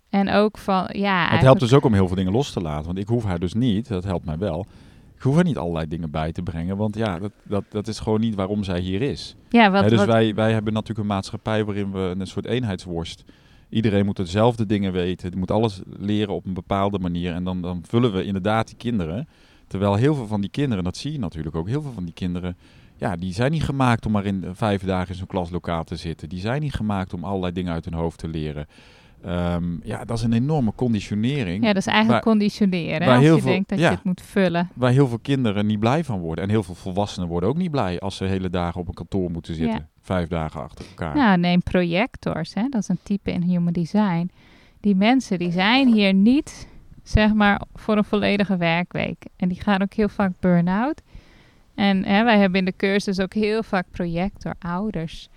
En 0.10 0.29
ook 0.29 0.58
van, 0.58 0.89
ja. 0.91 1.29
Het 1.29 1.41
helpt 1.41 1.60
dus 1.60 1.73
ook 1.73 1.86
om 1.86 1.93
heel 1.93 2.08
veel 2.08 2.15
dingen 2.15 2.31
los 2.31 2.51
te 2.51 2.62
laten. 2.62 2.86
Want 2.86 2.97
ik 2.97 3.08
hoef 3.08 3.23
haar 3.23 3.39
dus 3.39 3.53
niet, 3.53 3.88
dat 3.88 4.03
helpt 4.03 4.25
mij 4.25 4.38
wel. 4.38 4.65
Ik 5.15 5.21
hoef 5.21 5.36
haar 5.36 5.43
niet 5.43 5.58
allerlei 5.58 5.88
dingen 5.88 6.12
bij 6.12 6.31
te 6.31 6.41
brengen. 6.41 6.77
Want 6.77 6.95
ja, 6.95 7.19
dat, 7.19 7.31
dat, 7.43 7.63
dat 7.69 7.88
is 7.88 7.99
gewoon 7.99 8.19
niet 8.19 8.36
waarom 8.36 8.63
zij 8.63 8.79
hier 8.79 9.01
is. 9.01 9.36
Ja, 9.49 9.71
wat, 9.71 9.84
Hè, 9.84 9.89
dus 9.89 9.97
wat, 9.97 10.08
wij, 10.08 10.36
wij 10.36 10.51
hebben 10.51 10.73
natuurlijk 10.73 10.99
een 10.99 11.13
maatschappij 11.15 11.65
waarin 11.65 11.91
we 11.91 12.15
een 12.17 12.27
soort 12.27 12.45
eenheidsworst. 12.45 13.23
Iedereen 13.69 14.05
moet 14.05 14.15
dezelfde 14.15 14.65
dingen 14.65 14.91
weten. 14.91 15.29
Die 15.29 15.39
moet 15.39 15.51
alles 15.51 15.81
leren 15.97 16.34
op 16.34 16.45
een 16.45 16.53
bepaalde 16.53 16.99
manier. 16.99 17.34
En 17.34 17.43
dan, 17.43 17.62
dan 17.62 17.84
vullen 17.88 18.13
we 18.13 18.23
inderdaad 18.23 18.67
die 18.67 18.77
kinderen. 18.77 19.27
Terwijl 19.67 19.95
heel 19.95 20.15
veel 20.15 20.27
van 20.27 20.41
die 20.41 20.49
kinderen, 20.49 20.84
dat 20.84 20.97
zie 20.97 21.12
je 21.12 21.19
natuurlijk 21.19 21.55
ook, 21.55 21.67
heel 21.67 21.81
veel 21.81 21.91
van 21.91 22.05
die 22.05 22.13
kinderen, 22.13 22.58
ja, 22.97 23.15
die 23.15 23.34
zijn 23.34 23.51
niet 23.51 23.63
gemaakt 23.63 24.05
om 24.05 24.12
maar 24.12 24.25
in 24.25 24.45
vijf 24.53 24.84
dagen 24.84 25.10
in 25.10 25.15
zo'n 25.15 25.27
klaslokaal 25.27 25.84
te 25.84 25.95
zitten. 25.95 26.29
Die 26.29 26.39
zijn 26.39 26.62
niet 26.62 26.73
gemaakt 26.73 27.13
om 27.13 27.23
allerlei 27.23 27.53
dingen 27.53 27.73
uit 27.73 27.86
hun 27.86 27.93
hoofd 27.93 28.19
te 28.19 28.27
leren. 28.27 28.67
Ehm, 29.23 29.63
ja, 29.84 30.05
dat 30.05 30.17
is 30.17 30.23
een 30.23 30.34
enorme 30.34 30.73
conditionering. 30.75 31.62
ja, 31.63 31.67
dat 31.73 31.81
is 31.81 31.86
eigenlijk 31.88 32.23
waar- 32.23 32.34
conditioneren. 32.34 33.08
waar 33.08 33.15
Als 33.15 33.23
heel 33.25 33.36
je 33.36 33.41
veel- 33.41 33.51
denkt 33.51 33.69
dat 33.69 33.79
ja. 33.79 33.89
je 33.89 33.95
het 33.95 34.03
moet 34.03 34.21
vullen. 34.21 34.69
Waar 34.73 34.91
heel 34.91 35.08
veel 35.08 35.19
kinderen 35.19 35.65
niet 35.65 35.79
blij 35.79 36.03
van 36.03 36.19
worden. 36.19 36.43
En 36.43 36.49
heel 36.49 36.63
veel 36.63 36.75
volwassenen 36.75 37.27
worden 37.27 37.49
ook 37.49 37.58
niet 37.58 37.71
blij 37.71 37.99
als 37.99 38.15
ze 38.15 38.23
hele 38.25 38.49
dagen 38.49 38.81
op 38.81 38.88
een 38.88 38.93
kantoor 38.93 39.31
moeten 39.31 39.55
zitten. 39.55 39.77
Ja. 39.79 39.88
Vijf 40.01 40.27
dagen 40.27 40.62
achter 40.62 40.86
elkaar. 40.89 41.15
Nou, 41.15 41.38
neem 41.38 41.62
projectors, 41.63 42.53
hè? 42.53 42.67
dat 42.69 42.81
is 42.81 42.88
een 42.88 42.99
type 43.03 43.31
in 43.31 43.41
human 43.41 43.73
design. 43.73 44.29
Die 44.79 44.95
mensen 44.95 45.39
die 45.39 45.51
zijn 45.51 45.93
hier 45.93 46.13
niet, 46.13 46.67
zeg 47.03 47.34
maar, 47.34 47.62
voor 47.73 47.97
een 47.97 48.03
volledige 48.03 48.58
werkweek. 48.58 49.25
En 49.36 49.47
die 49.49 49.62
gaan 49.62 49.81
ook 49.81 49.93
heel 49.93 50.10
vaak 50.10 50.31
burn-out. 50.39 51.01
En 51.75 52.05
hè, 52.05 52.23
wij 52.23 52.38
hebben 52.38 52.59
in 52.59 52.65
de 52.65 52.75
cursus 52.77 53.19
ook 53.19 53.33
heel 53.33 53.63
vaak 53.63 53.85
projectorouders. 53.91 55.29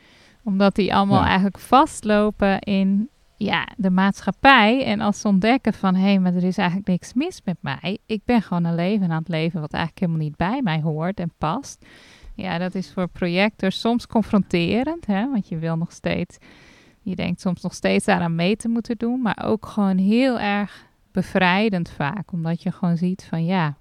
Omdat 0.44 0.74
die 0.74 0.94
allemaal 0.94 1.20
Ja. 1.20 1.26
eigenlijk 1.26 1.58
vastlopen 1.58 2.58
in 2.58 3.08
ja, 3.36 3.68
de 3.76 3.90
maatschappij. 3.90 4.84
En 4.84 5.00
als 5.00 5.20
ze 5.20 5.28
ontdekken 5.28 5.72
van, 5.72 5.94
hé, 5.94 6.02
hey, 6.02 6.18
maar 6.18 6.34
er 6.34 6.44
is 6.44 6.58
eigenlijk 6.58 6.88
niks 6.88 7.14
mis 7.14 7.40
met 7.44 7.56
mij. 7.60 7.98
Ik 8.06 8.20
ben 8.24 8.42
gewoon 8.42 8.64
een 8.64 8.74
leven 8.74 9.10
aan 9.10 9.18
het 9.18 9.28
leven 9.28 9.60
wat 9.60 9.72
eigenlijk 9.72 10.04
helemaal 10.04 10.26
niet 10.26 10.36
bij 10.36 10.60
mij 10.62 10.80
hoort 10.80 11.20
en 11.20 11.32
past. 11.38 11.86
Ja, 12.34 12.58
dat 12.58 12.74
is 12.74 12.92
voor 12.92 13.08
projectors 13.08 13.80
soms 13.80 14.06
confronterend, 14.06 15.06
hè, 15.06 15.30
want 15.30 15.48
je 15.48 15.58
wil 15.58 15.76
nog 15.76 15.92
steeds, 15.92 16.38
je 17.02 17.16
denkt 17.16 17.40
soms 17.40 17.62
nog 17.62 17.74
steeds 17.74 18.04
daaraan 18.04 18.34
mee 18.34 18.56
te 18.56 18.68
moeten 18.68 18.96
doen, 18.96 19.22
maar 19.22 19.42
ook 19.44 19.66
gewoon 19.66 19.98
heel 19.98 20.38
erg 20.40 20.86
bevrijdend 21.12 21.90
vaak, 21.90 22.32
omdat 22.32 22.62
je 22.62 22.72
gewoon 22.72 22.96
ziet 22.96 23.24
van 23.24 23.44
ja, 23.44 23.76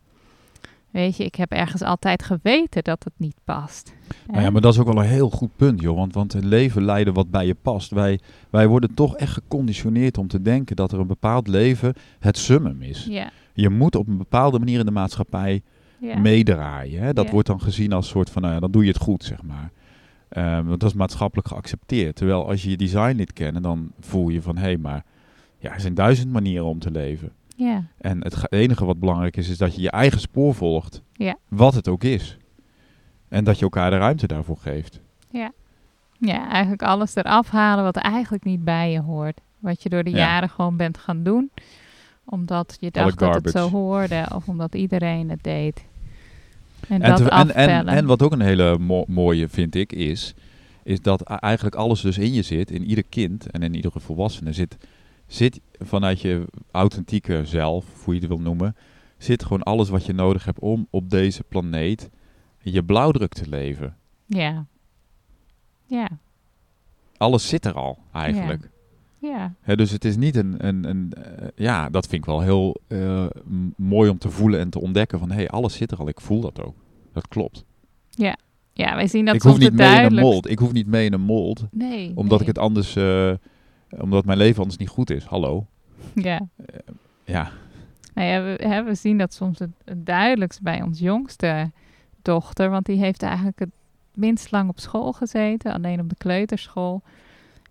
weet 0.91 1.17
je, 1.17 1.23
ik 1.25 1.35
heb 1.35 1.51
ergens 1.51 1.81
altijd 1.81 2.23
geweten 2.23 2.83
dat 2.83 3.03
het 3.03 3.13
niet 3.17 3.35
past. 3.43 3.93
Nou 4.27 4.41
ja, 4.41 4.49
maar 4.49 4.61
dat 4.61 4.73
is 4.73 4.79
ook 4.79 4.93
wel 4.93 5.03
een 5.03 5.09
heel 5.09 5.29
goed 5.29 5.55
punt, 5.55 5.81
joh. 5.81 5.95
Want, 5.97 6.13
want 6.13 6.33
het 6.33 6.43
leven 6.43 6.83
leiden 6.85 7.13
wat 7.13 7.31
bij 7.31 7.45
je 7.45 7.55
past. 7.61 7.91
Wij, 7.91 8.19
wij 8.49 8.67
worden 8.67 8.93
toch 8.93 9.15
echt 9.15 9.33
geconditioneerd 9.33 10.17
om 10.17 10.27
te 10.27 10.41
denken 10.41 10.75
dat 10.75 10.91
er 10.91 10.99
een 10.99 11.07
bepaald 11.07 11.47
leven 11.47 11.93
het 12.19 12.37
summum 12.37 12.81
is. 12.81 13.05
ja, 13.09 13.29
Je 13.53 13.69
moet 13.69 13.95
op 13.95 14.07
een 14.07 14.17
bepaalde 14.17 14.59
manier 14.59 14.79
in 14.79 14.85
de 14.85 14.91
maatschappij 14.91 15.61
ja, 15.99 16.17
meedraaien. 16.19 17.01
Hè? 17.01 17.13
Dat 17.13 17.25
Ja. 17.25 17.31
wordt 17.31 17.47
dan 17.47 17.61
gezien 17.61 17.93
als 17.93 18.07
soort 18.07 18.29
van, 18.29 18.41
nou 18.41 18.53
ja, 18.53 18.59
dan 18.59 18.71
doe 18.71 18.83
je 18.83 18.91
het 18.91 19.01
goed, 19.01 19.23
zeg 19.23 19.39
maar. 19.43 19.71
Want 20.65 20.79
dat 20.79 20.89
is 20.89 20.95
maatschappelijk 20.95 21.47
geaccepteerd. 21.47 22.15
Terwijl 22.15 22.47
als 22.47 22.63
je 22.63 22.69
je 22.69 22.77
design 22.77 23.15
niet 23.15 23.33
kent, 23.33 23.63
dan 23.63 23.91
voel 23.99 24.29
je 24.29 24.41
van, 24.41 24.55
hé, 24.55 24.61
hey, 24.63 24.77
maar 24.77 25.03
ja, 25.57 25.73
er 25.73 25.79
zijn 25.81 25.93
duizend 25.93 26.31
manieren 26.31 26.65
om 26.65 26.79
te 26.79 26.91
leven. 26.91 27.31
Ja, 27.57 27.83
En 27.97 28.23
het 28.23 28.51
enige 28.51 28.85
wat 28.85 28.99
belangrijk 28.99 29.37
is, 29.37 29.49
is 29.49 29.57
dat 29.57 29.75
je 29.75 29.81
je 29.81 29.91
eigen 29.91 30.19
spoor 30.19 30.53
volgt. 30.55 31.01
Ja. 31.13 31.35
Wat 31.47 31.73
het 31.73 31.87
ook 31.87 32.03
is. 32.03 32.37
En 33.27 33.43
dat 33.43 33.57
je 33.57 33.63
elkaar 33.63 33.89
de 33.89 33.97
ruimte 33.97 34.27
daarvoor 34.27 34.57
geeft. 34.57 34.99
ja, 36.19 36.49
eigenlijk 36.49 36.81
alles 36.83 37.15
eraf 37.15 37.49
halen 37.49 37.83
wat 37.83 37.95
eigenlijk 37.97 38.43
niet 38.43 38.63
bij 38.63 38.91
je 38.91 38.99
hoort. 39.01 39.41
Wat 39.59 39.83
je 39.83 39.89
door 39.89 40.03
de 40.03 40.09
Ja. 40.09 40.17
jaren 40.17 40.49
gewoon 40.49 40.77
bent 40.77 40.97
gaan 40.97 41.23
doen, 41.23 41.49
omdat 42.25 42.77
je 42.79 42.91
dacht 42.91 43.19
dat 43.19 43.33
het 43.35 43.49
zo 43.49 43.69
hoorde 43.69 44.25
of 44.35 44.47
omdat 44.47 44.75
iedereen 44.75 45.29
het 45.29 45.43
deed. 45.43 45.85
En, 46.87 47.01
En, 47.01 47.09
dat 47.15 47.49
en, 47.53 47.87
en, 47.87 48.05
wat 48.05 48.21
ook 48.21 48.31
een 48.31 48.41
hele 48.41 48.77
mo- 48.77 49.05
mooie 49.07 49.49
vind 49.49 49.75
ik 49.75 49.93
is, 49.93 50.33
is 50.83 51.01
dat 51.01 51.21
eigenlijk 51.21 51.75
alles 51.75 52.01
dus 52.01 52.17
in 52.17 52.33
je 52.33 52.41
zit, 52.41 52.71
in 52.71 52.83
ieder 52.83 53.03
kind 53.09 53.51
en 53.51 53.63
in 53.63 53.75
iedere 53.75 53.99
volwassene 53.99 54.53
zit 54.53 54.77
zit 55.27 55.61
vanuit 55.79 56.21
je 56.21 56.47
authentieke 56.71 57.41
zelf, 57.45 58.03
hoe 58.03 58.13
je 58.13 58.19
het 58.19 58.29
wil 58.29 58.39
noemen, 58.39 58.75
zit 59.17 59.43
gewoon 59.43 59.63
alles 59.63 59.89
wat 59.89 60.05
je 60.05 60.13
nodig 60.13 60.45
hebt 60.45 60.59
om 60.59 60.87
op 60.89 61.09
deze 61.09 61.43
planeet 61.43 62.09
je 62.59 62.83
blauwdruk 62.83 63.33
te 63.33 63.49
leven. 63.49 63.95
Ja. 64.25 64.65
Ja. 65.85 66.09
Alles 67.17 67.47
zit 67.47 67.65
er 67.65 67.73
al, 67.73 67.97
eigenlijk. 68.13 68.69
Ja. 69.19 69.75
Dus 69.75 69.91
het 69.91 70.05
is 70.05 70.17
niet 70.17 70.35
een, 70.35 70.67
een, 70.67 70.89
een 70.89 71.13
eh, 71.13 71.47
ja, 71.55 71.89
dat 71.89 72.07
vind 72.07 72.21
ik 72.21 72.29
wel 72.29 72.41
heel 72.41 72.81
eh, 72.87 73.25
mooi 73.75 74.09
om 74.09 74.17
te 74.17 74.29
voelen 74.29 74.59
en 74.59 74.69
te 74.69 74.81
ontdekken 74.81 75.19
van, 75.19 75.29
hé, 75.29 75.35
hey, 75.35 75.49
alles 75.49 75.75
zit 75.75 75.91
er 75.91 75.97
al. 75.97 76.07
Ik 76.07 76.21
voel 76.21 76.41
dat 76.41 76.63
ook. 76.63 76.75
Dat 77.13 77.27
klopt. 77.27 77.65
Ja, 78.77 78.95
wij 78.95 79.07
zien 79.07 79.25
dat 79.25 79.35
ik 79.35 79.41
hoef 79.41 79.57
niet 79.57 79.73
mee 79.73 79.99
in 79.99 80.05
een 80.05 80.23
mold. 80.23 80.49
Ik 80.49 80.59
hoef 80.59 80.71
niet 80.71 80.87
mee 80.87 81.05
in 81.05 81.13
een 81.13 81.21
mold, 81.21 81.65
Nee. 81.71 82.11
omdat 82.15 82.39
nee. 82.39 82.39
ik 82.39 82.55
het 82.55 82.57
anders, 82.57 82.95
eh, 82.95 83.33
omdat 83.89 84.25
mijn 84.25 84.37
leven 84.37 84.59
anders 84.59 84.77
niet 84.77 84.89
goed 84.89 85.09
is. 85.09 85.23
Hallo. 85.23 85.65
Ja. 86.13 86.47
Ja, 87.23 87.51
Nou 88.13 88.27
ja, 88.27 88.43
we, 88.43 88.67
hè, 88.67 88.83
we 88.83 88.95
zien 88.95 89.17
dat 89.17 89.33
soms 89.33 89.59
het, 89.59 89.69
het 89.85 90.05
duidelijkst 90.05 90.61
bij 90.61 90.81
ons 90.81 90.99
jongste 90.99 91.71
dochter. 92.21 92.69
Want 92.69 92.85
die 92.85 92.97
heeft 92.97 93.21
eigenlijk 93.23 93.59
het 93.59 93.69
minst 94.13 94.51
lang 94.51 94.69
op 94.69 94.79
school 94.79 95.13
gezeten. 95.13 95.73
Alleen 95.73 95.99
op 95.99 96.09
de 96.09 96.15
kleuterschool. 96.17 97.01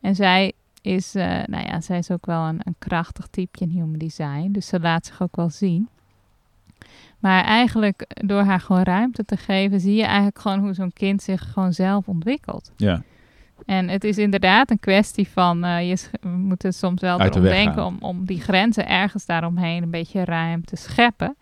En 0.01 0.15
zij 0.15 0.53
is, 0.81 1.15
eh, 1.15 1.43
nou 1.47 1.67
ja, 1.67 1.81
zij 1.81 1.99
is 1.99 2.11
ook 2.11 2.27
wel 2.27 2.43
een, 2.43 2.61
een 2.63 2.75
krachtig 2.79 3.27
type 3.27 3.59
in 3.59 3.69
human 3.69 3.99
design. 3.99 4.51
Dus 4.51 4.67
ze 4.67 4.81
laat 4.81 5.07
zich 5.07 5.23
ook 5.23 5.37
wel 5.37 5.51
zien. 5.51 5.89
Maar 7.19 7.45
eigenlijk 7.45 8.07
door 8.09 8.43
haar 8.43 8.61
gewoon 8.61 8.83
ruimte 8.83 9.25
te 9.25 9.37
geven, 9.37 9.81
zie 9.81 9.95
je 9.95 10.05
eigenlijk 10.05 10.39
gewoon 10.39 10.59
hoe 10.59 10.75
zo'n 10.75 10.93
kind 10.93 11.23
zich 11.23 11.53
gewoon 11.53 11.73
zelf 11.73 12.09
ontwikkelt. 12.09 12.73
ja, 12.77 13.03
En 13.65 13.89
het 13.89 14.05
is 14.05 14.19
inderdaad 14.19 14.71
een 14.71 14.79
kwestie 14.79 15.29
van, 15.29 15.65
eh, 15.65 15.89
je 15.89 15.97
we 16.21 16.29
moeten 16.29 16.73
soms 16.73 17.01
wel 17.01 17.19
de 17.19 17.25
erom 17.25 17.43
denken 17.43 17.85
om, 17.85 17.97
om 18.01 18.25
die 18.25 18.41
grenzen 18.41 18.89
ergens 18.89 19.27
daaromheen 19.27 19.83
een 19.83 19.91
beetje 19.91 20.25
ruim 20.25 20.65
te 20.65 20.77
scheppen. 20.77 21.37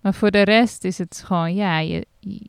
Maar 0.00 0.14
voor 0.14 0.30
de 0.30 0.42
rest 0.42 0.84
is 0.84 0.98
het 0.98 1.22
gewoon, 1.26 1.54
ja, 1.54 1.78
je, 1.78 2.06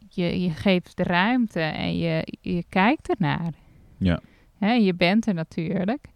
je, 0.10 0.42
je 0.42 0.50
geeft 0.50 0.98
de 0.98 1.04
ruimte 1.04 1.60
en 1.60 1.98
je, 1.98 2.38
je 2.42 2.64
kijkt 2.70 3.10
ernaar. 3.10 3.54
Ja. 3.98 4.20
Je 4.60 4.94
bent 4.94 5.28
er 5.28 5.34
natuurlijk. 5.34 6.08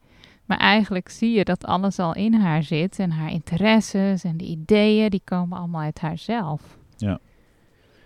Maar 0.45 0.57
eigenlijk 0.57 1.09
zie 1.09 1.37
je 1.37 1.43
dat 1.43 1.65
alles 1.65 1.99
al 1.99 2.15
in 2.15 2.33
haar 2.33 2.63
zit. 2.63 2.99
En 2.99 3.11
haar 3.11 3.31
interesses 3.31 4.23
en 4.23 4.37
de 4.37 4.45
ideeën, 4.45 5.09
die 5.09 5.21
komen 5.23 5.57
allemaal 5.57 5.81
uit 5.81 5.99
haarzelf. 5.99 6.77
ja, 6.97 7.19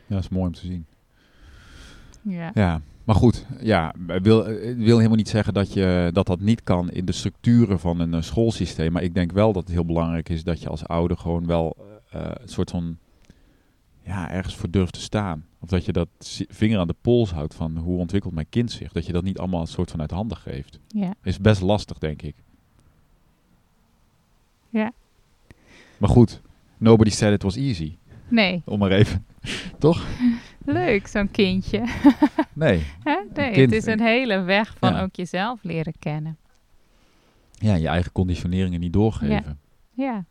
dat 0.08 0.20
is 0.20 0.30
mooi 0.30 0.46
om 0.46 0.54
te 0.54 0.66
zien. 0.66 0.86
Ja. 2.22 2.52
Ja, 2.54 2.82
maar 3.12 3.20
goed, 3.20 3.46
ja, 3.62 3.94
ik 4.08 4.24
wil, 4.24 4.44
wil 4.76 4.98
helemaal 4.98 5.16
niet 5.16 5.30
zeggen 5.30 5.54
dat, 5.54 5.74
je, 5.74 6.10
dat 6.14 6.26
dat 6.26 6.40
niet 6.40 6.64
kan 6.64 6.92
in 6.92 7.06
de 7.06 7.12
structuren 7.12 7.80
van 7.80 8.00
een 8.00 8.14
eh, 8.14 8.22
schoolsysteem. 8.22 8.92
Maar 8.92 9.04
ik 9.04 9.14
denk 9.14 9.32
wel 9.32 9.54
dat 9.54 9.64
het 9.64 9.72
heel 9.72 9.86
belangrijk 9.86 10.30
is 10.30 10.44
dat 10.44 10.62
je 10.62 10.70
als 10.70 10.86
ouder 10.86 11.18
gewoon 11.18 11.46
wel 11.46 11.76
eh, 12.10 12.22
een 12.42 12.50
soort 12.50 12.70
van, 12.70 12.98
ja, 14.02 14.32
ergens 14.32 14.56
voor 14.56 14.70
durft 14.70 14.94
te 14.94 15.02
staan. 15.02 15.46
Of 15.60 15.70
dat 15.70 15.86
je 15.86 15.92
dat 15.92 16.08
vinger 16.50 16.80
aan 16.80 16.88
de 16.88 16.96
pols 17.02 17.32
houdt 17.32 17.56
van 17.56 17.78
hoe 17.78 18.00
ontwikkelt 18.00 18.34
mijn 18.34 18.50
kind 18.50 18.72
zich. 18.72 18.92
Dat 18.92 19.06
je 19.06 19.14
dat 19.14 19.24
niet 19.24 19.38
allemaal 19.38 19.62
een 19.62 19.68
soort 19.68 19.92
van 19.92 20.02
uit 20.02 20.12
handen 20.12 20.38
geeft. 20.38 20.80
ja. 20.88 21.14
Is 21.24 21.40
best 21.40 21.62
lastig, 21.62 21.98
denk 21.98 22.22
ik. 22.22 22.36
Ja. 24.70 24.92
Maar 25.98 26.10
goed, 26.10 26.42
nobody 26.78 27.10
said 27.10 27.34
it 27.34 27.44
was 27.44 27.56
easy. 27.56 27.98
Nee, 28.28 28.62
Om 28.66 28.80
maar 28.80 28.92
even, 28.92 29.26
toch? 29.80 30.06
Leuk 30.66 31.08
zo'n 31.08 31.32
kindje. 31.32 31.84
Nee. 32.54 32.86
Nee, 33.04 33.52
kind- 33.52 33.56
het 33.56 33.72
is 33.72 33.86
een 33.86 34.00
hele 34.02 34.42
weg 34.42 34.76
van 34.80 34.94
Ja. 34.94 35.02
ook 35.02 35.16
jezelf 35.16 35.64
leren 35.64 35.94
kennen. 36.00 36.38
Ja, 37.52 37.76
je 37.76 37.88
eigen 37.88 38.12
conditioneringen 38.12 38.80
niet 38.80 38.94
doorgeven. 38.94 39.60
Ja. 39.92 40.26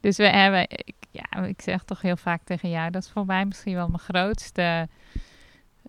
Dus 0.00 0.16
we 0.16 0.28
hebben, 0.28 0.62
ik, 0.70 0.94
ja, 1.10 1.42
ik 1.44 1.60
zeg 1.62 1.82
toch 1.84 2.00
heel 2.02 2.16
vaak 2.16 2.42
tegen 2.44 2.70
jou, 2.70 2.90
dat 2.90 3.02
is 3.02 3.10
voor 3.10 3.26
mij 3.26 3.44
misschien 3.44 3.74
wel 3.74 3.86
mijn 3.88 3.98
grootste 3.98 4.88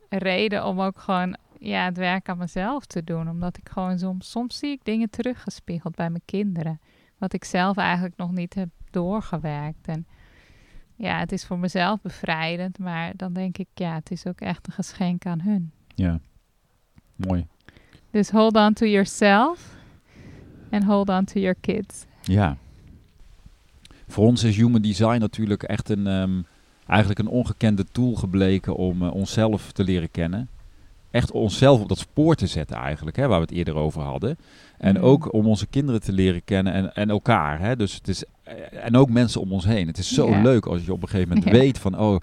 reden 0.10 0.66
om 0.66 0.82
ook 0.82 1.00
gewoon 1.00 1.38
ja, 1.60 1.86
het 1.86 1.98
werk 1.98 2.30
aan 2.30 2.38
mezelf 2.38 2.86
te 2.86 3.04
doen. 3.04 3.30
Omdat 3.30 3.58
ik 3.58 3.70
gewoon 3.70 4.00
soms, 4.00 4.30
soms 4.32 4.58
zie 4.58 4.72
ik 4.72 4.80
dingen 4.84 5.10
teruggespiegeld 5.10 5.96
bij 5.96 6.10
mijn 6.10 6.22
kinderen. 6.26 6.80
Wat 7.18 7.34
ik 7.34 7.44
zelf 7.44 7.78
eigenlijk 7.78 8.18
nog 8.18 8.32
niet 8.32 8.54
heb 8.54 8.70
doorgewerkt. 8.92 9.88
En 9.88 10.08
ja, 11.04 11.20
het 11.20 11.32
is 11.32 11.46
voor 11.46 11.60
mezelf 11.60 12.02
bevrijdend, 12.02 12.80
maar 12.80 13.14
dan 13.16 13.34
denk 13.34 13.58
ik, 13.58 13.68
ja, 13.74 13.94
het 13.96 14.12
is 14.12 14.28
ook 14.28 14.40
echt 14.42 14.68
een 14.68 14.74
geschenk 14.74 15.26
aan 15.26 15.42
hun. 15.42 15.72
Ja. 15.96 16.20
Mooi. 17.16 17.48
Dus 18.12 18.30
hold 18.30 18.56
on 18.56 18.74
to 18.74 18.86
yourself 18.86 19.76
and 20.72 20.84
hold 20.84 21.10
on 21.10 21.26
to 21.26 21.40
your 21.40 21.56
kids. 21.62 22.06
Ja. 22.22 22.58
Voor 24.08 24.26
ons 24.26 24.44
is 24.44 24.56
human 24.56 24.82
design 24.82 25.20
natuurlijk 25.20 25.64
echt 25.64 25.90
een, 25.90 26.08
ehm, 26.08 26.42
eigenlijk 26.88 27.20
een 27.20 27.28
ongekende 27.28 27.86
tool 27.92 28.14
gebleken 28.14 28.76
om 28.76 29.02
eh, 29.02 29.14
onszelf 29.14 29.72
te 29.72 29.84
leren 29.84 30.12
kennen. 30.12 30.48
Echt 31.12 31.32
onszelf 31.32 31.82
op 31.82 31.90
dat 31.90 31.98
spoor 31.98 32.36
te 32.36 32.48
zetten 32.48 32.78
eigenlijk, 32.78 33.16
hè, 33.18 33.28
waar 33.28 33.40
we 33.40 33.46
het 33.46 33.54
eerder 33.56 33.76
over 33.76 34.02
hadden. 34.02 34.38
En 34.78 34.96
Mm. 34.98 35.04
ook 35.04 35.34
om 35.34 35.48
onze 35.48 35.68
kinderen 35.68 36.02
te 36.02 36.12
leren 36.14 36.44
kennen 36.44 36.74
en, 36.74 36.94
en 36.96 37.10
elkaar. 37.10 37.60
Hè. 37.60 37.76
Dus 37.76 37.94
het 37.94 38.08
is, 38.08 38.24
en 38.84 38.96
ook 38.96 39.10
mensen 39.10 39.42
om 39.42 39.52
ons 39.52 39.66
heen. 39.66 39.88
Het 39.88 39.98
is 39.98 40.14
zo 40.14 40.30
Ja. 40.30 40.42
leuk 40.42 40.66
als 40.66 40.86
je 40.86 40.94
op 40.94 41.02
een 41.02 41.10
gegeven 41.10 41.34
moment 41.34 41.48
Ja. 41.54 41.60
weet 41.60 41.78
van, 41.80 42.00
oh, 42.00 42.16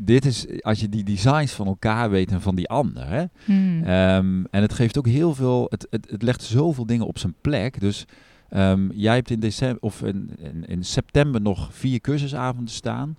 dit 0.00 0.24
is, 0.24 0.46
als 0.62 0.80
je 0.80 0.88
die 0.88 1.04
designs 1.04 1.52
van 1.52 1.66
elkaar 1.66 2.10
weet 2.10 2.30
en 2.30 2.40
van 2.40 2.54
die 2.54 2.68
ander. 2.68 3.06
Hè. 3.08 3.24
Hmm. 3.44 3.82
Ehm, 3.82 4.44
en 4.50 4.62
het 4.62 4.72
geeft 4.72 4.98
ook 4.98 5.06
heel 5.06 5.34
veel, 5.34 5.66
het, 5.70 5.86
het, 5.90 6.10
het 6.10 6.22
legt 6.22 6.42
zoveel 6.42 6.86
dingen 6.86 7.06
op 7.06 7.18
zijn 7.18 7.34
plek. 7.40 7.80
Dus 7.80 8.04
ehm, 8.48 8.90
jij 8.92 9.14
hebt 9.14 9.30
in, 9.30 9.40
december, 9.40 9.82
of 9.82 10.02
in, 10.02 10.30
in, 10.38 10.64
in 10.66 10.84
september 10.84 11.40
nog 11.40 11.68
vier 11.72 12.00
cursusavonden 12.00 12.74
staan. 12.74 13.16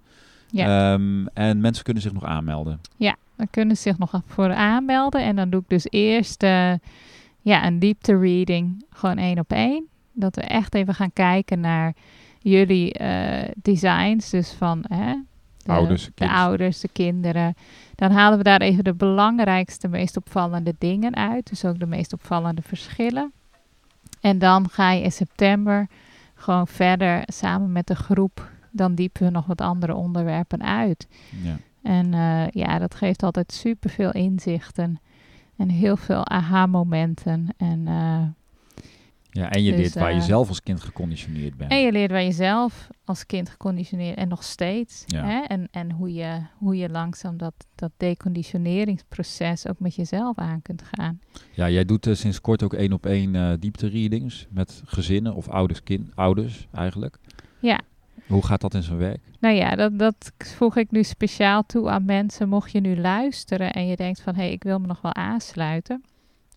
ja. 0.50 0.94
Ehm, 0.94 1.26
en 1.34 1.62
mensen 1.62 1.84
kunnen 1.84 2.04
zich 2.04 2.14
nog 2.14 2.26
aanmelden. 2.26 2.80
Dan 3.36 3.50
kunnen 3.52 3.76
ze 3.76 3.82
zich 3.82 3.98
nog 3.98 4.22
voor 4.26 4.54
aanmelden. 4.54 5.24
En 5.24 5.36
dan 5.36 5.50
doe 5.50 5.60
ik 5.62 5.70
dus 5.70 5.86
eerst 5.90 6.44
eh, 6.44 6.74
ja, 7.42 7.66
een 7.66 7.80
diepte 7.80 8.18
reading, 8.18 8.86
gewoon 8.90 9.18
één 9.18 9.40
op 9.40 9.52
één. 9.52 9.86
Dat 10.14 10.36
we 10.36 10.42
echt 10.42 10.76
even 10.76 10.94
gaan 10.94 11.14
kijken 11.14 11.60
naar 11.60 11.94
jullie 12.42 12.94
eh, 12.94 13.50
designs. 13.56 14.30
Dus 14.30 14.52
van 14.52 14.84
hè, 14.88 15.16
de, 15.58 15.72
Ouders, 15.72 16.06
de 16.06 16.12
kids. 16.16 16.32
ouders, 16.32 16.80
de 16.80 16.90
kinderen. 16.94 17.56
Dan 17.96 18.12
halen 18.12 18.38
we 18.38 18.44
daar 18.44 18.62
even 18.62 18.84
de 18.84 18.94
belangrijkste, 18.94 19.88
meest 19.88 20.18
opvallende 20.18 20.76
dingen 20.78 21.16
uit. 21.16 21.50
Dus 21.50 21.66
ook 21.66 21.80
de 21.80 21.86
meest 21.86 22.14
opvallende 22.14 22.62
verschillen. 22.62 23.32
En 24.22 24.40
dan 24.40 24.70
ga 24.70 24.92
je 24.92 25.04
in 25.04 25.12
september 25.12 25.88
gewoon 26.36 26.68
verder 26.68 27.24
samen 27.26 27.72
met 27.72 27.88
de 27.88 27.96
groep. 27.96 28.50
Dan 28.72 28.96
diepen 28.96 29.24
we 29.24 29.30
nog 29.30 29.46
wat 29.46 29.62
andere 29.62 29.96
onderwerpen 29.96 30.64
uit. 30.64 31.08
Ja. 31.44 31.58
En 31.82 32.14
eh, 32.14 32.48
ja, 32.50 32.80
dat 32.80 32.96
geeft 32.96 33.24
altijd 33.24 33.52
superveel 33.52 34.12
inzichten 34.12 35.00
en 35.58 35.70
heel 35.70 35.98
veel 35.98 36.28
aha-momenten. 36.28 37.48
En, 37.58 37.88
eh, 37.88 38.22
Ja, 39.34 39.52
en 39.52 39.64
je 39.64 39.72
Dus, 39.72 39.80
leert 39.80 39.94
waar 39.94 40.14
je 40.14 40.20
eh, 40.20 40.26
zelf 40.26 40.48
als 40.48 40.62
kind 40.62 40.82
geconditioneerd 40.82 41.58
bent. 41.58 41.72
en 41.72 41.82
je 41.82 41.92
leert 41.92 42.12
waar 42.12 42.24
je 42.24 42.32
zelf 42.32 42.88
als 43.06 43.26
kind 43.26 43.50
geconditioneerd 43.50 44.18
en 44.18 44.28
nog 44.28 44.44
steeds. 44.44 45.04
Ja. 45.06 45.26
Hè? 45.26 45.40
En, 45.42 45.68
en 45.72 45.92
hoe, 45.92 46.14
je, 46.14 46.42
hoe 46.58 46.76
je 46.76 46.90
langzaam 46.90 47.38
dat, 47.38 47.54
dat 47.76 47.92
deconditioneringsproces 47.98 49.68
ook 49.68 49.80
met 49.80 49.96
jezelf 49.96 50.38
aan 50.38 50.62
kunt 50.62 50.84
gaan. 50.92 51.20
Ja, 51.52 51.70
jij 51.70 51.86
doet 51.86 52.08
eh, 52.08 52.14
sinds 52.14 52.42
kort 52.42 52.64
ook 52.64 52.74
één 52.74 52.94
op 52.94 53.06
één 53.06 53.36
eh 53.36 53.52
diepte 53.60 53.88
readings 53.88 54.48
met 54.50 54.82
gezinnen 54.86 55.36
of 55.36 55.48
ouders, 55.48 55.84
kind, 55.84 56.16
ouders 56.16 56.68
eigenlijk. 56.72 57.18
Ja. 57.60 57.80
Hoe 58.28 58.46
gaat 58.46 58.62
dat 58.62 58.74
in 58.74 58.84
zijn 58.84 58.98
werk? 58.98 59.20
Nou 59.40 59.56
ja, 59.56 59.76
dat, 59.76 60.00
dat 60.00 60.32
voeg 60.38 60.78
ik 60.78 60.92
nu 60.92 61.04
speciaal 61.04 61.66
toe 61.66 61.90
aan 61.90 62.06
mensen. 62.06 62.50
Mocht 62.50 62.72
je 62.72 62.80
nu 62.80 62.98
luisteren 62.98 63.74
en 63.74 63.88
je 63.88 63.96
denkt 63.96 64.22
van... 64.22 64.36
hé, 64.36 64.42
hey, 64.42 64.52
ik 64.52 64.64
wil 64.64 64.80
me 64.80 64.88
nog 64.88 65.02
wel 65.02 65.14
aansluiten. 65.14 66.04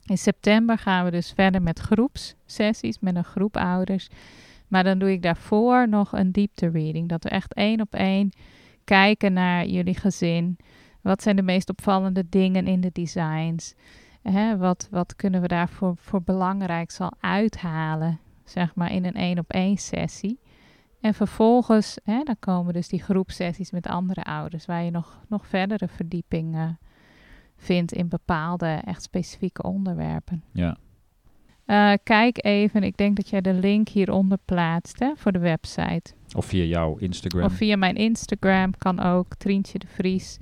In 0.07 0.19
september 0.19 0.79
gaan 0.79 1.05
we 1.05 1.11
dus 1.11 1.33
verder 1.33 1.63
met 1.63 1.79
groepssessies 1.79 2.99
met 3.01 3.17
een 3.17 3.25
groep 3.25 3.57
ouders. 3.57 4.09
Maar 4.69 4.85
dan 4.85 4.99
doe 4.99 5.13
ik 5.13 5.23
daarvoor 5.23 5.89
nog 5.89 6.13
een 6.13 6.33
diepte 6.33 6.69
reading. 6.69 7.09
Dat 7.09 7.25
we 7.25 7.31
echt 7.31 7.55
één 7.55 7.81
op 7.81 7.95
één 7.95 8.31
kijken 8.85 9.33
naar 9.33 9.67
jullie 9.67 9.95
gezin. 9.95 10.57
Wat 11.01 11.23
zijn 11.23 11.37
de 11.37 11.43
meest 11.43 11.71
opvallende 11.71 12.29
dingen 12.29 12.67
in 12.67 12.81
de 12.81 12.91
designs? 12.93 13.75
Wat, 14.59 14.89
wat 14.91 15.17
kunnen 15.17 15.41
we 15.41 15.49
daarvoor 15.49 15.97
voor 15.97 16.23
belangrijk 16.23 16.91
zal 16.91 17.13
uithalen? 17.21 18.19
Zeg 18.45 18.75
maar 18.75 18.93
in 18.93 19.05
een 19.05 19.15
één 19.15 19.39
op 19.39 19.51
één 19.51 19.77
sessie. 19.77 20.39
En 21.01 21.15
vervolgens, 21.15 21.99
dan 22.05 22.37
komen 22.39 22.73
dus 22.73 22.89
die 22.89 23.03
groepsessies 23.03 23.71
met 23.71 23.87
andere 23.87 24.25
ouders, 24.25 24.67
waar 24.67 24.83
je 24.83 24.91
nog, 24.91 25.21
nog 25.29 25.47
verdere 25.47 25.89
verdieping 25.89 26.55
eh, 26.55 26.69
vindt 27.65 27.93
in 27.93 28.09
bepaalde 28.09 28.81
echt 28.85 29.03
specifieke 29.03 29.63
onderwerpen. 29.63 30.45
Ja. 30.53 30.77
Eh, 31.65 31.93
kijk 32.03 32.45
even, 32.45 32.83
ik 32.83 32.97
denk 32.97 33.17
dat 33.17 33.29
jij 33.29 33.41
de 33.41 33.53
link 33.53 33.89
hieronder 33.89 34.39
plaatst 34.45 34.99
hè, 34.99 35.13
voor 35.17 35.33
de 35.33 35.39
website. 35.39 36.15
Of 36.37 36.47
via 36.47 36.65
jouw 36.65 36.97
Instagram. 36.97 37.45
Of 37.45 37.53
via 37.53 37.77
mijn 37.77 37.97
Instagram 37.97 38.77
kan 38.79 39.01
ook, 39.01 39.35
Trientje 39.35 39.79
de 39.79 39.87
Vries. 39.87 40.39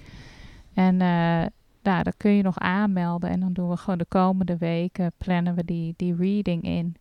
En 0.74 1.00
eh 1.00 1.44
nou, 1.82 2.02
dan 2.02 2.12
kun 2.16 2.30
je 2.30 2.42
nog 2.42 2.58
aanmelden 2.58 3.30
en 3.30 3.40
dan 3.40 3.52
doen 3.52 3.68
we 3.68 3.76
gewoon 3.76 3.98
de 3.98 4.06
komende 4.08 4.56
weken, 4.56 5.12
plannen 5.16 5.54
we 5.54 5.64
die, 5.64 5.94
die 5.96 6.14
reading 6.14 6.62
in. 6.62 6.96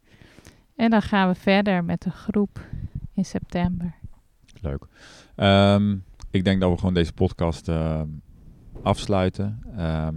En 0.76 0.90
dan 0.90 1.02
gaan 1.02 1.28
we 1.28 1.36
verder 1.36 1.84
met 1.84 2.02
de 2.02 2.10
groep 2.10 2.68
in 3.14 3.26
september. 3.26 3.96
Leuk. 4.62 4.86
Ehm, 5.36 5.98
ik 6.32 6.44
denk 6.44 6.62
dat 6.62 6.72
we 6.72 6.78
gewoon 6.78 6.94
deze 6.94 7.14
podcast 7.14 7.68
ehm, 7.68 8.08
afsluiten. 8.84 9.60
Ehm, 9.78 10.16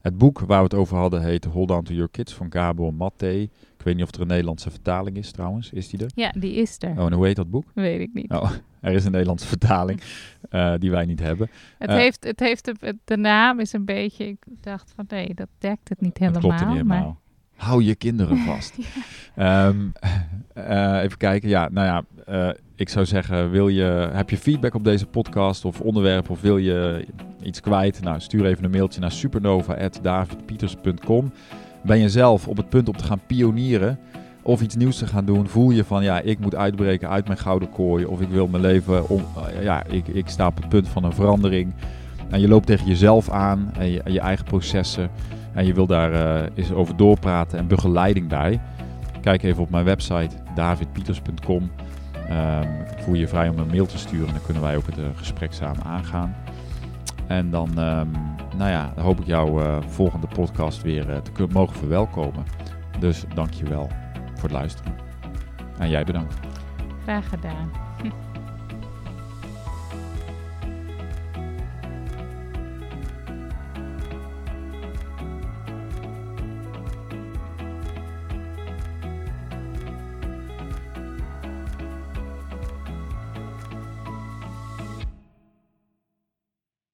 het 0.00 0.18
boek 0.18 0.38
waar 0.40 0.58
we 0.58 0.64
het 0.64 0.74
over 0.74 0.96
hadden 0.96 1.22
heet 1.22 1.44
Hold 1.44 1.70
On 1.70 1.82
To 1.82 1.92
Your 1.94 2.10
Kids 2.10 2.34
van 2.34 2.52
Gabo 2.52 2.90
Matte. 2.90 3.40
Ik 3.42 3.82
weet 3.92 3.94
niet 3.94 4.04
of 4.04 4.14
er 4.14 4.20
een 4.20 4.26
Nederlandse 4.26 4.70
vertaling 4.70 5.16
is 5.16 5.30
trouwens. 5.32 5.72
Is 5.72 5.88
die 5.88 6.00
er? 6.00 6.10
Ja, 6.14 6.30
die 6.38 6.54
is 6.54 6.76
er. 6.78 6.90
Oh, 6.98 7.06
en 7.06 7.12
hoe 7.12 7.26
heet 7.26 7.36
dat 7.36 7.50
boek? 7.50 7.64
Weet 7.74 8.00
ik 8.00 8.10
niet. 8.14 8.30
Oh, 8.32 8.50
er 8.80 8.92
is 8.92 9.04
een 9.04 9.10
Nederlandse 9.10 9.46
vertaling 9.46 10.00
eh, 10.50 10.74
die 10.78 10.90
wij 10.90 11.04
niet 11.04 11.20
hebben. 11.20 11.48
Het 11.78 11.90
Eh, 11.90 11.96
heeft, 11.96 12.24
het 12.24 12.40
heeft 12.40 12.64
de, 12.64 12.74
het- 12.80 12.96
de 13.04 13.16
naam 13.16 13.60
is 13.60 13.72
een 13.72 13.84
beetje. 13.84 14.26
Ik 14.26 14.44
dacht 14.60 14.92
van 14.94 15.04
nee, 15.08 15.34
dat 15.34 15.48
dekt 15.58 15.88
het 15.88 16.00
niet 16.00 16.18
Dat 16.18 16.28
helemaal. 16.28 16.40
klopt 16.40 16.60
er 16.60 16.66
niet 16.76 16.84
maar- 16.84 16.96
helemaal. 16.96 17.20
Hou 17.56 17.84
je 17.84 17.94
kinderen 17.94 18.36
vast. 18.46 18.74
Ehm, 19.34 19.76
eh, 20.54 21.00
even 21.02 21.18
kijken. 21.18 21.48
Ja, 21.48 21.68
nou 21.72 21.86
ja, 21.86 22.02
eh, 22.26 22.48
ik 22.74 22.88
zou 22.88 23.06
zeggen, 23.06 23.50
wil 23.50 23.68
je, 23.68 24.08
heb 24.12 24.30
je 24.30 24.38
feedback 24.38 24.74
op 24.74 24.84
deze 24.84 25.06
podcast 25.06 25.64
of 25.64 25.80
onderwerp 25.80 26.30
of 26.30 26.40
wil 26.40 26.56
je 26.56 27.06
iets 27.42 27.60
kwijt? 27.60 28.02
Nou, 28.02 28.20
stuur 28.20 28.46
even 28.46 28.64
een 28.64 28.70
mailtje 28.70 29.00
naar 29.00 29.12
supernova.davidpieters.com. 29.12 31.32
Ben 31.82 31.98
je 31.98 32.08
zelf 32.08 32.48
op 32.48 32.56
het 32.56 32.68
punt 32.68 32.88
om 32.88 32.96
te 32.96 33.04
gaan 33.04 33.20
pionieren 33.26 33.98
of 34.42 34.62
iets 34.62 34.76
nieuws 34.76 34.98
te 34.98 35.06
gaan 35.06 35.24
doen? 35.24 35.48
Voel 35.48 35.70
je 35.70 35.84
van, 35.84 36.04
ja, 36.04 36.20
ik 36.20 36.38
moet 36.38 36.54
uitbreken 36.54 37.08
uit 37.08 37.26
mijn 37.26 37.38
gouden 37.38 37.70
kooi 37.70 38.04
of 38.04 38.20
ik 38.20 38.28
wil 38.28 38.46
mijn 38.46 38.62
leven, 38.62 39.08
om, 39.08 39.24
eh, 39.36 39.62
ja, 39.62 39.84
ik, 39.84 40.08
ik 40.08 40.28
sta 40.28 40.46
op 40.46 40.56
het 40.56 40.68
punt 40.68 40.88
van 40.88 41.04
een 41.04 41.12
verandering. 41.12 41.72
En 42.30 42.40
je 42.40 42.48
loopt 42.48 42.66
tegen 42.66 42.86
jezelf 42.86 43.30
aan 43.30 43.70
en 43.78 43.90
je, 43.90 44.02
en 44.02 44.12
je 44.12 44.20
eigen 44.20 44.44
processen. 44.44 45.10
En 45.56 45.66
je 45.66 45.74
wil 45.74 45.86
daar 45.86 46.12
eh, 46.12 46.50
eens 46.54 46.72
over 46.72 46.96
doorpraten 46.96 47.58
en 47.58 47.66
begeleiding 47.66 48.28
bij. 48.28 48.60
Kijk 49.20 49.42
even 49.42 49.62
op 49.62 49.70
mijn 49.70 49.84
website 49.84 50.36
davidpieters.com. 50.54 51.70
Ehm, 52.28 52.68
voel 52.96 53.14
je 53.14 53.28
vrij 53.28 53.48
om 53.48 53.58
een 53.58 53.66
mail 53.66 53.86
te 53.86 53.98
sturen. 53.98 54.32
Dan 54.32 54.42
kunnen 54.44 54.62
wij 54.62 54.76
ook 54.76 54.86
het 54.86 54.98
eh, 54.98 55.04
gesprek 55.14 55.52
samen 55.52 55.84
aangaan. 55.84 56.36
En 57.26 57.50
dan 57.50 57.68
ehm, 57.68 58.10
nou 58.56 58.70
ja, 58.70 58.92
dan 58.94 59.04
hoop 59.04 59.20
ik 59.20 59.26
jou 59.26 59.62
eh, 59.62 59.76
volgende 59.86 60.26
podcast 60.26 60.82
weer 60.82 61.22
te 61.22 61.46
mogen 61.52 61.76
verwelkomen. 61.76 62.44
Dus 62.98 63.24
dank 63.34 63.52
je 63.52 63.64
wel 63.64 63.90
voor 64.34 64.42
het 64.42 64.52
luisteren. 64.52 64.92
En 65.78 65.90
jij 65.90 66.04
bedankt. 66.04 66.34
Graag 67.02 67.28
gedaan. 67.28 67.85